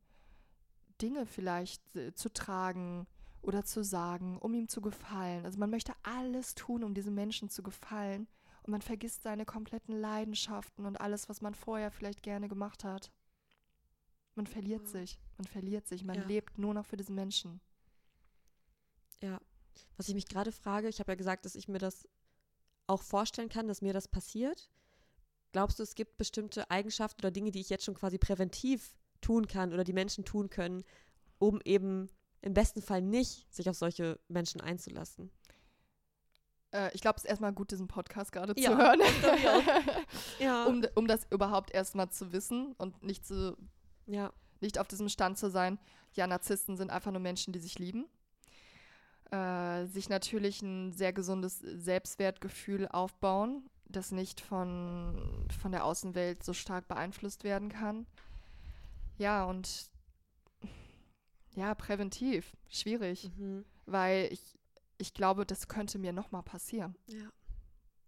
Dinge 1.02 1.26
vielleicht 1.26 1.96
äh, 1.96 2.14
zu 2.14 2.30
tragen 2.34 3.08
oder 3.42 3.64
zu 3.64 3.84
sagen, 3.84 4.38
um 4.40 4.54
ihm 4.54 4.68
zu 4.68 4.82
gefallen. 4.82 5.46
Also 5.46 5.60
man 5.60 5.70
möchte 5.70 5.94
alles 6.04 6.56
tun, 6.56 6.84
um 6.84 6.94
diesem 6.94 7.14
Menschen 7.16 7.50
zu 7.50 7.64
gefallen. 7.64 8.28
Und 8.64 8.72
man 8.72 8.82
vergisst 8.82 9.22
seine 9.24 9.46
kompletten 9.46 9.96
Leidenschaften 9.98 10.86
und 10.86 11.00
alles, 11.00 11.30
was 11.30 11.40
man 11.42 11.56
vorher 11.56 11.90
vielleicht 11.92 12.22
gerne 12.22 12.50
gemacht 12.50 12.84
hat. 12.84 13.14
Man 14.36 14.46
verliert 14.48 14.82
Wow. 14.84 14.90
sich. 14.92 15.20
Man 15.38 15.46
verliert 15.48 15.88
sich. 15.88 16.04
Man 16.04 16.18
Ja. 16.18 16.26
lebt 16.26 16.58
nur 16.58 16.74
noch 16.74 16.86
für 16.86 16.98
diesen 16.98 17.16
Menschen. 17.16 17.62
Ja. 19.22 19.40
Was 19.98 20.08
ich 20.08 20.16
mich 20.16 20.28
gerade 20.28 20.52
frage, 20.52 20.88
ich 20.88 21.00
habe 21.00 21.12
ja 21.12 21.16
gesagt, 21.16 21.46
dass 21.46 21.56
ich 21.56 21.68
mir 21.68 21.80
das 21.80 22.08
auch 22.88 23.02
vorstellen 23.02 23.50
kann, 23.50 23.68
dass 23.68 23.82
mir 23.82 23.94
das 23.94 24.08
passiert. 24.08 24.70
Glaubst 25.52 25.80
du, 25.80 25.84
es 25.84 25.96
gibt 25.96 26.18
bestimmte 26.18 26.70
Eigenschaften 26.72 27.22
oder 27.22 27.32
Dinge, 27.32 27.52
die 27.52 27.60
ich 27.60 27.70
jetzt 27.70 27.86
schon 27.86 27.96
quasi 27.96 28.18
präventiv 28.18 28.96
tun 29.22 29.48
kann 29.48 29.74
oder 29.74 29.84
die 29.84 29.94
Menschen 29.94 30.26
tun 30.26 30.50
können, 30.50 30.84
um 31.40 31.60
eben 31.64 32.10
im 32.42 32.54
besten 32.54 32.82
Fall 32.82 33.02
nicht 33.02 33.52
sich 33.54 33.70
auf 33.70 33.76
solche 33.76 34.20
Menschen 34.28 34.62
einzulassen? 34.62 35.32
Äh, 36.72 36.94
ich 36.94 37.02
glaube, 37.02 37.18
es 37.18 37.24
ist 37.24 37.30
erstmal 37.30 37.54
gut, 37.54 37.72
diesen 37.72 37.88
Podcast 37.88 38.32
gerade 38.32 38.54
Ja, 38.58 38.72
zu 38.72 38.78
hören. 38.78 39.00
Ja. 40.40 40.66
um, 40.66 40.86
um 40.96 41.08
das 41.08 41.26
überhaupt 41.30 41.72
erstmal 41.72 42.10
zu 42.10 42.32
wissen 42.32 42.74
und 42.78 43.04
nicht 43.04 43.26
zu 43.26 43.58
ja. 44.06 44.32
nicht 44.62 44.80
auf 44.80 44.88
diesem 44.88 45.10
Stand 45.10 45.38
zu 45.38 45.50
sein, 45.50 45.80
ja, 46.14 46.28
Narzissten 46.28 46.78
sind 46.78 46.92
einfach 46.92 47.12
nur 47.12 47.22
Menschen, 47.22 47.54
die 47.54 47.60
sich 47.60 47.80
lieben. 47.80 48.06
Äh, 49.32 49.86
sich 49.88 50.08
natürlich 50.10 50.62
ein 50.62 50.94
sehr 50.94 51.12
gesundes 51.12 51.60
Selbstwertgefühl 51.60 52.88
aufbauen, 52.88 53.70
das 53.86 54.12
nicht 54.12 54.40
von, 54.42 55.46
von 55.62 55.72
der 55.74 55.84
Außenwelt 55.84 56.44
so 56.44 56.54
stark 56.54 56.88
beeinflusst 56.88 57.44
werden 57.44 57.68
kann. 57.70 58.06
Ja, 59.18 59.44
und 59.46 59.90
ja, 61.56 61.74
präventiv, 61.76 62.56
schwierig, 62.70 63.30
Mhm. 63.38 63.66
weil 63.86 64.30
ich, 64.32 64.42
ich 64.98 65.14
glaube, 65.14 65.46
das 65.46 65.68
könnte 65.68 65.98
mir 66.00 66.14
nochmal 66.14 66.44
passieren, 66.44 66.96
ja. 67.08 67.30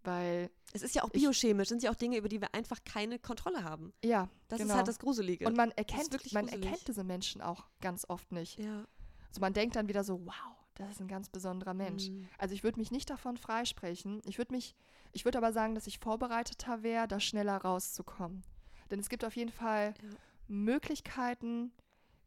weil, 0.04 0.50
Es 0.72 0.84
ist 0.84 0.94
ja 0.96 1.04
auch 1.04 1.10
Ich- 1.14 1.22
biochemisch, 1.24 1.68
sind 1.70 1.82
ja 1.84 1.90
auch 1.92 1.96
Dinge, 1.96 2.18
über 2.18 2.30
die 2.30 2.40
wir 2.42 2.54
einfach 2.54 2.84
keine 2.86 3.18
Kontrolle 3.20 3.64
haben. 3.64 3.92
ja, 4.04 4.30
Das 4.50 4.60
genau. 4.60 4.72
ist 4.74 4.78
halt 4.78 4.88
das 4.88 5.00
Gruselige. 5.00 5.48
und 5.48 5.58
man 5.58 5.72
erkennt, 5.72 6.12
man 6.32 6.46
gruselig. 6.46 6.66
erkennt 6.66 6.88
diese 6.88 7.04
Menschen 7.04 7.42
auch 7.42 7.66
ganz 7.82 8.06
oft 8.08 8.32
nicht. 8.32 8.58
ja. 8.60 8.86
Also 9.30 9.42
man 9.42 9.54
denkt 9.54 9.76
dann 9.76 9.88
wieder 9.88 10.04
so, 10.04 10.26
wow, 10.26 10.34
das 10.80 10.92
ist 10.92 11.02
ein 11.02 11.08
ganz 11.08 11.30
besonderer 11.30 11.74
Mensch. 11.74 12.10
Mhm. 12.10 12.28
Also 12.38 12.56
ich 12.56 12.64
würde 12.64 12.80
mich 12.80 12.90
nicht 12.90 13.10
davon 13.10 13.38
freisprechen. 13.38 14.22
Ich 14.26 14.38
würde 14.38 14.54
mich, 14.54 14.76
ich 15.12 15.26
würde 15.26 15.38
aber 15.38 15.52
sagen, 15.52 15.76
dass 15.76 15.88
ich 15.88 16.00
vorbereiteter 16.00 16.84
wäre, 16.84 17.08
da 17.08 17.20
schneller 17.20 17.58
rauszukommen. 17.58 18.44
Denn 18.90 19.00
es 19.00 19.10
gibt 19.10 19.26
auf 19.26 19.36
jeden 19.36 19.52
Fall 19.52 19.94
Ja. 20.02 20.10
Möglichkeiten, 20.48 21.72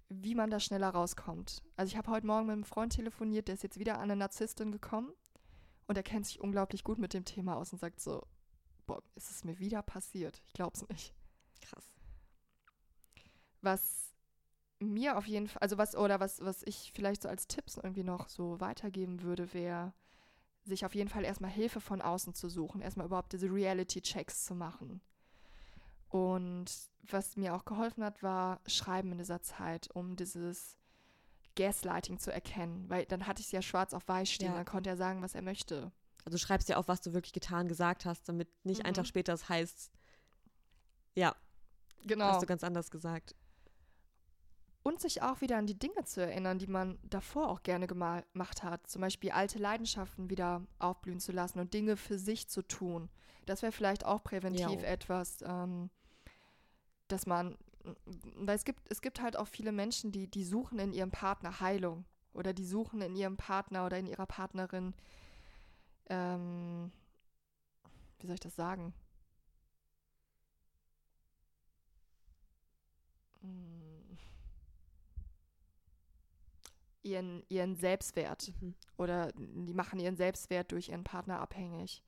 wie 0.08 0.34
man 0.34 0.50
da 0.50 0.60
schneller 0.60 0.90
rauskommt. 0.90 1.62
Also 1.76 1.90
ich 1.90 1.96
habe 1.96 2.10
heute 2.10 2.26
Morgen 2.26 2.46
mit 2.46 2.52
einem 2.52 2.64
Freund 2.64 2.92
telefoniert, 2.92 3.48
der 3.48 3.54
ist 3.54 3.62
jetzt 3.62 3.78
wieder 3.78 3.94
an 3.94 4.02
eine 4.02 4.16
Narzisstin 4.16 4.70
gekommen 4.70 5.12
und 5.86 5.96
er 5.96 6.02
kennt 6.02 6.26
sich 6.26 6.40
unglaublich 6.40 6.84
gut 6.84 6.98
mit 6.98 7.14
dem 7.14 7.24
Thema 7.24 7.56
aus 7.56 7.72
und 7.72 7.78
sagt 7.78 8.00
so, 8.00 8.22
boah, 8.86 9.02
ist 9.14 9.30
es 9.30 9.44
mir 9.44 9.58
wieder 9.58 9.82
passiert? 9.82 10.42
Ich 10.46 10.52
glaube 10.52 10.72
es 10.74 10.86
nicht. 10.88 11.14
Krass. 11.62 11.86
Was 13.62 14.11
mir 14.82 15.16
auf 15.16 15.26
jeden 15.26 15.48
Fall, 15.48 15.60
also 15.60 15.78
was, 15.78 15.94
oder 15.96 16.20
was, 16.20 16.40
was 16.40 16.62
ich 16.64 16.92
vielleicht 16.94 17.22
so 17.22 17.28
als 17.28 17.46
Tipps 17.46 17.76
irgendwie 17.76 18.04
noch 18.04 18.28
so 18.28 18.60
weitergeben 18.60 19.22
würde, 19.22 19.52
wäre, 19.54 19.92
sich 20.64 20.84
auf 20.86 20.94
jeden 20.94 21.08
Fall 21.08 21.24
erstmal 21.24 21.50
Hilfe 21.50 21.80
von 21.80 22.00
außen 22.00 22.34
zu 22.34 22.48
suchen, 22.48 22.80
erstmal 22.80 23.06
überhaupt 23.06 23.32
diese 23.32 23.48
Reality-Checks 23.52 24.44
zu 24.44 24.54
machen. 24.54 25.00
Und 26.08 26.70
was 27.10 27.36
mir 27.36 27.54
auch 27.54 27.64
geholfen 27.64 28.04
hat, 28.04 28.22
war 28.22 28.60
Schreiben 28.66 29.12
in 29.12 29.18
dieser 29.18 29.40
Zeit, 29.42 29.88
um 29.94 30.14
dieses 30.14 30.76
Gaslighting 31.56 32.18
zu 32.18 32.32
erkennen. 32.32 32.88
Weil 32.88 33.06
dann 33.06 33.26
hatte 33.26 33.40
ich 33.40 33.46
es 33.46 33.52
ja 33.52 33.62
schwarz 33.62 33.94
auf 33.94 34.06
weiß 34.06 34.30
stehen, 34.30 34.48
Ja. 34.48 34.54
dann 34.54 34.64
konnte 34.66 34.90
er 34.90 34.96
sagen, 34.96 35.22
was 35.22 35.34
er 35.34 35.42
möchte. 35.42 35.90
Also 36.24 36.36
du 36.36 36.38
schreibst 36.38 36.68
ja 36.68 36.76
auf, 36.76 36.86
was 36.86 37.00
du 37.00 37.12
wirklich 37.12 37.32
getan, 37.32 37.66
gesagt 37.66 38.04
hast, 38.04 38.28
damit 38.28 38.48
nicht 38.64 38.84
einen 38.84 38.92
Mhm. 38.92 38.96
Tag 38.98 39.06
später 39.06 39.32
es 39.32 39.48
heißt, 39.48 39.90
ja, 41.14 41.34
Genau. 42.04 42.26
hast 42.26 42.42
du 42.42 42.46
ganz 42.46 42.62
anders 42.62 42.90
gesagt. 42.90 43.34
Und 44.84 45.00
sich 45.00 45.22
auch 45.22 45.40
wieder 45.40 45.58
an 45.58 45.66
die 45.66 45.78
Dinge 45.78 46.04
zu 46.04 46.20
erinnern, 46.20 46.58
die 46.58 46.66
man 46.66 46.98
davor 47.04 47.48
auch 47.48 47.62
gerne 47.62 47.86
gema- 47.86 48.24
gemacht 48.32 48.64
hat. 48.64 48.86
Zum 48.88 49.00
Beispiel 49.00 49.30
alte 49.30 49.58
Leidenschaften 49.58 50.28
wieder 50.28 50.62
aufblühen 50.80 51.20
zu 51.20 51.30
lassen 51.30 51.60
und 51.60 51.72
Dinge 51.72 51.96
für 51.96 52.18
sich 52.18 52.48
zu 52.48 52.62
tun. 52.62 53.08
Das 53.46 53.62
wäre 53.62 53.70
vielleicht 53.72 54.04
auch 54.04 54.24
präventiv 54.24 54.82
Ja. 54.82 54.88
etwas, 54.88 55.38
ähm, 55.46 55.88
dass 57.08 57.26
man, 57.26 57.56
weil 58.36 58.56
es 58.56 58.64
gibt, 58.64 58.80
es 58.90 59.02
gibt 59.02 59.20
halt 59.20 59.36
auch 59.36 59.48
viele 59.48 59.70
Menschen, 59.72 60.10
die, 60.10 60.26
die 60.28 60.44
suchen 60.44 60.78
in 60.80 60.92
ihrem 60.92 61.10
Partner 61.12 61.60
Heilung 61.60 62.04
oder 62.32 62.52
die 62.52 62.64
suchen 62.66 63.02
in 63.02 63.14
ihrem 63.14 63.36
Partner 63.36 63.86
oder 63.86 63.98
in 63.98 64.06
ihrer 64.06 64.26
Partnerin, 64.26 64.94
ähm, 66.08 66.90
wie 68.18 68.26
soll 68.26 68.34
ich 68.34 68.40
das 68.40 68.56
sagen? 68.56 68.94
Hm. 73.42 73.91
Ihren, 77.02 77.42
ihren 77.48 77.74
Selbstwert 77.74 78.52
Mhm. 78.60 78.74
oder 78.96 79.32
die 79.34 79.74
machen 79.74 79.98
ihren 79.98 80.16
Selbstwert 80.16 80.70
durch 80.70 80.90
ihren 80.90 81.04
Partner 81.04 81.40
abhängig. 81.40 82.02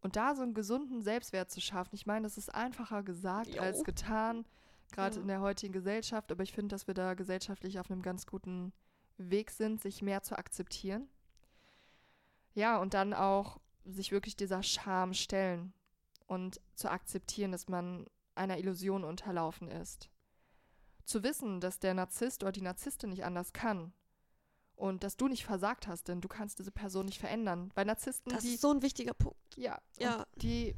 Und 0.00 0.16
da 0.16 0.34
so 0.34 0.42
einen 0.42 0.54
gesunden 0.54 1.02
Selbstwert 1.02 1.50
zu 1.50 1.60
schaffen, 1.60 1.94
ich 1.94 2.04
meine, 2.04 2.24
das 2.24 2.36
ist 2.36 2.54
einfacher 2.54 3.02
gesagt 3.02 3.54
Jo. 3.54 3.62
als 3.62 3.84
getan, 3.84 4.44
gerade 4.92 5.16
Ja. 5.16 5.22
in 5.22 5.28
der 5.28 5.40
heutigen 5.40 5.72
Gesellschaft, 5.72 6.30
aber 6.32 6.42
ich 6.42 6.52
finde, 6.52 6.74
dass 6.74 6.86
wir 6.86 6.94
da 6.94 7.14
gesellschaftlich 7.14 7.78
auf 7.78 7.90
einem 7.90 8.02
ganz 8.02 8.26
guten 8.26 8.72
Weg 9.18 9.50
sind, 9.50 9.80
sich 9.80 10.02
mehr 10.02 10.22
zu 10.22 10.36
akzeptieren. 10.36 11.08
Ja, 12.54 12.78
und 12.78 12.94
dann 12.94 13.14
auch 13.14 13.60
sich 13.84 14.12
wirklich 14.12 14.36
dieser 14.36 14.62
Scham 14.62 15.14
stellen 15.14 15.72
und 16.26 16.60
zu 16.74 16.90
akzeptieren, 16.90 17.52
dass 17.52 17.68
man 17.68 18.06
einer 18.34 18.58
Illusion 18.58 19.04
unterlaufen 19.04 19.68
ist. 19.68 20.10
Zu 21.04 21.22
wissen, 21.22 21.60
dass 21.60 21.78
der 21.78 21.94
Narzisst 21.94 22.42
oder 22.42 22.52
die 22.52 22.62
Narzisstin 22.62 23.10
nicht 23.10 23.24
anders 23.24 23.52
kann 23.52 23.92
und 24.76 25.04
dass 25.04 25.16
du 25.16 25.28
nicht 25.28 25.44
versagt 25.44 25.86
hast, 25.86 26.08
denn 26.08 26.20
du 26.20 26.28
kannst 26.28 26.58
diese 26.58 26.70
Person 26.72 27.06
nicht 27.06 27.18
verändern. 27.20 27.70
Weil 27.74 27.84
Narzissten, 27.86 28.32
Das 28.32 28.42
die 28.42 28.54
ist 28.54 28.60
so 28.60 28.70
ein 28.72 28.82
wichtiger 28.82 29.14
Punkt. 29.14 29.56
ja, 29.56 29.78
Ja. 29.98 30.26
Die 30.36 30.74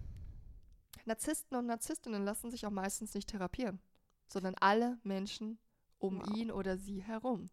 Narzissten 1.05 1.57
und 1.57 1.66
Narzisstinnen 1.66 2.24
lassen 2.24 2.51
sich 2.51 2.66
auch 2.66 2.70
meistens 2.70 3.14
nicht 3.14 3.28
therapieren, 3.28 3.80
sondern 4.28 4.55
alle 4.57 4.99
Menschen 5.03 5.59
um 5.99 6.20
Wow. 6.20 6.36
ihn 6.36 6.51
oder 6.51 6.76
sie 6.76 7.01
herum. 7.03 7.49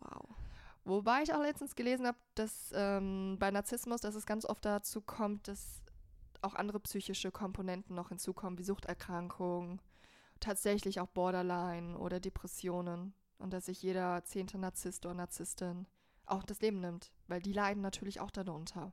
Wow. 0.00 0.28
Wobei 0.84 1.22
ich 1.22 1.32
auch 1.34 1.40
letztens 1.40 1.74
gelesen 1.74 2.06
habe, 2.06 2.18
dass 2.34 2.70
ähm, 2.74 3.36
bei 3.38 3.50
Narzissmus, 3.50 4.00
dass 4.02 4.14
es 4.14 4.26
ganz 4.26 4.44
oft 4.44 4.64
dazu 4.64 5.00
kommt, 5.00 5.48
dass 5.48 5.82
auch 6.42 6.54
andere 6.54 6.78
psychische 6.80 7.30
Komponenten 7.32 7.94
noch 7.96 8.10
hinzukommen, 8.10 8.58
wie 8.58 8.64
Suchterkrankungen, 8.64 9.80
tatsächlich 10.40 11.00
auch 11.00 11.08
Borderline 11.08 11.96
oder 11.98 12.20
Depressionen 12.20 13.14
und 13.38 13.52
dass 13.52 13.66
sich 13.66 13.82
jeder 13.82 14.24
zehnte 14.24 14.58
Narzisst 14.58 15.04
oder 15.04 15.14
Narzisstin 15.14 15.86
auch 16.26 16.44
das 16.44 16.60
Leben 16.60 16.80
nimmt, 16.80 17.12
weil 17.26 17.40
die 17.40 17.52
leiden 17.52 17.82
natürlich 17.82 18.20
auch 18.20 18.30
darunter. 18.30 18.92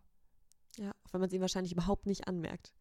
Ja, 0.78 0.92
auch 1.04 1.14
wenn 1.14 1.22
man 1.22 1.28
es 1.28 1.34
ihnen 1.34 1.42
wahrscheinlich 1.42 1.74
überhaupt 1.74 2.06
nicht 2.06 2.28
anmerkt. 2.28 2.74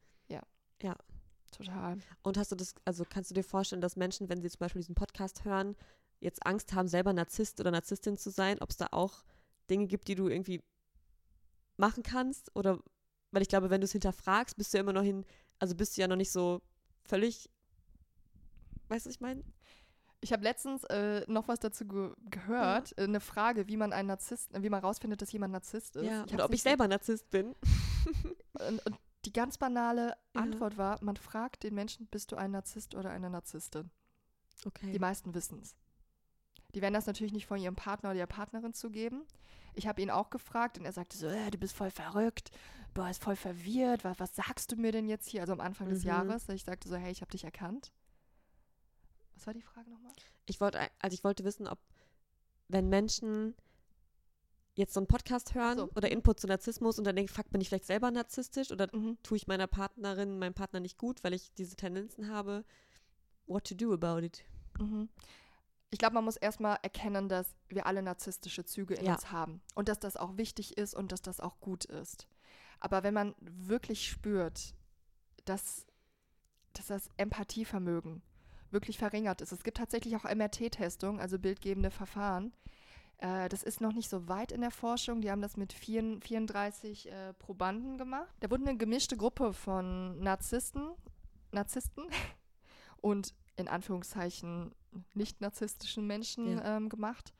Total. 1.51 1.99
Und 2.23 2.39
hast 2.39 2.53
du 2.53 2.57
das, 2.57 2.75
also 2.85 3.05
kannst 3.09 3.31
du 3.31 3.35
dir 3.35 3.45
vorstellen, 3.45 3.81
dass 3.81 3.97
Menschen, 3.97 4.29
wenn 4.29 4.41
sie 4.41 4.51
zum 4.51 4.61
Beispiel 4.61 4.81
diesen 4.81 4.95
Podcast 4.95 5.45
hören, 5.45 5.77
jetzt 6.21 6.45
Angst 6.47 6.73
haben, 6.73 6.89
selber 6.89 7.13
Narzisst 7.13 7.61
oder 7.61 7.71
Narzisstin 7.71 8.17
zu 8.17 8.31
sein, 8.31 8.61
ob 8.61 8.71
es 8.71 8.77
da 8.77 8.89
auch 8.93 9.25
Dinge 9.69 9.87
gibt, 9.87 10.09
die 10.09 10.15
du 10.15 10.29
irgendwie 10.29 10.63
machen 11.77 12.03
kannst? 12.03 12.55
Oder, 12.55 12.79
weil 13.31 13.43
ich 13.43 13.49
glaube, 13.49 13.71
wenn 13.71 13.81
du 13.81 13.87
es 13.87 13.93
hinterfragst, 13.93 14.57
bist 14.57 14.73
du 14.73 14.79
ja 14.79 14.83
immer 14.83 14.93
noch 14.93 15.03
hin, 15.03 15.25
also 15.59 15.75
bist 15.75 15.97
du 15.97 16.01
ja 16.01 16.09
noch 16.09 16.17
nicht 16.17 16.31
so 16.31 16.63
völlig, 17.05 17.51
weißt 18.89 19.07
du, 19.07 19.09
was 19.09 19.17
ich 19.17 19.21
meine? 19.21 19.43
Ich 20.23 20.33
habe 20.33 20.43
letztens 20.43 20.85
äh, 20.85 21.25
noch 21.29 21.49
was 21.49 21.61
dazu 21.61 21.87
ge 21.87 22.12
gehört, 22.31 22.97
äh, 22.99 23.05
eine 23.05 23.21
Frage, 23.21 23.68
wie 23.68 23.77
man 23.77 23.93
einen 23.93 24.09
Narzisst, 24.09 24.51
wie 24.61 24.68
man 24.68 24.81
rausfindet, 24.81 25.23
dass 25.23 25.33
jemand 25.33 25.53
Narzisst 25.53 25.97
ist. 25.97 26.05
Ja, 26.05 26.21
hab's 26.21 26.33
oder 26.35 26.45
ob 26.45 26.53
ich 26.53 26.62
selber 26.62 26.87
Narzisst 26.89 27.31
bin. 27.31 27.55
Und, 28.68 28.85
und 28.87 28.97
die 29.25 29.33
ganz 29.33 29.59
banale 29.59 30.16
Ja. 30.35 30.43
Antwort 30.43 30.77
war, 30.79 30.99
man 31.03 31.16
fragt 31.16 31.62
den 31.62 31.75
Menschen, 31.75 32.07
bist 32.07 32.33
du 32.33 32.37
ein 32.37 32.51
Narzisst 32.51 32.95
oder 32.95 33.11
eine 33.11 33.29
Narzisstin? 33.31 33.91
Okay. 34.66 34.93
Die 34.93 34.99
meisten 34.99 35.35
wissen 35.35 35.61
es. 35.61 35.77
Die 36.75 36.81
werden 36.83 36.95
das 36.95 37.07
natürlich 37.07 37.33
nicht 37.33 37.47
von 37.47 37.59
ihrem 37.61 37.77
Partner 37.77 38.11
oder 38.11 38.18
ihrer 38.18 38.27
Partnerin 38.27 38.73
zugeben. 38.75 39.23
Ich 39.75 39.87
habe 39.87 40.01
ihn 40.03 40.11
auch 40.11 40.31
gefragt 40.31 40.79
und 40.79 40.85
er 40.85 40.93
sagte 40.93 41.16
so, 41.16 41.27
äh, 41.27 41.51
du 41.51 41.59
bist 41.59 41.75
voll 41.77 41.91
verrückt, 41.91 42.51
du 42.95 43.05
bist 43.05 43.23
voll 43.23 43.37
verwirrt, 43.37 44.05
was, 44.05 44.18
was 44.18 44.35
sagst 44.35 44.73
du 44.73 44.77
mir 44.77 44.93
denn 44.93 45.09
jetzt 45.09 45.29
hier? 45.29 45.43
Also 45.43 45.53
am 45.53 45.61
Anfang 45.61 45.89
des 45.89 46.03
Mhm. 46.03 46.09
Jahres. 46.09 46.49
Ich 46.49 46.64
sagte 46.64 46.89
so, 46.89 46.97
hey, 46.97 47.12
ich 47.12 47.21
habe 47.21 47.31
dich 47.31 47.45
erkannt. 47.45 47.93
Was 49.41 49.47
war 49.47 49.55
die 49.55 49.62
Frage 49.62 49.88
nochmal? 49.88 50.12
Ich 50.45 50.61
wollte, 50.61 50.78
also 50.99 51.14
ich 51.14 51.24
wollte 51.24 51.45
wissen, 51.45 51.66
ob, 51.66 51.78
wenn 52.68 52.91
Menschen 52.91 53.55
jetzt 54.74 54.93
so 54.93 55.01
einen 55.01 55.07
Podcast 55.07 55.55
hören 55.55 55.78
so. 55.78 55.91
oder 55.97 56.11
Input 56.11 56.41
zu 56.41 56.47
Narzissmus 56.47 56.99
und 56.99 57.05
dann 57.05 57.16
denken, 57.16 57.32
fuck, 57.32 57.49
bin 57.51 57.62
ich 57.62 57.68
vielleicht 57.70 57.86
selber 57.86 58.11
narzisstisch 58.11 58.70
oder 58.70 58.95
Mhm. 58.95 59.16
tue 59.22 59.38
ich 59.38 59.47
meiner 59.47 59.66
Partnerin, 59.66 60.38
meinem 60.38 60.53
Partner 60.53 60.78
nicht 60.80 60.99
gut, 60.99 61.24
weil 61.24 61.32
ich 61.32 61.55
diese 61.55 61.74
Tendenzen 61.74 62.28
habe. 62.28 62.64
What 63.47 63.64
to 63.66 63.74
do 63.74 63.95
about 63.95 64.18
it? 64.24 64.45
Mhm. 64.78 65.09
Ich 65.91 65.99
glaube, 65.99 66.12
man 66.14 66.24
muss 66.24 66.36
erstmal 66.36 66.78
erkennen, 66.82 67.30
dass 67.30 67.55
wir 67.68 67.86
alle 67.86 68.03
narzisstische 68.03 68.66
Züge 68.66 68.93
in 68.95 69.07
Ja. 69.07 69.14
uns 69.14 69.32
haben 69.32 69.62
und 69.74 69.88
dass 69.88 69.99
das 70.01 70.18
auch 70.18 70.36
wichtig 70.36 70.76
ist 70.76 70.95
und 70.95 71.12
dass 71.12 71.22
das 71.22 71.41
auch 71.41 71.59
gut 71.61 71.86
ist. 71.86 72.28
Aber 72.78 73.03
wenn 73.05 73.14
man 73.14 73.34
wirklich 73.41 74.07
spürt, 74.07 74.74
dass, 75.47 75.86
dass 76.74 76.88
das 76.88 77.09
Empathievermögen 77.16 78.20
wirklich 78.73 78.99
verringert 78.99 79.41
ist, 79.41 79.53
es 79.53 79.62
gibt 79.64 79.77
tatsächlich 79.79 80.16
auch 80.16 80.25
MRT-Testungen, 80.25 81.21
also 81.21 81.39
bildgebende 81.39 81.91
Verfahren. 81.91 82.53
Äh, 83.18 83.49
das 83.49 83.62
ist 83.62 83.81
noch 83.81 83.93
nicht 83.93 84.09
so 84.09 84.29
weit 84.29 84.53
in 84.53 84.61
der 84.61 84.71
Forschung. 84.71 85.21
Die 85.21 85.31
haben 85.31 85.43
das 85.43 85.57
mit 85.57 85.73
vier, 85.73 86.18
34 86.23 87.11
äh, 87.11 87.35
Probanden 87.35 87.99
gemacht. 87.99 88.35
Da 88.41 88.51
wurde 88.51 88.66
eine 88.66 88.77
gemischte 88.79 89.16
Gruppe 89.16 89.53
von 89.53 90.18
Narzissten, 90.21 90.91
Narzissten 91.53 92.05
und 93.01 93.35
in 93.57 93.68
Anführungszeichen 93.68 94.75
nicht 95.14 95.41
narzisstischen 95.41 96.07
Menschen 96.07 96.59
Ja. 96.59 96.77
ähm, 96.77 96.89
gemacht. 96.89 97.35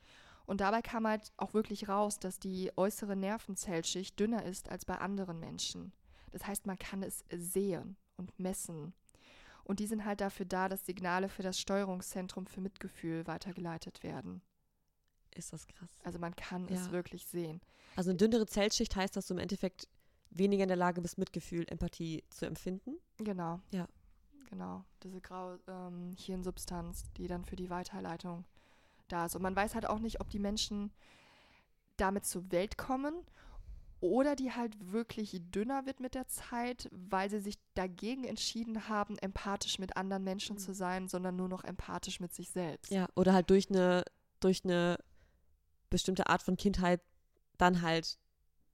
Und 0.45 0.61
dabei 0.61 0.81
kam 0.81 1.07
halt 1.07 1.31
auch 1.37 1.53
wirklich 1.53 1.87
raus, 1.87 2.19
dass 2.19 2.39
die 2.39 2.71
äußere 2.75 3.15
Nervenzellschicht 3.15 4.19
dünner 4.19 4.43
ist 4.45 4.69
als 4.69 4.85
bei 4.85 4.97
anderen 4.97 5.39
Menschen. 5.39 5.93
Das 6.31 6.45
heißt, 6.45 6.65
man 6.65 6.77
kann 6.77 7.03
es 7.03 7.23
sehen 7.33 7.97
und 8.17 8.37
messen. 8.39 8.93
Und 9.63 9.79
die 9.79 9.87
sind 9.87 10.05
halt 10.05 10.21
dafür 10.21 10.45
da, 10.45 10.67
dass 10.69 10.85
Signale 10.85 11.29
für 11.29 11.43
das 11.43 11.59
Steuerungszentrum 11.59 12.45
für 12.47 12.61
Mitgefühl 12.61 13.25
weitergeleitet 13.27 14.03
werden. 14.03 14.41
Ist 15.33 15.53
das 15.53 15.67
krass. 15.67 15.89
Also 16.03 16.19
man 16.19 16.35
kann 16.35 16.67
Ja. 16.67 16.75
es 16.75 16.91
wirklich 16.91 17.25
sehen. 17.25 17.61
Also 17.95 18.09
eine 18.09 18.17
dünnere 18.17 18.45
Zellschicht 18.45 18.95
heißt, 18.95 19.15
dass 19.15 19.27
du 19.27 19.33
im 19.33 19.39
Endeffekt 19.39 19.87
weniger 20.29 20.63
in 20.63 20.69
der 20.69 20.77
Lage 20.77 21.01
bist, 21.01 21.17
Mitgefühl, 21.17 21.65
Empathie 21.69 22.23
zu 22.29 22.45
empfinden. 22.45 22.95
Genau. 23.17 23.59
Ja. 23.71 23.87
Genau. 24.49 24.83
Diese 25.03 25.21
graue 25.21 25.59
ähm, 25.67 26.13
Hirnsubstanz, 26.17 27.03
die 27.17 27.27
dann 27.27 27.45
für 27.45 27.55
die 27.55 27.69
Weiterleitung 27.69 28.45
da 29.07 29.25
ist. 29.25 29.35
Und 29.35 29.41
man 29.41 29.55
weiß 29.55 29.75
halt 29.75 29.85
auch 29.87 29.99
nicht, 29.99 30.19
ob 30.19 30.29
die 30.29 30.39
Menschen 30.39 30.91
damit 31.97 32.25
zur 32.25 32.51
Welt 32.51 32.77
kommen 32.77 33.13
oder 34.01 34.35
die 34.35 34.51
halt 34.51 34.75
wirklich 34.91 35.39
dünner 35.51 35.85
wird 35.85 35.99
mit 36.01 36.15
der 36.15 36.27
Zeit, 36.27 36.89
weil 36.91 37.29
sie 37.29 37.39
sich 37.39 37.55
dagegen 37.75 38.23
entschieden 38.25 38.89
haben, 38.89 39.17
empathisch 39.19 39.79
mit 39.79 39.95
anderen 39.95 40.23
Menschen 40.23 40.55
Mhm. 40.55 40.59
zu 40.59 40.73
sein, 40.73 41.07
sondern 41.07 41.35
nur 41.37 41.47
noch 41.47 41.63
empathisch 41.63 42.19
mit 42.19 42.33
sich 42.33 42.49
selbst. 42.49 42.91
Ja. 42.91 43.07
Oder 43.15 43.33
halt 43.33 43.49
durch 43.49 43.69
eine, 43.69 44.03
durch 44.39 44.65
eine 44.65 44.97
bestimmte 45.89 46.27
Art 46.27 46.41
von 46.41 46.57
Kindheit 46.57 47.01
dann 47.57 47.81
halt 47.81 48.17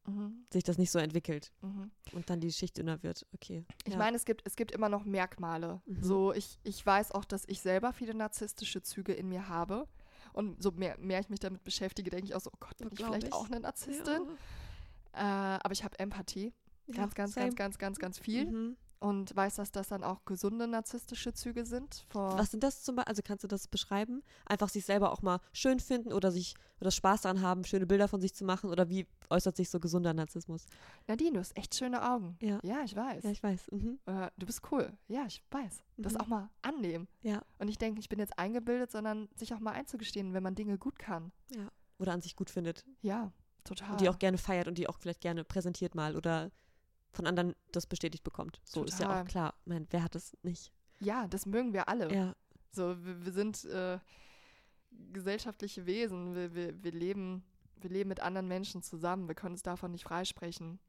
Mhm. 0.07 0.45
sich 0.53 0.63
das 0.63 0.77
nicht 0.77 0.91
so 0.91 0.99
entwickelt 0.99 1.51
Mhm. 1.61 1.91
und 2.13 2.29
dann 2.29 2.39
die 2.39 2.53
Schicht 2.53 2.77
dünner 2.77 3.03
wird. 3.03 3.27
Okay. 3.33 3.65
Ich 3.83 3.91
ja. 3.93 3.99
meine, 3.99 4.15
es 4.15 4.23
gibt, 4.23 4.43
es 4.47 4.55
gibt 4.55 4.71
immer 4.71 4.87
noch 4.87 5.03
Merkmale. 5.03 5.81
Mhm. 5.85 6.01
So, 6.01 6.31
ich, 6.31 6.57
ich 6.63 6.85
weiß 6.85 7.11
auch, 7.11 7.25
dass 7.25 7.43
ich 7.47 7.59
selber 7.59 7.91
viele 7.91 8.13
narzisstische 8.13 8.81
Züge 8.81 9.11
in 9.11 9.27
mir 9.27 9.49
habe. 9.49 9.87
Und 10.31 10.63
so 10.63 10.71
mehr, 10.71 10.97
mehr 10.99 11.19
ich 11.19 11.27
mich 11.29 11.41
damit 11.41 11.63
beschäftige, 11.65 12.09
denke 12.09 12.25
ich 12.27 12.35
auch 12.35 12.39
so, 12.39 12.49
oh 12.53 12.57
Gott, 12.61 12.77
bin 12.77 12.87
Ja, 12.87 12.93
ich 12.93 13.05
vielleicht 13.05 13.27
ich. 13.27 13.33
auch 13.33 13.47
eine 13.47 13.59
Narzisstin? 13.59 14.21
Äh, 15.17 15.59
aber 15.63 15.71
ich 15.71 15.83
habe 15.83 15.97
Empathie. 15.99 16.53
Ja, 16.87 16.95
Ganz, 16.95 17.15
ganz, 17.15 17.33
same. 17.33 17.47
ganz, 17.47 17.55
ganz, 17.57 17.77
ganz, 17.77 17.99
ganz 17.99 18.19
viel. 18.19 18.45
Mhm. 18.49 18.77
Und 18.99 19.35
weiß, 19.35 19.55
dass 19.57 19.71
das 19.71 19.89
dann 19.89 20.03
auch 20.03 20.25
gesunde 20.25 20.67
narzisstische 20.67 21.31
Züge 21.31 21.65
sind. 21.67 22.07
Was 22.13 22.49
sind 22.49 22.63
das 22.63 22.81
zum 22.81 22.95
Beispiel? 22.95 23.09
Also 23.11 23.21
kannst 23.23 23.43
du 23.43 23.47
das 23.47 23.67
beschreiben? 23.67 24.23
Einfach 24.47 24.69
sich 24.69 24.85
selber 24.85 25.11
auch 25.11 25.21
mal 25.21 25.39
schön 25.53 25.79
finden 25.79 26.11
oder 26.11 26.31
sich 26.31 26.55
oder 26.81 26.89
Spaß 26.89 27.21
daran 27.21 27.41
haben, 27.41 27.63
schöne 27.63 27.85
Bilder 27.85 28.07
von 28.07 28.21
sich 28.21 28.33
zu 28.33 28.43
machen? 28.43 28.71
Oder 28.71 28.89
wie 28.89 29.05
äußert 29.29 29.55
sich 29.55 29.69
so 29.69 29.79
gesunder 29.79 30.15
Narzissmus? 30.15 30.65
Nadine, 31.05 31.33
du 31.33 31.39
hast 31.41 31.55
echt 31.55 31.75
schöne 31.75 32.09
Augen. 32.09 32.37
Ja. 32.41 32.59
Ja, 32.63 32.81
ich 32.83 32.95
weiß. 32.95 33.23
Ja, 33.23 33.29
ich 33.29 33.43
weiß. 33.43 33.69
Mhm. 33.71 33.99
äh, 34.07 34.31
du 34.35 34.47
bist 34.47 34.61
cool. 34.71 34.91
Ja, 35.07 35.25
ich 35.27 35.43
weiß. 35.51 35.83
Das 35.97 36.13
Mhm. 36.13 36.19
auch 36.21 36.27
mal 36.27 36.49
annehmen. 36.63 37.07
Ja. 37.21 37.43
Und 37.59 37.67
ich 37.67 37.77
denke, 37.77 37.99
ich 37.99 38.09
bin 38.09 38.17
jetzt 38.17 38.39
eingebildet, 38.39 38.89
sondern 38.89 39.29
sich 39.35 39.53
auch 39.53 39.59
mal 39.59 39.73
einzugestehen, 39.73 40.33
wenn 40.33 40.41
man 40.41 40.55
Dinge 40.55 40.79
gut 40.79 40.97
kann. 40.97 41.31
Oder 41.99 42.13
an 42.13 42.21
sich 42.21 42.35
gut 42.35 42.49
findet. 42.49 42.83
Ja, 43.01 43.31
total. 43.67 43.91
Und 43.91 44.01
die 44.01 44.09
auch 44.09 44.19
gerne 44.19 44.37
feiert 44.37 44.67
und 44.67 44.77
die 44.77 44.87
auch 44.87 44.97
vielleicht 44.97 45.21
gerne 45.21 45.43
präsentiert 45.43 45.95
mal 45.95 46.15
oder 46.15 46.51
von 47.11 47.25
anderen 47.25 47.55
das 47.71 47.87
bestätigt 47.87 48.23
bekommt. 48.23 48.61
So 48.63 48.83
ist 48.83 48.99
ja 48.99 49.07
Total. 49.07 49.23
auch 49.23 49.27
klar. 49.27 49.53
Mein, 49.65 49.87
wer 49.89 50.03
hat 50.03 50.15
das 50.15 50.35
nicht? 50.43 50.71
ja, 50.99 51.27
das 51.27 51.45
mögen 51.45 51.73
wir 51.73 51.87
alle. 51.89 52.13
Ja. 52.13 52.35
So, 52.71 53.03
wir, 53.03 53.25
wir 53.25 53.31
sind 53.31 53.63
äh, 53.65 53.99
gesellschaftliche 55.13 55.85
Wesen. 55.85 56.35
Wir, 56.35 56.53
wir, 56.53 56.83
wir, 56.83 56.91
leben, 56.91 57.43
wir 57.75 57.89
leben 57.89 58.09
mit 58.09 58.19
anderen 58.19 58.47
Menschen 58.47 58.81
zusammen. 58.81 59.27
Wir 59.27 59.35
können 59.35 59.53
uns 59.53 59.63
davon 59.63 59.91
nicht 59.91 60.03
freisprechen. 60.03 60.79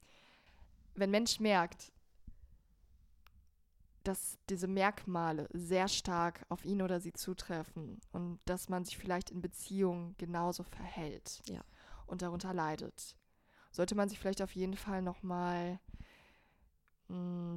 Wenn 0.95 1.11
Mensch 1.11 1.39
merkt, 1.39 1.91
dass 4.03 4.37
diese 4.49 4.67
Merkmale 4.67 5.47
sehr 5.53 5.87
stark 5.87 6.45
auf 6.49 6.65
ihn 6.65 6.81
oder 6.81 6.99
sie 6.99 7.13
zutreffen 7.13 7.99
und 8.11 8.39
dass 8.45 8.69
man 8.69 8.85
sich 8.85 8.97
vielleicht 8.97 9.29
in 9.29 9.41
Beziehungen 9.41 10.15
genauso 10.17 10.63
verhält 10.63 11.41
Ja. 11.47 11.61
Und 12.09 12.21
darunter 12.21 12.53
leidet, 12.53 13.15
sollte 13.71 13.95
man 13.95 14.09
sich 14.09 14.19
vielleicht 14.19 14.41
auf 14.41 14.55
jeden 14.55 14.75
Fall 14.75 15.01
nochmal 15.01 15.79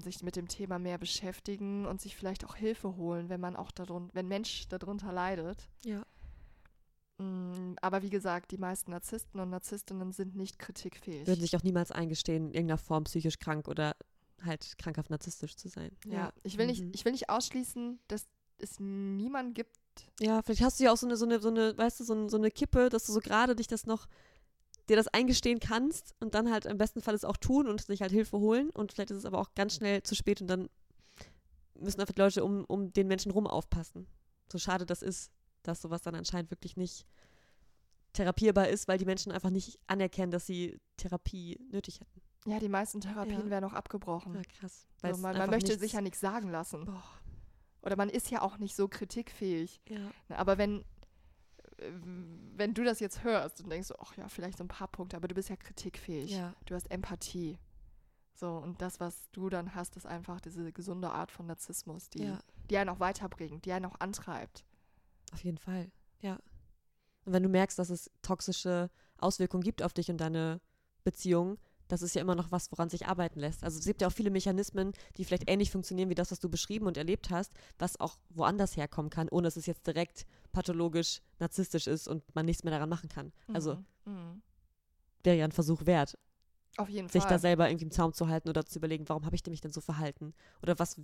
sich 0.03 0.23
mit 0.23 0.37
dem 0.37 0.49
Thema 0.49 0.79
mehr 0.79 0.97
beschäftigen 0.97 1.85
und 1.85 2.01
sich 2.01 2.17
vielleicht 2.17 2.47
auch 2.47 2.55
Hilfe 2.57 2.97
holen, 2.97 3.29
wenn 3.29 3.39
man 3.41 3.55
auch 3.55 3.71
darunter, 3.71 4.15
wenn 4.15 4.27
Mensch 4.27 4.67
darunter 4.69 5.13
leidet. 5.13 5.69
Ja. 5.85 6.07
Mm, 7.19 7.75
Aber 7.83 8.03
wie 8.03 8.09
gesagt, 8.09 8.51
die 8.51 8.57
meisten 8.57 8.93
Narzissten 8.93 9.39
und 9.41 9.51
Narzisstinnen 9.51 10.11
sind 10.13 10.37
nicht 10.37 10.59
kritikfähig. 10.59 11.27
Würden 11.27 11.43
sich 11.43 11.55
auch 11.55 11.63
niemals 11.63 11.93
eingestehen, 11.93 12.47
in 12.47 12.53
irgendeiner 12.55 12.79
Form 12.79 13.05
psychisch 13.05 13.39
krank 13.39 13.69
oder 13.69 13.95
halt 14.43 14.79
krankhaft 14.79 15.11
narzisstisch 15.11 15.55
zu 15.55 15.69
sein. 15.69 15.95
Ja, 16.07 16.33
ich 16.45 16.57
will 16.57 16.67
nicht, 16.67 16.81
Mhm. 16.85 16.93
ich 16.95 17.05
will 17.05 17.13
nicht 17.13 17.29
ausschließen, 17.29 18.01
dass 18.09 18.27
es 18.57 18.81
niemanden 18.81 19.53
gibt. 19.53 19.77
Ja, 20.19 20.41
vielleicht 20.41 20.63
hast 20.63 20.81
du 20.81 20.85
ja 20.85 20.93
auch 20.93 20.97
so 20.97 21.07
eine, 21.07 21.19
so 21.19 21.27
eine, 21.27 21.41
so 21.41 21.49
eine, 21.49 21.77
weißt 21.77 22.01
du, 22.01 22.05
so, 22.05 22.15
ein, 22.15 22.31
so 22.31 22.39
eine 22.39 22.51
Kippe, 22.51 22.89
dass 22.89 23.05
du 23.05 23.13
so 23.13 23.21
gerade 23.21 23.55
dich 23.55 23.67
das 23.67 23.85
noch, 23.85 24.09
dir 24.89 24.97
das 24.97 25.09
eingestehen 25.09 25.61
kannst 25.61 26.14
und 26.20 26.35
dann 26.35 26.51
halt 26.51 26.66
im 26.66 26.78
besten 26.78 27.01
Fall 27.01 27.14
es 27.14 27.24
auch 27.24 27.37
tun 27.37 27.68
und 27.68 27.80
sich 27.83 28.03
halt 28.03 28.11
Hilfe 28.12 28.39
holen. 28.39 28.70
Und 28.70 28.93
vielleicht 28.93 29.11
ist 29.11 29.18
es 29.18 29.24
aber 29.26 29.39
auch 29.39 29.55
ganz 29.55 29.76
schnell 29.76 30.03
zu 30.03 30.14
spät 30.14 30.41
und 30.41 30.49
dann 30.49 30.68
müssen 31.78 32.01
einfach 32.01 32.16
Leute 32.16 32.45
um, 32.45 32.64
um 32.64 32.93
den 32.93 33.09
Menschen 33.09 33.33
rum 33.33 33.47
aufpassen. 33.47 34.07
So 34.51 34.59
schade 34.59 34.85
das 34.87 35.03
ist, 35.03 35.30
dass 35.62 35.80
sowas 35.83 36.03
dann 36.03 36.14
anscheinend 36.14 36.51
wirklich 36.51 36.76
nicht 36.76 37.07
therapierbar 38.12 38.68
ist, 38.68 38.89
weil 38.89 38.99
die 38.99 39.05
Menschen 39.05 39.33
einfach 39.33 39.51
nicht 39.51 39.78
anerkennen, 39.87 40.30
dass 40.33 40.47
sie 40.47 40.78
Therapie 40.97 41.59
nötig 41.70 42.01
hätten. 42.01 42.20
Ja, 42.45 42.59
die 42.59 42.68
meisten 42.68 43.01
Therapien 43.01 43.45
Ja. 43.45 43.51
werden 43.51 43.64
auch 43.64 43.72
abgebrochen. 43.72 44.35
Ja, 44.35 44.43
krass. 44.43 44.87
so, 45.01 45.09
man, 45.18 45.37
man 45.39 45.49
möchte 45.51 45.68
nichts- 45.70 45.83
sich 45.83 45.93
ja 45.93 46.01
nichts 46.01 46.20
sagen 46.20 46.49
lassen. 46.51 46.85
Boah, 46.85 47.03
Oder 47.83 47.97
man 47.97 48.09
ist 48.11 48.30
ja 48.30 48.43
auch 48.43 48.59
nicht 48.59 48.74
so 48.76 48.89
kritikfähig. 48.89 49.80
ja. 49.89 49.99
Ne, 50.28 50.39
Aber 50.39 50.59
wenn, 50.59 50.85
wenn 52.57 52.74
du 52.74 52.85
das 52.85 53.01
jetzt 53.01 53.24
hörst 53.24 53.61
und 53.62 53.70
denkst, 53.70 53.91
ach 53.99 54.16
ja, 54.16 54.28
vielleicht 54.28 54.59
so 54.59 54.64
ein 54.64 54.68
paar 54.68 54.89
Punkte, 54.89 55.16
aber 55.16 55.28
du 55.28 55.35
bist 55.35 55.49
ja 55.49 55.57
kritikfähig. 55.57 56.30
Ja, 56.30 56.55
Du 56.66 56.74
hast 56.74 56.91
Empathie. 56.91 57.59
So, 58.35 58.57
und 58.57 58.80
das, 58.80 58.99
was 58.99 59.30
du 59.33 59.49
dann 59.51 59.74
hast, 59.74 59.97
ist 59.97 60.07
einfach 60.07 60.41
diese 60.41 60.72
gesunde 60.72 61.11
Art 61.11 61.30
von 61.30 61.47
Narzissmus, 61.47 62.09
die, 62.11 62.24
ja, 62.24 62.39
die 62.70 62.76
einen 62.78 62.91
auch 62.91 62.99
weiterbringt, 63.01 63.64
die 63.66 63.72
einen 63.72 63.85
auch 63.87 64.01
antreibt. 64.01 64.64
auf 65.33 65.45
jeden 65.45 65.59
Fall. 65.59 65.91
Ja. 66.20 66.39
Und 67.24 67.33
wenn 67.35 67.43
du 67.43 67.49
merkst, 67.49 67.78
dass 67.78 67.91
es 67.91 68.11
toxische 68.22 68.91
Auswirkungen 69.18 69.62
gibt 69.62 69.83
auf 69.83 69.93
dich 69.93 70.11
und 70.11 70.16
deine 70.18 70.61
Beziehung, 71.05 71.59
das 71.93 72.01
ist 72.01 72.14
ja 72.14 72.22
immer 72.22 72.34
noch 72.34 72.51
was, 72.51 72.72
woran 72.72 72.88
sich 72.88 73.07
arbeiten 73.07 73.38
lässt. 73.38 73.62
Also 73.62 73.78
es 73.78 73.84
gibt 73.84 74.01
ja 74.01 74.09
auch 74.09 74.12
viele 74.12 74.30
Mechanismen, 74.30 74.93
die 75.18 75.26
vielleicht 75.26 75.51
ähnlich 75.51 75.70
funktionieren 75.70 76.09
wie 76.09 76.14
das, 76.14 76.30
was 76.30 76.40
du 76.40 76.49
beschrieben 76.49 76.86
und 76.86 76.97
erlebt 76.97 77.28
hast, 77.28 77.53
was 77.78 78.01
auch 78.01 78.16
woanders 78.30 78.78
herkommen 78.78 79.11
kann, 79.11 79.28
ohne 79.28 79.43
dass 79.47 79.57
es 79.57 79.66
jetzt 79.66 79.86
direkt 79.86 80.24
pathologisch 80.53 81.20
narzisstisch 81.38 81.86
ist 81.86 82.09
und 82.09 82.24
man 82.34 82.47
nichts 82.47 82.64
mehr 82.64 82.72
daran 82.72 82.88
machen 82.88 83.11
kann. 83.11 83.30
Also 83.53 83.74
Mhm. 83.74 83.84
Mhm. 84.07 84.43
wäre 85.22 85.36
ja 85.36 85.45
ein 85.45 85.53
Versuch 85.53 85.84
wert, 85.84 86.16
Auf 86.78 86.88
jeden 86.88 87.11
sich 87.11 87.24
Fall. 87.24 87.30
da 87.32 87.38
selber 87.38 87.68
irgendwie 87.68 87.84
im 87.84 87.90
Zaum 87.90 88.14
zu 88.14 88.26
halten 88.26 88.49
oder 88.49 88.64
zu 88.64 88.78
überlegen, 88.78 89.07
warum 89.11 89.26
habe 89.26 89.36
ich 89.36 89.45
mich 89.47 89.61
denn 89.61 89.70
so 89.72 89.82
verhalten? 89.82 90.32
Oder 90.62 90.78
was, 90.78 90.99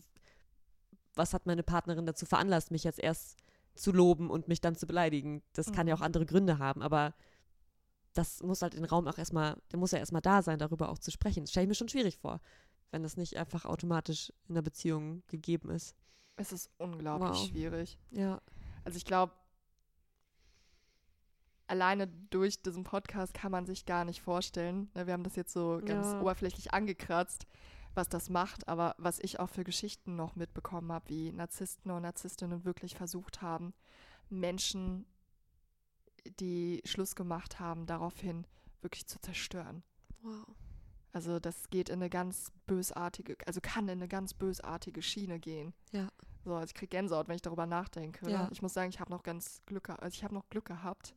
was 1.14 1.34
hat 1.34 1.45
meine 1.45 1.62
Partnerin 1.62 2.07
dazu 2.07 2.24
veranlasst, 2.24 2.70
mich 2.70 2.84
jetzt 2.84 2.99
erst 2.99 3.36
zu 3.74 3.93
loben 3.93 4.30
und 4.30 4.49
mich 4.49 4.62
dann 4.62 4.74
zu 4.74 4.86
beleidigen? 4.86 5.43
Das 5.53 5.70
kann 5.70 5.86
ja 5.86 5.95
auch 5.95 6.01
Mhm. 6.01 6.05
andere 6.07 6.24
Gründe 6.24 6.59
haben, 6.59 6.80
aber 6.80 7.14
das 8.19 8.43
muss 8.43 8.62
halt 8.62 8.75
den 8.75 8.85
Raum 8.85 9.07
auch 9.07 9.16
erstmal, 9.19 9.57
der 9.71 9.79
muss 9.79 9.93
ja 9.93 9.99
erstmal 9.99 10.23
da 10.23 10.43
sein, 10.43 10.59
darüber 10.59 10.89
auch 10.89 10.99
zu 10.99 11.11
sprechen. 11.11 11.45
Das 11.45 11.51
stelle 11.51 11.64
ich 11.64 11.69
mir 11.69 11.75
schon 11.75 11.89
schwierig 11.89 12.19
vor, 12.19 12.41
wenn 12.91 13.03
das 13.03 13.16
nicht 13.16 13.37
einfach 13.37 13.64
automatisch 13.64 14.33
in 14.49 14.55
einer 14.57 14.62
Beziehung 14.62 15.23
gegeben 15.29 15.71
ist. 15.71 15.95
es 16.37 16.53
ist 16.53 16.71
unglaublich 16.79 17.31
Wow. 17.31 17.49
schwierig. 17.49 17.99
Ja. 18.11 18.41
Also 18.85 18.97
ich 18.97 19.05
glaube, 19.05 19.33
alleine 21.66 22.07
durch 22.31 22.62
diesen 22.62 22.85
Podcast 22.85 23.35
kann 23.35 23.53
man 23.53 23.66
sich 23.66 23.85
gar 23.87 24.05
nicht 24.05 24.23
vorstellen. 24.23 24.91
ne, 24.95 25.07
Wir 25.07 25.12
haben 25.12 25.25
das 25.25 25.37
jetzt 25.37 25.53
so 25.53 25.81
ganz 25.85 26.07
Ja. 26.12 26.21
oberflächlich 26.21 26.73
angekratzt, 26.73 27.47
was 27.95 28.09
das 28.09 28.31
macht. 28.31 28.69
Aber 28.69 28.95
was 28.99 29.19
ich 29.19 29.39
auch 29.41 29.51
für 29.51 29.64
Geschichten 29.64 30.16
noch 30.16 30.35
mitbekommen 30.37 30.91
habe, 30.93 31.09
wie 31.09 31.33
Narzissten 31.33 31.91
und 31.91 32.03
Narzisstinnen 32.03 32.64
wirklich 32.64 32.95
versucht 32.95 33.43
haben, 33.43 33.75
Menschen, 34.31 35.07
die 36.33 36.83
Schluss 36.85 37.14
gemacht 37.14 37.61
haben, 37.61 37.87
daraufhin 37.87 38.47
wirklich 38.81 39.07
zu 39.07 39.20
zerstören. 39.20 39.83
Wow. 40.22 40.47
Also 41.12 41.41
das 41.41 41.70
geht 41.70 41.89
in 41.89 41.97
eine 41.97 42.11
ganz 42.11 42.53
bösartige, 42.66 43.37
also 43.47 43.61
kann 43.62 43.85
in 43.85 43.99
eine 43.99 44.09
ganz 44.09 44.35
bösartige 44.35 45.03
Schiene 45.03 45.39
gehen. 45.39 45.72
Ja. 45.93 46.09
So, 46.45 46.55
also 46.55 46.66
ich 46.66 46.74
kriege 46.74 46.91
Gänsehaut, 46.91 47.29
wenn 47.29 47.37
ich 47.37 47.43
darüber 47.43 47.66
nachdenke. 47.66 48.31
Ja. 48.31 48.49
Ich 48.53 48.62
muss 48.62 48.74
sagen, 48.74 48.91
ich 48.91 49.01
habe 49.01 49.11
noch 49.11 49.22
ganz 49.22 49.62
Glück, 49.66 49.89
also 49.91 50.14
ich 50.14 50.22
habe 50.22 50.35
noch 50.35 50.49
Glück 50.49 50.66
gehabt. 50.66 51.14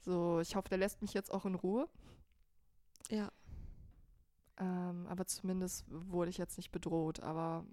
So, 0.00 0.40
ich 0.40 0.56
hoffe, 0.56 0.68
der 0.68 0.78
lässt 0.78 1.02
mich 1.02 1.14
jetzt 1.14 1.32
auch 1.32 1.44
in 1.44 1.54
Ruhe. 1.54 1.88
Ja. 3.10 3.30
Ähm, 4.58 5.06
aber 5.08 5.26
zumindest 5.26 5.84
wurde 5.88 6.30
ich 6.30 6.38
jetzt 6.38 6.56
nicht 6.56 6.70
bedroht. 6.70 7.20
Aber 7.20 7.64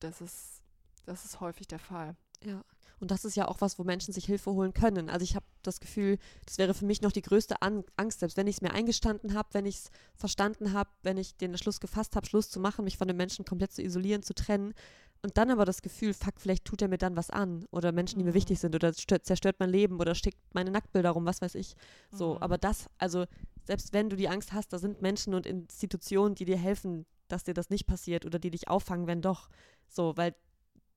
das 0.00 0.20
ist, 0.20 0.62
das 1.04 1.24
ist 1.24 1.40
häufig 1.40 1.68
der 1.68 1.78
Fall. 1.78 2.16
Ja. 2.42 2.64
Und 3.00 3.10
das 3.10 3.24
ist 3.24 3.34
ja 3.34 3.48
auch 3.48 3.60
was, 3.60 3.78
wo 3.78 3.84
Menschen 3.84 4.12
sich 4.12 4.26
Hilfe 4.26 4.52
holen 4.52 4.74
können. 4.74 5.08
Also 5.08 5.24
ich 5.24 5.34
habe 5.34 5.46
das 5.62 5.80
Gefühl, 5.80 6.18
das 6.44 6.58
wäre 6.58 6.74
für 6.74 6.84
mich 6.84 7.00
noch 7.00 7.12
die 7.12 7.22
größte 7.22 7.62
An 7.62 7.82
Angst, 7.96 8.20
selbst 8.20 8.36
wenn 8.36 8.46
ich 8.46 8.56
es 8.56 8.62
mir 8.62 8.72
eingestanden 8.72 9.34
habe, 9.34 9.48
wenn 9.52 9.64
ich 9.66 9.76
es 9.76 9.90
verstanden 10.14 10.72
habe, 10.74 10.90
wenn 11.02 11.16
ich 11.16 11.36
den 11.36 11.56
Schluss 11.56 11.80
gefasst 11.80 12.14
habe, 12.14 12.26
Schluss 12.26 12.50
zu 12.50 12.60
machen, 12.60 12.84
mich 12.84 12.98
von 12.98 13.08
den 13.08 13.16
Menschen 13.16 13.44
komplett 13.44 13.72
zu 13.72 13.82
isolieren, 13.82 14.22
zu 14.22 14.34
trennen. 14.34 14.74
Und 15.22 15.36
dann 15.36 15.50
aber 15.50 15.64
das 15.64 15.82
Gefühl, 15.82 16.14
fuck, 16.14 16.34
vielleicht 16.38 16.64
tut 16.64 16.80
er 16.80 16.88
mir 16.88 16.96
dann 16.98 17.16
was 17.16 17.30
an. 17.30 17.66
Oder 17.72 17.92
Menschen, 17.92 18.18
die 18.18 18.24
mir 18.24 18.30
Mhm. 18.30 18.34
wichtig 18.34 18.58
sind. 18.58 18.74
Oder 18.74 18.92
stört, 18.94 19.26
zerstört 19.26 19.56
mein 19.58 19.68
Leben. 19.70 19.98
Oder 20.00 20.14
schickt 20.14 20.38
meine 20.54 20.70
Nacktbilder 20.70 21.10
rum, 21.10 21.26
was 21.26 21.42
weiß 21.42 21.54
ich. 21.56 21.74
So, 22.10 22.34
Mhm. 22.34 22.42
aber 22.42 22.58
das, 22.58 22.86
also 22.98 23.26
selbst 23.64 23.92
wenn 23.92 24.08
du 24.08 24.16
die 24.16 24.28
Angst 24.28 24.52
hast, 24.52 24.72
da 24.72 24.78
sind 24.78 25.02
Menschen 25.02 25.34
und 25.34 25.46
Institutionen, 25.46 26.34
die 26.34 26.46
dir 26.46 26.56
helfen, 26.56 27.04
dass 27.28 27.44
dir 27.44 27.54
das 27.54 27.70
nicht 27.70 27.86
passiert 27.86 28.24
oder 28.24 28.38
die 28.38 28.50
dich 28.50 28.68
auffangen, 28.68 29.06
wenn 29.06 29.20
doch. 29.22 29.48
So, 29.88 30.16
weil 30.16 30.34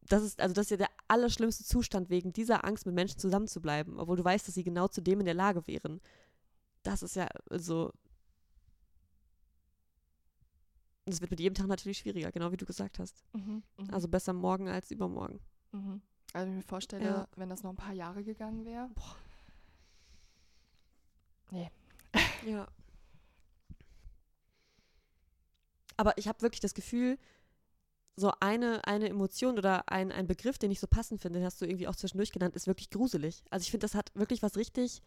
das 0.07 0.23
ist, 0.23 0.39
also 0.41 0.53
das 0.53 0.65
ist 0.65 0.71
ja 0.71 0.77
der 0.77 0.89
allerschlimmste 1.07 1.63
Zustand, 1.63 2.09
wegen 2.09 2.33
dieser 2.33 2.65
Angst 2.65 2.85
mit 2.85 2.95
Menschen 2.95 3.19
zusammenzubleiben, 3.19 3.99
obwohl 3.99 4.17
du 4.17 4.23
weißt, 4.23 4.47
dass 4.47 4.55
sie 4.55 4.63
genau 4.63 4.87
zu 4.87 5.01
dem 5.01 5.19
in 5.19 5.25
der 5.25 5.33
Lage 5.33 5.65
wären. 5.67 6.01
Das 6.83 7.03
ist 7.03 7.15
ja, 7.15 7.27
also. 7.49 7.91
Es 11.05 11.19
wird 11.19 11.31
mit 11.31 11.39
jedem 11.41 11.53
Tag 11.55 11.67
natürlich 11.67 11.97
schwieriger, 11.97 12.31
genau 12.31 12.51
wie 12.51 12.57
du 12.57 12.65
gesagt 12.65 12.97
hast. 12.99 13.23
Mhm. 13.33 13.63
Mhm. 13.77 13.93
Also 13.93 14.07
besser 14.07 14.31
morgen 14.33 14.69
als 14.69 14.89
übermorgen. 14.91 15.41
Mhm. 15.71 16.01
Also 16.33 16.47
wenn 16.47 16.59
ich 16.59 16.65
mir 16.65 16.69
vorstelle, 16.69 17.05
Ja. 17.05 17.27
wenn 17.35 17.49
das 17.49 17.63
noch 17.63 17.71
ein 17.71 17.75
paar 17.75 17.93
Jahre 17.93 18.23
gegangen 18.23 18.65
wäre. 18.65 18.89
Ja. 22.45 22.67
Aber 25.97 26.17
ich 26.17 26.27
habe 26.27 26.41
wirklich 26.41 26.59
das 26.61 26.73
Gefühl, 26.73 27.19
so 28.15 28.31
eine, 28.39 28.85
eine 28.85 29.09
Emotion 29.09 29.57
oder 29.57 29.89
ein, 29.89 30.11
ein 30.11 30.27
Begriff, 30.27 30.57
den 30.57 30.71
ich 30.71 30.79
so 30.79 30.87
passend 30.87 31.21
finde, 31.21 31.39
den 31.39 31.45
hast 31.45 31.59
du 31.61 31.65
irgendwie 31.65 31.87
auch 31.87 31.95
zwischendurch 31.95 32.31
genannt, 32.31 32.55
ist 32.55 32.67
wirklich 32.67 32.89
gruselig. 32.91 33.43
Also 33.49 33.63
ich 33.63 33.71
finde, 33.71 33.85
das 33.85 33.95
hat 33.95 34.11
wirklich 34.13 34.43
was 34.43 34.55
richtig 34.55 35.01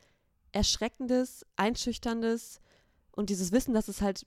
Erschreckendes, 0.52 1.44
Einschüchterndes 1.56 2.60
und 3.12 3.30
dieses 3.30 3.52
Wissen, 3.52 3.74
dass 3.74 3.88
es 3.88 4.00
halt 4.00 4.26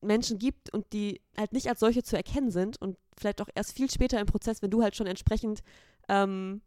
Menschen 0.00 0.38
gibt 0.38 0.72
und 0.74 0.92
die 0.92 1.20
halt 1.36 1.52
nicht 1.52 1.68
als 1.68 1.80
solche 1.80 2.02
zu 2.02 2.16
erkennen 2.16 2.50
sind 2.50 2.80
und 2.80 2.98
vielleicht 3.16 3.40
auch 3.40 3.48
erst 3.54 3.72
viel 3.72 3.90
später 3.90 4.20
im 4.20 4.26
Prozess, 4.26 4.60
wenn 4.60 4.70
du 4.70 4.82
halt 4.82 4.96
schon 4.96 5.06
entsprechend 5.06 5.62
ähm, 6.08 6.60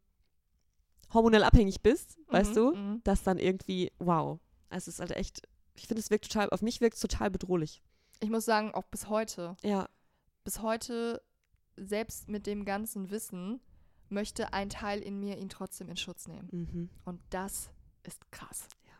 hormonell 1.13 1.43
abhängig 1.43 1.81
bist, 1.81 2.17
weißt 2.27 2.51
Mhm, 2.51 2.55
du, 2.55 2.75
mhm. 2.75 3.01
dass 3.03 3.23
dann 3.23 3.37
irgendwie, 3.37 3.91
wow, 3.99 4.39
es 4.69 4.87
ist 4.87 4.99
halt 4.99 5.11
echt, 5.11 5.41
ich 5.75 5.87
finde, 5.87 5.99
es 6.01 6.09
wirkt 6.09 6.31
total, 6.31 6.49
auf 6.49 6.61
mich 6.61 6.81
wirkt 6.81 6.95
es 6.95 7.01
total 7.01 7.29
bedrohlich. 7.29 7.81
Ich 8.21 8.29
muss 8.29 8.45
sagen, 8.45 8.73
auch 8.73 8.85
bis 8.85 9.09
heute. 9.09 9.57
Ja, 9.63 9.89
bis 10.45 10.61
heute, 10.61 11.21
selbst 11.75 12.29
mit 12.29 12.47
dem 12.47 12.63
ganzen 12.63 13.09
Wissen, 13.09 13.59
möchte 14.07 14.53
ein 14.53 14.69
Teil 14.69 15.01
in 15.01 15.19
mir 15.19 15.37
ihn 15.37 15.49
trotzdem 15.49 15.89
in 15.89 15.97
Schutz 15.97 16.27
nehmen. 16.27 16.47
mhm. 16.51 16.89
Und 17.03 17.19
das 17.31 17.71
ist 18.03 18.31
krass. 18.31 18.69
Ja. 18.85 18.93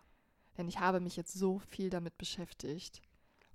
Denn 0.57 0.67
ich 0.67 0.79
habe 0.79 0.99
mich 0.99 1.15
jetzt 1.15 1.33
so 1.33 1.59
viel 1.59 1.89
damit 1.89 2.17
beschäftigt. 2.17 3.01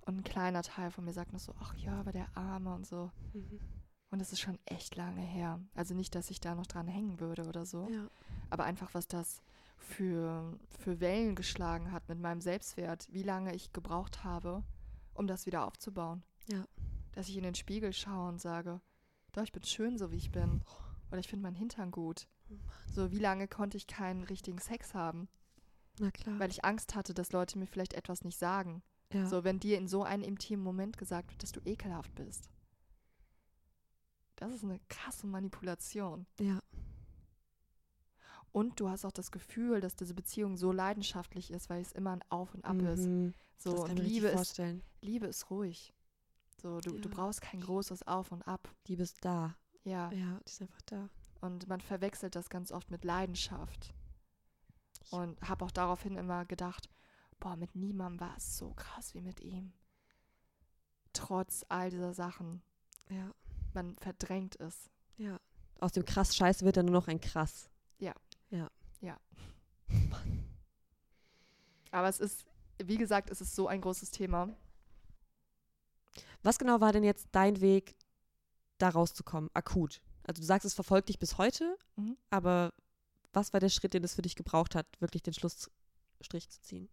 Und 0.05 0.17
ein 0.17 0.23
kleiner 0.23 0.63
Teil 0.63 0.89
von 0.89 1.05
mir 1.05 1.13
sagt 1.13 1.33
noch 1.33 1.39
so, 1.39 1.53
ach 1.59 1.75
ja, 1.75 1.99
aber 1.99 2.11
der 2.11 2.35
Arme 2.35 2.73
und 2.73 2.87
so. 2.87 3.11
Mhm. 3.33 3.59
Und 4.09 4.19
das 4.19 4.31
ist 4.33 4.39
schon 4.39 4.57
echt 4.65 4.95
lange 4.95 5.21
her. 5.21 5.59
Also 5.75 5.93
nicht, 5.93 6.15
dass 6.15 6.31
ich 6.31 6.39
da 6.39 6.55
noch 6.55 6.67
dran 6.67 6.87
hängen 6.87 7.19
würde 7.19 7.47
oder 7.47 7.65
so. 7.65 7.87
ja, 7.89 8.09
Aber 8.49 8.63
einfach, 8.63 8.93
was 8.93 9.07
das 9.07 9.41
für, 9.77 10.57
für 10.79 10.99
Wellen 10.99 11.35
geschlagen 11.35 11.91
hat 11.91 12.07
mit 12.09 12.19
meinem 12.19 12.41
Selbstwert, 12.41 13.07
wie 13.11 13.23
lange 13.23 13.53
ich 13.53 13.73
gebraucht 13.73 14.23
habe, 14.23 14.63
um 15.13 15.27
das 15.27 15.45
wieder 15.45 15.65
aufzubauen. 15.65 16.23
Ja. 16.47 16.65
Dass 17.13 17.27
ich 17.29 17.37
in 17.37 17.43
den 17.43 17.55
Spiegel 17.55 17.93
schaue 17.93 18.29
und 18.29 18.39
sage, 18.39 18.81
doch, 19.33 19.43
ich 19.43 19.51
bin 19.51 19.63
schön, 19.63 19.97
so 19.97 20.11
wie 20.11 20.17
ich 20.17 20.31
bin. 20.31 20.61
Oder 21.09 21.19
ich 21.19 21.27
finde 21.27 21.43
meinen 21.43 21.55
Hintern 21.55 21.91
gut. 21.91 22.27
So, 22.93 23.11
wie 23.11 23.19
lange 23.19 23.47
konnte 23.47 23.77
ich 23.77 23.87
keinen 23.87 24.23
richtigen 24.23 24.59
Sex 24.59 24.93
haben? 24.93 25.29
na 25.99 26.11
klar. 26.11 26.39
Weil 26.39 26.49
ich 26.49 26.65
Angst 26.65 26.95
hatte, 26.95 27.13
dass 27.13 27.31
Leute 27.31 27.57
mir 27.59 27.67
vielleicht 27.67 27.93
etwas 27.93 28.23
nicht 28.23 28.37
sagen. 28.37 28.81
ja. 29.13 29.25
So, 29.25 29.43
wenn 29.43 29.59
dir 29.59 29.77
in 29.77 29.87
so 29.87 30.03
einem 30.03 30.23
intimen 30.23 30.63
Moment 30.63 30.97
gesagt 30.97 31.31
wird, 31.31 31.43
dass 31.43 31.51
du 31.51 31.61
ekelhaft 31.65 32.13
bist. 32.15 32.49
Das 34.35 34.53
ist 34.53 34.63
eine 34.63 34.79
krasse 34.89 35.27
Manipulation. 35.27 36.25
ja, 36.39 36.59
Und 38.51 38.79
du 38.79 38.89
hast 38.89 39.05
auch 39.05 39.11
das 39.11 39.31
Gefühl, 39.31 39.81
dass 39.81 39.95
diese 39.95 40.13
Beziehung 40.13 40.57
so 40.57 40.71
leidenschaftlich 40.71 41.51
ist, 41.51 41.69
weil 41.69 41.81
es 41.81 41.91
immer 41.91 42.11
ein 42.11 42.23
Auf 42.29 42.53
und 42.55 42.65
Ab 42.65 42.81
ist. 42.81 43.05
Mhm. 43.05 43.33
So, 43.57 43.71
das 43.71 43.81
und 43.81 43.87
kann 43.87 43.97
mir 43.97 44.03
Liebe 44.03 44.27
ist. 44.27 44.61
Liebe 45.01 45.27
ist 45.27 45.49
ruhig. 45.51 45.93
So, 46.61 46.79
du, 46.79 46.97
du 46.99 47.09
Ja. 47.09 47.15
brauchst 47.15 47.41
kein 47.41 47.61
großes 47.61 48.07
Auf 48.07 48.31
und 48.31 48.43
Ab. 48.43 48.69
Die 48.87 48.95
bist 48.95 49.17
da. 49.21 49.55
Ja. 49.83 50.11
Ja, 50.11 50.39
die 50.45 50.51
ist 50.51 50.61
einfach 50.61 50.81
da. 50.85 51.09
Und 51.41 51.67
man 51.67 51.81
verwechselt 51.81 52.35
das 52.35 52.49
ganz 52.49 52.71
oft 52.71 52.91
mit 52.91 53.03
Leidenschaft. 53.03 53.93
Ja. 55.11 55.17
Und 55.19 55.41
habe 55.41 55.65
auch 55.65 55.71
daraufhin 55.71 56.17
immer 56.17 56.45
gedacht, 56.45 56.87
boah, 57.39 57.55
mit 57.55 57.75
niemandem 57.75 58.19
war 58.19 58.37
es 58.37 58.57
so 58.57 58.73
krass 58.73 59.13
wie 59.15 59.21
mit 59.21 59.39
ihm. 59.41 59.73
trotz 61.13 61.65
all 61.67 61.89
dieser 61.89 62.13
Sachen. 62.13 62.61
Ja. 63.09 63.33
Man 63.73 63.97
verdrängt 63.97 64.57
es. 64.61 64.89
Ja. 65.17 65.39
Aus 65.79 65.91
dem 65.91 66.05
krass 66.05 66.33
Scheiß 66.35 66.63
wird 66.63 66.77
dann 66.77 66.85
nur 66.85 66.93
noch 66.95 67.07
ein 67.09 67.19
krass. 67.19 67.69
Aber 71.91 72.07
es 72.07 72.19
ist, 72.21 72.45
wie 72.81 72.97
gesagt, 72.97 73.29
es 73.29 73.41
ist 73.41 73.53
so 73.55 73.67
ein 73.67 73.81
großes 73.81 74.11
Thema. 74.11 74.47
Was 76.43 76.57
genau 76.59 76.81
war 76.81 76.91
denn 76.93 77.03
jetzt 77.03 77.27
dein 77.31 77.61
Weg, 77.61 77.95
da 78.77 78.89
rauszukommen, 78.89 79.49
akut? 79.53 80.01
Also 80.23 80.41
du 80.41 80.45
sagst, 80.45 80.65
es 80.65 80.73
verfolgt 80.73 81.09
dich 81.09 81.19
bis 81.19 81.37
heute, 81.37 81.77
Mhm. 81.95 82.17
aber 82.29 82.73
was 83.33 83.53
war 83.53 83.59
der 83.59 83.69
Schritt, 83.69 83.93
den 83.93 84.03
es 84.03 84.15
für 84.15 84.21
dich 84.21 84.35
gebraucht 84.35 84.75
hat, 84.75 84.85
wirklich 84.99 85.23
den 85.23 85.33
Schlussstrich 85.33 86.49
zu 86.49 86.61
ziehen? 86.61 86.89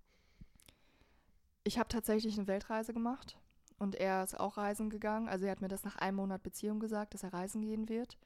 Ich 1.65 1.79
habe 1.79 1.89
tatsächlich 1.89 2.37
eine 2.39 2.47
Weltreise 2.47 2.93
gemacht 2.93 3.37
und 3.79 3.95
er 3.95 4.23
ist 4.25 4.39
auch 4.39 4.57
reisen 4.57 4.89
gegangen. 4.91 5.29
Also 5.29 5.47
er 5.47 5.53
hat 5.53 5.61
mir 5.61 5.69
das 5.69 5.85
nach 5.85 5.97
einem 5.97 6.17
Monat 6.17 6.43
Beziehung 6.43 6.81
gesagt, 6.81 7.15
dass 7.15 7.23
er 7.23 7.33
reisen 7.33 7.61
gehen 7.63 7.89
wird. 7.89 8.17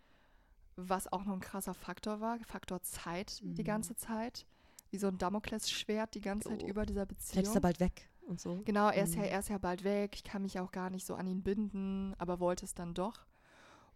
Was 0.77 1.13
auch 1.13 1.25
noch 1.25 1.35
ein 1.35 1.41
krasser 1.41 1.75
Faktor 1.75 2.21
war, 2.21 2.39
Faktor 2.47 2.83
Zeit 2.83 3.41
die 3.43 3.63
Mhm. 3.63 3.67
ganze 3.67 3.97
Zeit. 3.97 4.47
Wie 4.91 4.99
so 4.99 5.09
ein 5.09 5.19
Damoklesschwert 5.19 6.15
die 6.15 6.21
ganze 6.21 6.51
Zeit 6.51 6.63
Oh. 6.63 6.67
über 6.69 6.87
dieser 6.87 7.07
Vielleicht 7.07 7.19
Beziehung. 7.19 7.45
ist 7.47 7.55
er 7.55 7.61
bald 7.61 7.81
weg 7.81 8.09
und 8.27 8.41
so. 8.41 8.63
Genau, 8.65 8.89
er 8.89 9.05
ist, 9.05 9.15
ja, 9.15 9.23
Mhm. 9.23 9.29
er 9.29 9.39
ist 9.41 9.49
ja 9.49 9.59
bald 9.59 9.85
weg. 9.85 10.15
Ich 10.17 10.25
kann 10.25 10.43
mich 10.43 10.59
auch 10.61 10.71
gar 10.73 10.91
nicht 10.91 11.07
so 11.07 11.15
an 11.15 11.27
ihn 11.27 11.43
binden, 11.43 12.15
aber 12.19 12.41
wollte 12.41 12.65
es 12.65 12.75
dann 12.75 12.95
doch. 12.95 13.27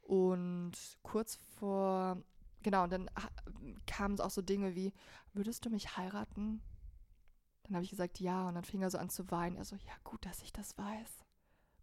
Und 0.02 0.72
kurz 1.02 1.36
vor, 1.58 2.22
genau, 2.62 2.84
und 2.84 2.92
dann 2.92 3.10
ha- 3.16 3.30
kamen 3.86 4.20
auch 4.20 4.30
so 4.30 4.42
Dinge 4.42 4.74
wie, 4.74 4.92
würdest 5.32 5.64
du 5.64 5.70
mich 5.70 5.96
heiraten? 5.96 6.62
Dann 7.64 7.74
habe 7.74 7.84
ich 7.84 7.90
gesagt, 7.90 8.20
ja. 8.20 8.46
Und 8.48 8.54
dann 8.54 8.64
fing 8.64 8.82
er 8.82 8.90
so 8.90 8.98
an 8.98 9.08
zu 9.10 9.30
weinen. 9.30 9.56
Er 9.56 9.64
so, 9.64 9.74
ja, 9.76 9.92
gut, 10.04 10.24
dass 10.24 10.42
ich 10.42 10.52
das 10.52 10.78
weiß. 10.78 11.24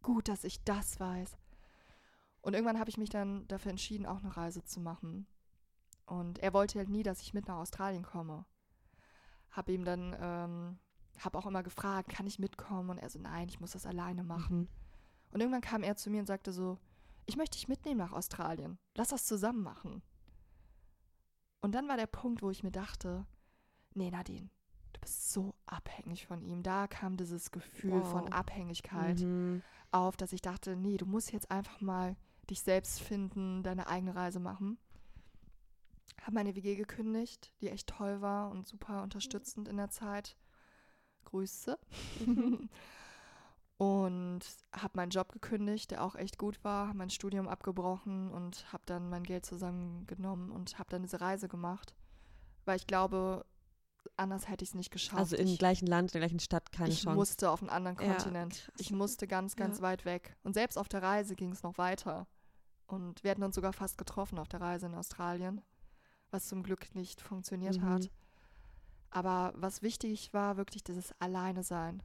Gut, 0.02 0.28
dass 0.30 0.44
ich 0.46 0.64
das 0.64 1.00
weiß. 1.00 1.38
Und 2.41 2.54
irgendwann 2.54 2.80
habe 2.80 2.89
ich 2.89 2.98
mich 2.98 3.10
dann 3.10 3.48
dafür 3.48 3.72
entschieden, 3.72 4.06
auch 4.06 4.20
eine 4.20 4.36
Reise 4.36 4.64
zu 4.64 4.80
machen. 4.80 5.28
Und 6.06 6.39
er 6.39 6.54
wollte 6.54 6.80
halt 6.80 6.89
nie, 6.89 7.04
dass 7.04 7.22
ich 7.22 7.34
mit 7.34 7.48
nach 7.48 7.58
Australien 7.58 8.04
komme. 8.04 8.46
Habe 9.52 9.72
ihm 9.74 9.84
dann, 9.86 10.16
ähm, 10.20 10.80
habe 11.20 11.38
auch 11.38 11.45
immer 11.45 11.64
gefragt, 11.64 12.09
kann 12.09 12.28
ich 12.28 12.39
mitkommen? 12.39 12.89
Und 12.89 12.97
er 12.97 13.09
so, 13.09 13.20
nein, 13.20 13.47
ich 13.49 13.59
muss 13.59 13.72
das 13.72 13.86
alleine 13.86 14.24
machen. 14.24 14.59
Mhm. 14.61 14.68
Und 15.32 15.39
irgendwann 15.39 15.61
kam 15.61 15.84
er 15.84 15.95
zu 15.95 16.09
mir 16.09 16.20
und 16.20 16.26
sagte 16.28 16.51
so, 16.51 16.78
ich 17.26 17.38
möchte 17.38 17.57
dich 17.57 17.68
mitnehmen 17.68 17.97
nach 17.99 18.11
Australien. 18.11 18.78
Lass 18.95 19.09
das 19.09 19.26
zusammen 19.26 19.64
machen. 19.64 20.01
Und 21.61 21.74
dann 21.74 21.88
war 21.88 21.97
der 21.97 22.07
Punkt, 22.07 22.41
wo 22.41 22.49
ich 22.49 22.64
mir 22.64 22.72
dachte, 22.72 23.26
nee, 23.93 24.11
Nadine, 24.11 24.49
du 24.93 24.99
bist 24.99 25.32
so 25.32 25.55
abhängig 25.66 26.28
von 26.28 26.41
ihm. 26.41 26.61
Da 26.61 26.88
kam 26.88 27.16
dieses 27.18 27.51
Gefühl 27.51 27.91
Wow. 28.01 28.11
von 28.11 28.28
Abhängigkeit 28.34 29.20
Mhm. 29.22 29.61
auf, 29.91 30.18
dass 30.18 30.34
ich 30.34 30.41
dachte, 30.41 30.76
nee, 30.76 30.97
du 30.97 31.05
musst 31.05 31.32
jetzt 31.32 31.49
einfach 31.51 31.80
mal 31.80 32.16
dich 32.49 32.61
selbst 32.61 32.99
finden, 33.01 33.64
deine 33.64 33.88
eigene 33.88 34.14
Reise 34.16 34.39
machen. 34.41 34.78
Habe 36.22 36.34
meine 36.36 36.55
WG 36.55 36.76
gekündigt, 36.76 37.53
die 37.61 37.70
echt 37.70 37.88
toll 37.88 38.22
war 38.22 38.49
und 38.51 38.68
super 38.68 39.01
unterstützend 39.03 39.68
in 39.70 39.78
der 39.78 39.89
Zeit. 39.89 40.36
Grüße. 41.26 41.78
und 43.78 44.42
habe 44.74 44.92
meinen 44.96 45.10
Job 45.10 45.32
gekündigt, 45.32 45.92
der 45.92 46.04
auch 46.04 46.16
echt 46.16 46.38
gut 46.38 46.64
war, 46.64 46.94
mein 46.94 47.10
Studium 47.10 47.48
abgebrochen 47.48 48.30
und 48.32 48.72
habe 48.72 48.84
dann 48.86 49.10
mein 49.10 49.24
Geld 49.24 49.46
zusammengenommen 49.46 50.52
und 50.52 50.78
habe 50.80 50.90
dann 50.90 51.02
diese 51.02 51.20
Reise 51.22 51.48
gemacht, 51.48 51.94
weil 52.66 52.78
ich 52.78 52.88
glaube, 52.88 53.46
anders 54.16 54.48
hätte 54.48 54.64
ich 54.64 54.70
es 54.70 54.76
nicht 54.76 54.92
geschafft. 54.92 55.20
Also 55.20 55.36
im 55.36 55.48
ich, 55.48 55.58
gleichen 55.60 55.88
Land, 55.88 56.12
in 56.12 56.20
der 56.20 56.28
gleichen 56.28 56.40
Stadt 56.40 56.72
keine 56.72 56.90
ich 56.90 57.02
Chance. 57.02 57.16
musste 57.16 57.50
auf 57.50 57.62
einen 57.62 57.70
anderen 57.70 57.98
Ja, 58.00 58.16
Kontinent. 58.16 58.54
krass. 58.66 58.76
Ich 58.78 58.92
musste 58.92 59.28
ganz, 59.28 59.56
ganz 59.56 59.78
Ja. 59.78 59.84
weit 59.84 60.06
weg. 60.06 60.36
Und 60.44 60.54
selbst 60.54 60.78
auf 60.78 60.88
der 60.88 61.02
Reise 61.02 61.36
ging 61.36 61.52
es 61.52 61.64
noch 61.64 61.78
weiter. 61.78 62.28
Und 62.86 63.24
wir 63.24 63.32
hatten 63.32 63.44
uns 63.44 63.56
sogar 63.56 63.74
fast 63.74 63.98
getroffen 63.98 64.38
auf 64.38 64.48
der 64.50 64.62
Reise 64.62 64.86
in 64.86 64.94
Australien, 64.96 65.62
was 66.32 66.48
zum 66.48 66.64
Glück 66.64 66.94
nicht 66.96 67.22
funktioniert 67.22 67.78
Mhm. 67.78 67.86
hat. 67.86 68.12
Aber 69.16 69.53
was 69.55 69.84
wichtig 69.84 70.34
war, 70.34 70.57
wirklich 70.57 70.84
dieses 70.84 71.14
Alleine 71.20 71.61
sein, 71.61 72.01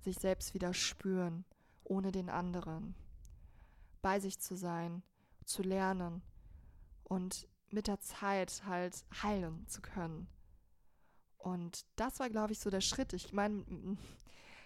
sich 0.00 0.18
selbst 0.18 0.52
wieder 0.52 0.74
spüren, 0.74 1.46
ohne 1.84 2.12
den 2.12 2.28
anderen, 2.28 2.94
bei 4.02 4.20
sich 4.20 4.38
zu 4.38 4.56
sein, 4.56 5.02
zu 5.46 5.62
lernen 5.62 6.20
und 7.04 7.48
mit 7.70 7.86
der 7.86 8.00
Zeit 8.00 8.62
halt 8.66 9.06
heilen 9.22 9.66
zu 9.68 9.80
können. 9.80 10.28
Und 11.38 11.86
das 11.96 12.20
war, 12.20 12.28
glaube 12.28 12.52
ich, 12.52 12.58
so 12.58 12.68
der 12.68 12.82
Schritt. 12.82 13.14
Ich 13.14 13.32
meine, 13.32 13.64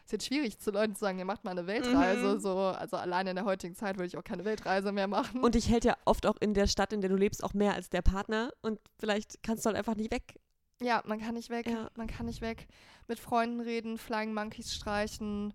es 0.04 0.10
wird 0.10 0.24
schwierig 0.24 0.58
zu 0.58 0.72
Leuten 0.72 0.96
zu 0.96 1.00
sagen, 1.00 1.20
ihr 1.20 1.24
macht 1.24 1.44
mal 1.44 1.52
eine 1.52 1.68
Weltreise. 1.68 2.34
Mhm. 2.34 2.40
So, 2.40 2.58
also 2.58 2.96
alleine 2.96 3.30
in 3.30 3.36
der 3.36 3.44
heutigen 3.44 3.76
Zeit 3.76 3.98
würde 3.98 4.06
ich 4.06 4.16
auch 4.16 4.24
keine 4.24 4.44
Weltreise 4.44 4.90
mehr 4.90 5.06
machen. 5.06 5.44
Und 5.44 5.54
dich 5.54 5.68
hält 5.68 5.84
ja 5.84 5.96
oft 6.06 6.26
auch 6.26 6.38
in 6.40 6.54
der 6.54 6.66
Stadt, 6.66 6.92
in 6.92 7.02
der 7.02 7.10
du 7.10 7.16
lebst, 7.16 7.44
auch 7.44 7.54
mehr 7.54 7.74
als 7.74 7.88
der 7.88 8.02
Partner. 8.02 8.52
Und 8.62 8.80
vielleicht 8.98 9.44
kannst 9.44 9.64
du 9.64 9.68
halt 9.68 9.76
einfach 9.76 9.94
nicht 9.94 10.10
weg. 10.10 10.40
Ja, 10.80 11.02
man 11.06 11.20
kann 11.20 11.34
nicht 11.34 11.50
weg. 11.50 11.66
Ja. 11.66 11.90
Man 11.96 12.06
kann 12.06 12.26
nicht 12.26 12.40
weg. 12.40 12.66
Mit 13.08 13.18
Freunden 13.20 13.60
reden, 13.60 13.96
Flying 13.98 14.34
Monkeys 14.34 14.74
streichen, 14.74 15.54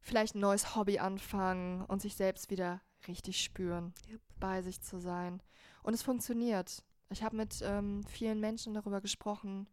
vielleicht 0.00 0.34
ein 0.34 0.40
neues 0.40 0.76
Hobby 0.76 0.98
anfangen 0.98 1.82
und 1.86 2.00
sich 2.00 2.14
selbst 2.16 2.50
wieder 2.50 2.80
richtig 3.08 3.42
spüren, 3.42 3.92
Yep. 4.10 4.20
bei 4.38 4.62
sich 4.62 4.80
zu 4.82 4.98
sein. 4.98 5.42
Und 5.82 5.94
es 5.94 6.02
funktioniert. 6.02 6.82
Ich 7.08 7.22
habe 7.22 7.36
mit 7.36 7.60
ähm, 7.62 8.04
vielen 8.04 8.40
Menschen 8.40 8.74
darüber 8.74 9.00
gesprochen, 9.00 9.66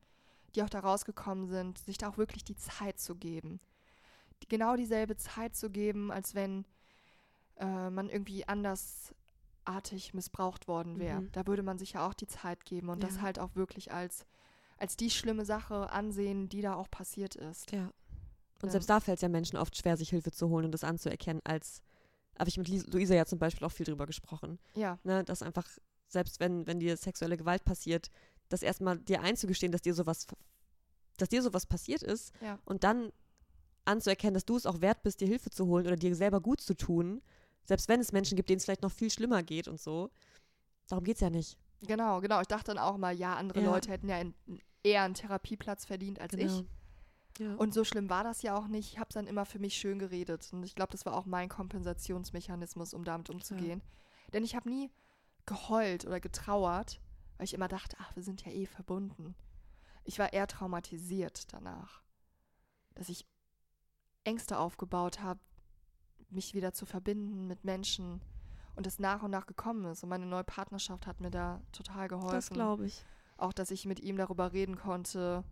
die 0.56 0.64
auch 0.64 0.70
da 0.70 0.80
rausgekommen 0.80 1.48
sind, 1.48 1.78
sich 1.78 1.98
da 1.98 2.10
auch 2.10 2.18
wirklich 2.18 2.44
die 2.44 2.56
Zeit 2.56 3.00
zu 3.00 3.16
geben. 3.16 3.60
Die, 4.42 4.48
genau 4.48 4.76
dieselbe 4.76 5.18
Zeit 5.18 5.56
zu 5.56 5.70
geben, 5.70 6.12
als 6.12 6.34
wenn 6.36 6.66
äh, 7.58 7.90
man 7.90 8.10
irgendwie 8.10 8.48
andersartig 8.48 10.14
missbraucht 10.14 10.68
worden 10.68 11.00
wäre. 11.00 11.22
Mhm. 11.22 11.32
Da 11.32 11.46
würde 11.48 11.64
man 11.64 11.78
sich 11.78 11.94
ja 11.94 12.08
auch 12.08 12.14
die 12.14 12.28
Zeit 12.28 12.66
geben 12.66 12.90
und 12.90 13.04
das 13.04 13.18
Ja. 13.18 13.22
halt 13.24 13.40
auch 13.40 13.56
wirklich 13.56 13.92
als, 13.92 14.26
als 14.78 14.96
die 14.98 15.10
schlimme 15.10 15.46
Sache 15.46 15.90
ansehen, 15.92 16.50
die 16.50 16.62
da 16.62 16.76
auch 16.76 16.90
passiert 16.90 17.36
ist. 17.36 17.72
Ja. 17.72 17.92
Und 18.62 18.68
Ja. 18.68 18.72
selbst 18.72 18.90
da 18.90 19.00
fällt 19.00 19.18
es 19.18 19.22
ja 19.22 19.30
Menschen 19.30 19.58
oft 19.58 19.76
schwer, 19.78 19.98
sich 19.98 20.10
Hilfe 20.10 20.32
zu 20.32 20.50
holen 20.50 20.66
und 20.66 20.72
das 20.72 20.84
anzuerkennen, 20.84 21.42
als 21.44 21.82
habe 22.40 22.50
ich 22.50 22.58
mit 22.58 22.68
Luisa 22.94 23.16
ja 23.16 23.26
zum 23.26 23.40
Beispiel 23.40 23.66
auch 23.66 23.72
viel 23.72 23.86
drüber 23.86 24.06
gesprochen. 24.06 24.60
Ja, 24.76 25.00
Ne? 25.04 25.24
Dass 25.24 25.42
einfach, 25.42 25.68
selbst 26.08 26.40
wenn, 26.40 26.68
wenn 26.68 26.80
dir 26.80 26.96
sexuelle 26.98 27.38
Gewalt 27.38 27.66
passiert, 27.66 28.10
das 28.50 28.62
erstmal 28.62 29.00
dir 29.00 29.22
einzugestehen, 29.22 29.72
dass 29.72 29.82
dir 29.82 29.94
sowas, 29.94 30.28
dass 31.18 31.30
dir 31.30 31.42
sowas 31.42 31.66
passiert 31.66 32.04
ist 32.04 32.32
ja, 32.42 32.60
und 32.66 32.84
dann 32.84 33.12
anzuerkennen, 33.86 34.34
dass 34.36 34.46
du 34.46 34.56
es 34.58 34.66
auch 34.66 34.82
wert 34.82 35.02
bist, 35.04 35.22
dir 35.22 35.28
Hilfe 35.28 35.50
zu 35.50 35.66
holen 35.68 35.88
oder 35.88 35.96
dir 35.96 36.16
selber 36.16 36.42
gut 36.42 36.62
zu 36.62 36.76
tun, 36.76 37.22
selbst 37.64 37.88
wenn 37.90 38.00
es 38.00 38.12
Menschen 38.12 38.36
gibt, 38.36 38.50
denen 38.50 38.58
es 38.58 38.66
vielleicht 38.66 38.82
noch 38.84 38.92
viel 38.92 39.10
schlimmer 39.10 39.44
geht 39.44 39.68
und 39.68 39.80
so. 39.80 40.10
Darum 40.88 41.04
geht 41.04 41.16
es 41.16 41.22
ja 41.22 41.30
nicht. 41.30 41.58
Genau, 41.82 42.22
genau. 42.22 42.42
Ich 42.42 42.48
dachte 42.48 42.74
dann 42.74 42.78
auch 42.78 42.98
mal, 42.98 43.16
ja, 43.16 43.36
andere 43.36 43.62
Ja. 43.62 43.72
Leute 43.72 43.92
hätten 43.92 44.10
ja 44.10 44.20
in, 44.20 44.34
eher 44.84 45.04
einen 45.04 45.14
Therapieplatz 45.14 45.86
verdient 45.86 46.20
als 46.20 46.34
ich. 46.34 46.64
Ja. 47.40 47.56
Und 47.56 47.74
so 47.74 47.84
schlimm 47.84 48.10
war 48.10 48.24
das 48.24 48.42
ja 48.42 48.58
auch 48.58 48.68
nicht. 48.68 48.94
Ich 48.94 49.00
habe 49.00 49.10
es 49.10 49.14
dann 49.14 49.28
immer 49.28 49.46
für 49.46 49.60
mich 49.60 49.76
schön 49.76 50.00
geredet. 50.00 50.50
Und 50.52 50.64
ich 50.64 50.76
glaube, 50.76 50.92
das 50.92 51.06
war 51.06 51.14
auch 51.14 51.26
mein 51.26 51.50
Kompensationsmechanismus, 51.50 52.94
um 52.94 53.04
damit 53.04 53.30
umzugehen. 53.30 53.82
Denn 54.34 54.44
ich 54.44 54.56
habe 54.56 54.70
nie 54.70 54.92
geheult 55.46 56.06
oder 56.06 56.20
getrauert, 56.20 57.00
weil 57.38 57.46
ich 57.46 57.54
immer 57.54 57.68
dachte, 57.68 57.96
ach, 58.00 58.16
wir 58.16 58.24
sind 58.24 58.44
ja 58.44 58.52
eh 58.52 58.66
verbunden. 58.66 59.36
Ich 60.04 60.20
war 60.20 60.34
eher 60.34 60.48
traumatisiert 60.48 61.54
danach, 61.54 62.02
dass 62.96 63.10
ich 63.10 63.26
Ängste 64.24 64.58
aufgebaut 64.58 65.22
habe, 65.22 65.40
mich 66.30 66.54
wieder 66.54 66.74
zu 66.74 66.86
verbinden 66.86 67.48
mit 67.48 67.64
Menschen 67.64 68.22
und 68.78 68.88
es 68.88 69.00
nach 69.00 69.24
und 69.24 69.32
nach 69.32 69.46
gekommen 69.48 69.86
ist. 69.86 70.04
Und 70.04 70.10
meine 70.10 70.26
neue 70.26 70.44
Partnerschaft 70.44 71.08
hat 71.08 71.20
mir 71.20 71.32
da 71.32 71.62
total 71.72 72.08
geholfen 72.08 72.36
das 72.36 72.50
glaube 72.50 72.86
ich. 72.86 73.04
auch, 73.38 73.52
dass 73.52 73.72
ich 73.72 73.86
mit 73.86 74.00
ihm 74.00 74.18
darüber 74.18 74.54
reden 74.54 74.78
konnte. 74.78 75.44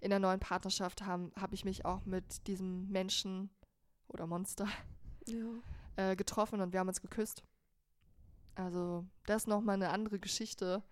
In 0.00 0.10
der 0.10 0.20
neuen 0.20 0.40
Partnerschaft 0.40 1.04
habe 1.04 1.32
hab 1.40 1.52
ich 1.52 1.64
mich 1.64 1.84
auch 1.84 2.04
mit 2.04 2.46
diesem 2.46 2.88
Menschen 2.88 3.50
oder 4.08 4.26
Monster 4.26 4.68
Ja. 5.26 5.44
äh, 5.96 6.14
getroffen 6.14 6.60
und 6.60 6.72
wir 6.72 6.78
haben 6.80 6.88
uns 6.88 7.00
geküsst. 7.00 7.42
Also 8.54 9.04
das 9.26 9.42
ist 9.42 9.48
nochmal 9.48 9.74
eine 9.74 9.90
andere 9.90 10.18
Geschichte. 10.18 10.82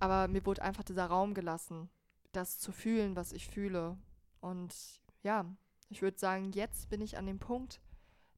Aber 0.00 0.28
mir 0.28 0.44
wurde 0.46 0.62
einfach 0.62 0.82
dieser 0.84 1.06
Raum 1.06 1.34
gelassen, 1.34 1.88
das 2.32 2.58
zu 2.58 2.72
fühlen, 2.72 3.16
was 3.16 3.32
ich 3.32 3.48
fühle. 3.48 3.98
Und 4.40 4.74
ja, 5.22 5.44
ich 5.88 6.02
würde 6.02 6.18
sagen, 6.18 6.52
jetzt 6.52 6.88
bin 6.88 7.00
ich 7.00 7.16
an 7.18 7.26
dem 7.26 7.38
Punkt, 7.38 7.80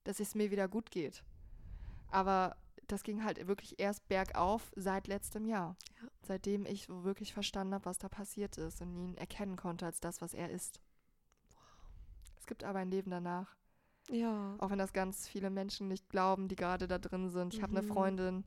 dass 0.05 0.20
es 0.20 0.34
mir 0.34 0.51
wieder 0.51 0.68
gut 0.68 0.91
geht. 0.91 1.22
Aber 2.11 2.57
das 2.93 3.03
ging 3.03 3.24
halt 3.24 3.47
wirklich 3.47 3.78
erst 3.78 4.07
bergauf 4.09 4.70
seit 4.76 5.07
letztem 5.07 5.45
Jahr. 5.45 5.76
Ja. 6.03 6.09
Seitdem 6.22 6.66
ich 6.66 6.84
so 6.86 7.05
wirklich 7.05 7.32
verstanden 7.32 7.74
habe, 7.74 7.84
was 7.84 7.99
da 7.99 8.09
passiert 8.09 8.59
ist 8.59 8.80
und 8.80 8.97
ihn 8.97 9.16
erkennen 9.16 9.57
konnte 9.57 9.86
als 9.86 10.01
das, 10.01 10.20
was 10.20 10.34
er 10.34 10.51
ist. 10.51 10.80
Es 12.38 12.47
gibt 12.47 12.64
aber 12.64 12.80
ein 12.80 12.91
Leben 12.91 13.11
danach. 13.11 13.57
Ja. 14.11 14.57
Auch 14.59 14.70
wenn 14.70 14.78
das 14.78 14.93
ganz 14.93 15.28
viele 15.28 15.51
Menschen 15.51 15.88
nicht 15.88 16.09
glauben, 16.09 16.49
die 16.49 16.57
gerade 16.57 16.88
da 16.88 16.99
drin 16.99 17.28
sind. 17.30 17.55
Ich 17.55 17.62
habe 17.62 17.76
eine 17.76 17.86
Mhm. 17.86 17.93
Freundin, 17.93 18.45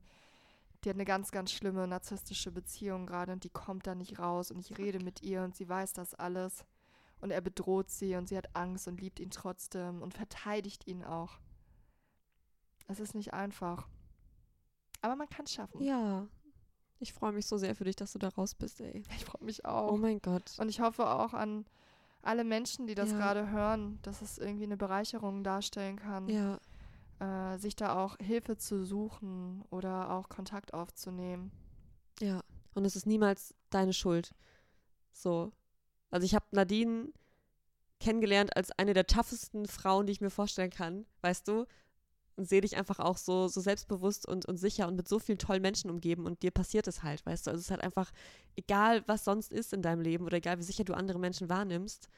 die 0.83 0.89
hat 0.89 0.97
eine 0.97 1.05
ganz, 1.05 1.31
ganz 1.31 1.51
schlimme 1.51 1.87
narzisstische 1.87 2.51
Beziehung 2.51 3.05
gerade 3.05 3.31
und 3.31 3.43
die 3.45 3.49
kommt 3.49 3.87
da 3.87 3.95
nicht 3.95 4.19
raus 4.19 4.51
und 4.51 4.59
ich 4.59 4.77
rede 4.77 4.99
mit 4.99 5.21
ihr 5.21 5.43
und 5.43 5.55
sie 5.55 5.69
weiß 5.69 5.93
das 5.93 6.13
alles. 6.15 6.65
Und 7.21 7.31
er 7.31 7.39
bedroht 7.39 7.89
sie 7.89 8.15
und 8.15 8.27
sie 8.27 8.35
hat 8.35 8.53
Angst 8.53 8.89
und 8.89 8.99
liebt 8.99 9.21
ihn 9.21 9.29
trotzdem 9.31 10.01
und 10.01 10.13
verteidigt 10.13 10.85
ihn 10.87 11.05
auch. 11.05 11.39
Es 12.87 12.99
ist 12.99 13.15
nicht 13.15 13.33
einfach. 13.33 13.87
Aber 15.03 15.15
man 15.15 15.29
kann 15.29 15.45
es 15.45 15.53
schaffen. 15.53 15.81
Ja. 15.83 16.25
Ich 16.99 17.11
freue 17.13 17.33
mich 17.33 17.45
so 17.45 17.57
sehr 17.57 17.75
für 17.75 17.83
dich, 17.83 17.95
dass 17.97 18.13
du 18.13 18.19
da 18.19 18.29
raus 18.29 18.55
bist, 18.55 18.79
ey. 18.81 19.03
Ich 19.17 19.25
freue 19.25 19.43
mich 19.43 19.65
auch. 19.65 19.91
Oh 19.91 19.97
mein 19.97 20.19
Gott. 20.21 20.55
Und 20.57 20.69
ich 20.69 20.79
hoffe 20.79 21.07
auch 21.07 21.33
an 21.33 21.65
alle 22.21 22.43
Menschen, 22.45 22.87
die 22.87 22.95
das 22.95 23.11
Ja. 23.11 23.17
gerade 23.17 23.49
hören, 23.51 23.99
dass 24.01 24.21
es 24.21 24.37
irgendwie 24.37 24.63
eine 24.63 24.77
Bereicherung 24.77 25.43
darstellen 25.43 25.97
kann, 25.97 26.29
Ja. 26.29 26.57
äh, 27.19 27.57
sich 27.57 27.75
da 27.75 28.01
auch 28.01 28.15
Hilfe 28.19 28.55
zu 28.57 28.85
suchen 28.85 29.63
oder 29.69 30.11
auch 30.11 30.29
Kontakt 30.29 30.73
aufzunehmen. 30.73 31.51
Ja. 32.21 32.41
Und 32.73 32.85
es 32.85 32.95
ist 32.95 33.05
niemals 33.05 33.53
deine 33.69 33.91
Schuld. 33.93 34.33
So. 35.11 35.51
Also 36.11 36.23
ich 36.25 36.33
habe 36.35 36.45
Nadine 36.51 37.11
kennengelernt 37.99 38.55
als 38.55 38.71
eine 38.71 38.93
der 38.93 39.07
toughesten 39.07 39.65
Frauen, 39.67 40.05
die 40.05 40.13
ich 40.13 40.21
mir 40.21 40.29
vorstellen 40.29 40.69
kann, 40.71 41.05
weißt 41.21 41.47
du? 41.47 41.65
Und 42.35 42.45
sehe 42.49 42.61
dich 42.61 42.75
einfach 42.77 42.99
auch 42.99 43.17
so, 43.17 43.47
so 43.47 43.61
selbstbewusst 43.61 44.27
und, 44.27 44.45
und 44.47 44.57
sicher 44.57 44.87
und 44.87 44.95
mit 44.95 45.07
so 45.07 45.19
vielen 45.19 45.37
tollen 45.37 45.61
Menschen 45.61 45.91
umgeben 45.91 46.25
und 46.25 46.41
dir 46.41 46.49
passiert 46.49 46.87
es 46.87 47.03
halt, 47.03 47.23
weißt 47.25 47.45
du? 47.45 47.51
Also 47.51 47.59
es 47.59 47.65
ist 47.65 47.71
halt 47.71 47.83
einfach, 47.83 48.11
egal 48.55 49.03
was 49.07 49.23
sonst 49.23 49.51
ist 49.51 49.71
in 49.71 49.83
deinem 49.83 50.01
Leben 50.01 50.25
oder 50.25 50.37
egal 50.37 50.57
wie 50.57 50.63
sicher 50.63 50.83
du 50.83 50.95
andere 50.95 51.19
Menschen 51.19 51.47
wahrnimmst, 51.47 52.09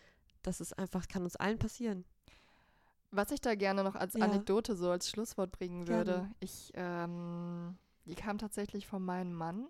das 0.41 0.61
ist 0.61 0.77
einfach, 0.79 1.07
kann 1.09 1.23
uns 1.23 1.35
allen 1.35 1.59
passieren. 1.59 2.05
Was 3.11 3.31
ich 3.31 3.41
da 3.41 3.55
gerne 3.55 3.83
noch 3.83 3.95
als 3.95 4.13
Ja. 4.13 4.23
Anekdote 4.23 4.75
so 4.77 4.89
als 4.89 5.09
Schlusswort 5.09 5.51
bringen 5.51 5.85
Gerne. 5.85 6.05
würde, 6.05 6.29
ich, 6.39 6.71
ähm, 6.75 7.77
die 8.05 8.15
kam 8.15 8.37
tatsächlich 8.37 8.87
von 8.87 9.03
meinem 9.03 9.33
Mann. 9.33 9.67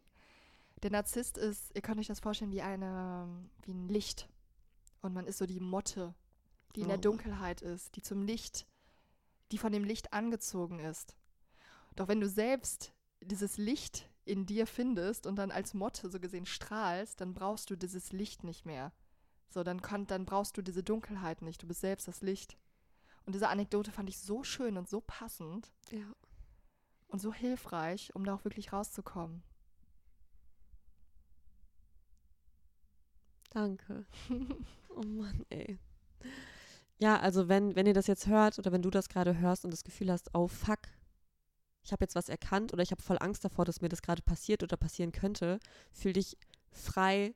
Der 0.83 0.91
Narzisst 0.91 1.37
ist, 1.37 1.71
ihr 1.75 1.81
könnt 1.81 1.99
euch 1.99 2.07
das 2.07 2.19
vorstellen, 2.19 2.51
wie 2.51 2.61
eine, 2.61 3.27
wie 3.63 3.71
ein 3.73 3.87
Licht. 3.87 4.27
Und 5.01 5.13
man 5.13 5.25
ist 5.25 5.37
so 5.39 5.45
die 5.45 5.59
Motte, 5.59 6.13
die 6.75 6.81
in 6.81 6.87
der 6.87 6.97
Oh. 6.97 7.01
Dunkelheit 7.01 7.61
ist, 7.61 7.95
die 7.95 8.01
zum 8.01 8.21
Licht, 8.23 8.67
die 9.55 9.59
von 9.59 9.71
dem 9.71 9.85
Licht 9.85 10.11
angezogen 10.11 10.79
ist. 10.79 11.15
Doch 11.95 12.09
wenn 12.09 12.19
du 12.19 12.27
selbst 12.27 12.91
dieses 13.21 13.55
Licht 13.55 14.09
in 14.25 14.45
dir 14.45 14.67
findest 14.67 15.25
und 15.25 15.37
dann 15.37 15.49
als 15.49 15.73
Motte 15.73 16.09
so 16.09 16.19
gesehen 16.19 16.45
strahlst, 16.45 17.21
dann 17.21 17.33
brauchst 17.33 17.69
du 17.69 17.77
dieses 17.77 18.11
Licht 18.11 18.43
nicht 18.43 18.65
mehr. 18.65 18.91
So, 19.47 19.63
dann, 19.63 19.81
kann, 19.81 20.07
dann 20.07 20.25
brauchst 20.25 20.57
du 20.57 20.61
diese 20.61 20.83
Dunkelheit 20.83 21.41
nicht. 21.41 21.63
Du 21.63 21.67
bist 21.67 21.79
selbst 21.79 22.05
das 22.09 22.19
Licht. 22.21 22.57
Und 23.25 23.33
diese 23.33 23.47
Anekdote 23.47 23.93
fand 23.93 24.09
ich 24.09 24.19
so 24.19 24.43
schön 24.43 24.77
und 24.77 24.89
so 24.89 24.99
passend 24.99 25.71
Ja. 25.89 26.13
und 27.07 27.19
so 27.21 27.33
hilfreich, 27.33 28.13
um 28.13 28.25
da 28.25 28.35
auch 28.35 28.43
wirklich 28.43 28.73
rauszukommen. 28.73 29.41
Danke. 33.51 34.05
Oh 34.97 35.05
Mann, 35.05 35.45
ey. 35.49 35.77
Ja, 36.97 37.19
also 37.19 37.49
wenn, 37.49 37.75
wenn 37.75 37.85
ihr 37.85 37.93
das 37.93 38.07
jetzt 38.07 38.27
hört 38.27 38.57
oder 38.57 38.71
wenn 38.71 38.81
du 38.81 38.89
das 38.89 39.09
gerade 39.09 39.37
hörst 39.37 39.65
und 39.65 39.71
das 39.71 39.83
Gefühl 39.83 40.11
hast, 40.11 40.29
oh 40.33 40.47
fuck, 40.47 40.79
ich 41.83 41.91
habe 41.91 42.03
jetzt 42.03 42.15
was 42.15 42.29
erkannt 42.29 42.73
oder 42.73 42.83
ich 42.83 42.91
habe 42.91 43.01
voll 43.01 43.17
Angst 43.19 43.43
davor, 43.43 43.65
dass 43.65 43.81
mir 43.81 43.89
das 43.89 44.01
gerade 44.01 44.21
passiert 44.21 44.63
oder 44.63 44.77
passieren 44.77 45.11
könnte, 45.11 45.59
fühl 45.91 46.13
dich 46.13 46.37
frei, 46.71 47.35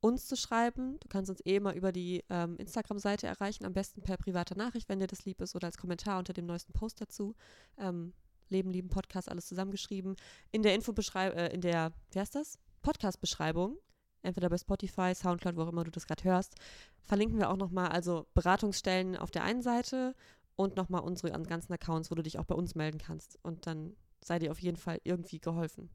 uns 0.00 0.26
zu 0.26 0.36
schreiben. 0.36 0.98
Du 1.00 1.08
kannst 1.08 1.28
uns 1.28 1.44
eh 1.44 1.56
immer 1.56 1.74
über 1.74 1.92
die 1.92 2.24
ähm, 2.30 2.56
Instagram-Seite 2.56 3.26
erreichen, 3.26 3.66
am 3.66 3.74
besten 3.74 4.00
per 4.02 4.16
privater 4.16 4.56
Nachricht, 4.56 4.88
wenn 4.88 5.00
dir 5.00 5.06
das 5.06 5.24
lieb 5.24 5.40
ist 5.42 5.54
oder 5.54 5.66
als 5.66 5.76
Kommentar 5.76 6.18
unter 6.18 6.32
dem 6.32 6.46
neuesten 6.46 6.72
Post 6.72 7.00
dazu. 7.00 7.34
Ähm, 7.76 8.14
Leben, 8.48 8.70
lieben 8.70 8.88
Podcast, 8.88 9.28
alles 9.28 9.46
zusammengeschrieben. 9.46 10.16
In 10.50 10.62
der 10.62 10.74
Infobeschreibung, 10.74 11.38
äh, 11.38 11.52
in 11.52 11.60
der, 11.60 11.92
wie 12.12 12.20
heißt 12.20 12.34
das? 12.34 12.58
Podcast-Beschreibung 12.82 13.76
entweder 14.22 14.48
bei 14.48 14.58
Spotify, 14.58 15.14
Soundcloud, 15.14 15.56
wo 15.56 15.62
auch 15.62 15.68
immer 15.68 15.84
du 15.84 15.90
das 15.90 16.06
gerade 16.06 16.24
hörst, 16.24 16.54
verlinken 17.02 17.38
wir 17.38 17.50
auch 17.50 17.56
nochmal, 17.56 17.88
also 17.88 18.26
Beratungsstellen 18.34 19.16
auf 19.16 19.30
der 19.30 19.44
einen 19.44 19.62
Seite 19.62 20.14
und 20.56 20.76
nochmal 20.76 21.02
unsere 21.02 21.34
an- 21.34 21.44
ganzen 21.44 21.72
Accounts, 21.72 22.10
wo 22.10 22.14
du 22.14 22.22
dich 22.22 22.38
auch 22.38 22.44
bei 22.44 22.54
uns 22.54 22.74
melden 22.74 22.98
kannst. 22.98 23.38
Und 23.42 23.66
dann 23.66 23.96
sei 24.20 24.38
dir 24.38 24.50
auf 24.50 24.60
jeden 24.60 24.76
Fall 24.76 25.00
irgendwie 25.04 25.40
geholfen. 25.40 25.90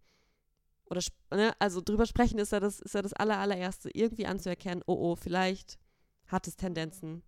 Oder, 0.90 1.02
ne, 1.32 1.54
also 1.60 1.82
drüber 1.82 2.06
sprechen 2.06 2.40
ist 2.40 2.52
ja 2.52 2.60
das, 2.60 2.80
ist 2.80 2.94
ja 2.94 3.02
das 3.02 3.14
aller, 3.14 3.38
allererste, 3.40 3.90
irgendwie 3.94 4.26
anzuerkennen, 4.28 4.84
oh, 4.88 4.94
oh, 5.12 5.16
vielleicht 5.16 5.80
hat 6.28 6.48
es 6.48 6.56
Tendenzen. 6.56 7.24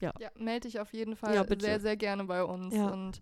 Ja. 0.00 0.12
Ja, 0.20 0.30
melde 0.36 0.68
dich 0.68 0.78
auf 0.78 0.92
jeden 0.92 1.16
Fall 1.16 1.34
Ja, 1.34 1.44
sehr, 1.58 1.80
sehr 1.80 1.96
gerne 1.96 2.24
bei 2.24 2.44
uns 2.44 2.74
Ja. 2.74 2.90
und 2.90 3.20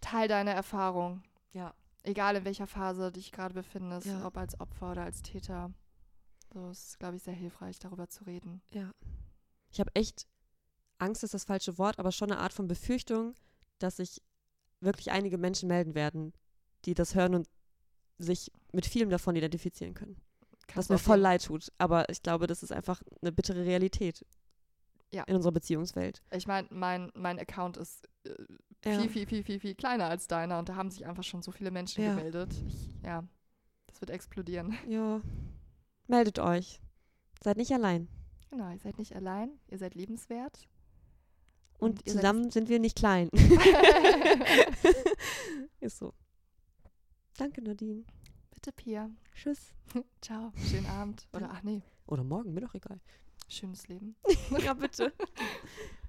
teil 0.00 0.28
deine 0.28 0.52
Erfahrung. 0.52 1.22
Ja. 1.52 1.74
Egal 2.06 2.36
in 2.36 2.44
welcher 2.44 2.66
Phase 2.66 3.02
du 3.06 3.12
dich 3.12 3.32
gerade 3.32 3.52
befindest, 3.54 4.06
Ja. 4.06 4.24
ob 4.26 4.36
als 4.36 4.58
Opfer 4.60 4.92
oder 4.92 5.02
als 5.02 5.22
Täter. 5.22 5.72
So 6.54 6.70
ist, 6.70 6.98
glaube 7.00 7.16
ich, 7.16 7.22
sehr 7.22 7.34
hilfreich, 7.34 7.78
darüber 7.80 8.08
zu 8.08 8.24
reden. 8.24 8.62
Ja. 8.72 8.92
Ich 9.70 9.80
habe 9.80 9.90
echt, 9.94 10.26
Angst 10.98 11.24
ist 11.24 11.34
das 11.34 11.44
falsche 11.44 11.76
Wort, 11.78 11.98
aber 11.98 12.12
schon 12.12 12.30
eine 12.30 12.40
Art 12.40 12.52
von 12.52 12.68
Befürchtung, 12.68 13.34
dass 13.80 13.96
sich 13.96 14.22
wirklich 14.80 15.10
einige 15.10 15.36
Menschen 15.36 15.68
melden 15.68 15.94
werden, 15.94 16.32
die 16.84 16.94
das 16.94 17.14
hören 17.14 17.34
und 17.34 17.48
sich 18.18 18.52
mit 18.72 18.86
vielem 18.86 19.10
davon 19.10 19.34
identifizieren 19.36 19.94
können. 19.94 20.16
Was 20.52 20.66
Kannst 20.68 20.90
mir 20.90 20.96
auf 20.96 21.02
voll 21.02 21.18
leid 21.18 21.44
tut. 21.44 21.70
Aber 21.78 22.08
ich 22.08 22.22
glaube, 22.22 22.46
das 22.46 22.62
ist 22.62 22.72
einfach 22.72 23.02
eine 23.20 23.32
bittere 23.32 23.64
Realität 23.64 24.24
Ja. 25.12 25.24
in 25.24 25.34
unserer 25.34 25.52
Beziehungswelt. 25.52 26.22
Ich 26.30 26.46
meine, 26.46 26.68
mein, 26.70 27.10
mein 27.14 27.38
Account 27.38 27.76
ist 27.76 28.08
äh, 28.26 28.46
Ja. 28.92 29.00
viel, 29.00 29.10
viel, 29.10 29.26
viel, 29.26 29.42
viel, 29.42 29.60
viel 29.60 29.74
kleiner 29.74 30.06
als 30.08 30.26
deiner 30.28 30.58
und 30.58 30.68
da 30.68 30.76
haben 30.76 30.90
sich 30.90 31.06
einfach 31.06 31.24
schon 31.24 31.42
so 31.42 31.50
viele 31.52 31.70
Menschen 31.70 32.04
Ja. 32.04 32.14
gemeldet. 32.14 32.54
Ich, 32.68 32.94
ja, 33.02 33.24
das 33.86 34.00
wird 34.00 34.10
explodieren. 34.10 34.76
Ja. 34.88 35.20
Meldet 36.08 36.38
euch. 36.38 36.80
Seid 37.42 37.56
nicht 37.56 37.72
allein. 37.72 38.08
Genau, 38.50 38.70
ihr 38.70 38.78
seid 38.78 38.98
nicht 38.98 39.16
allein, 39.16 39.50
ihr 39.68 39.78
seid 39.78 39.94
liebenswert. 39.96 40.68
Und, 41.78 41.98
seid- 42.06 42.14
zusammen 42.14 42.50
sind 42.50 42.68
wir 42.68 42.78
nicht 42.78 42.96
klein. 42.96 43.28
ist 45.80 45.98
so. 45.98 46.14
Danke, 47.36 47.60
Nadine. 47.62 48.04
Bitte, 48.50 48.72
Pia. 48.72 49.10
Tschüss. 49.34 49.74
Ciao. 50.22 50.52
Schönen 50.70 50.86
Abend. 50.86 51.26
Oder 51.34 51.50
ach 51.52 51.62
nee, 51.62 51.82
Oder 52.06 52.24
morgen, 52.24 52.54
mir 52.54 52.60
doch 52.62 52.74
egal. 52.74 52.98
schönes 53.48 53.86
Leben. 53.88 54.16
ja, 54.62 54.72
bitte. 54.74 55.12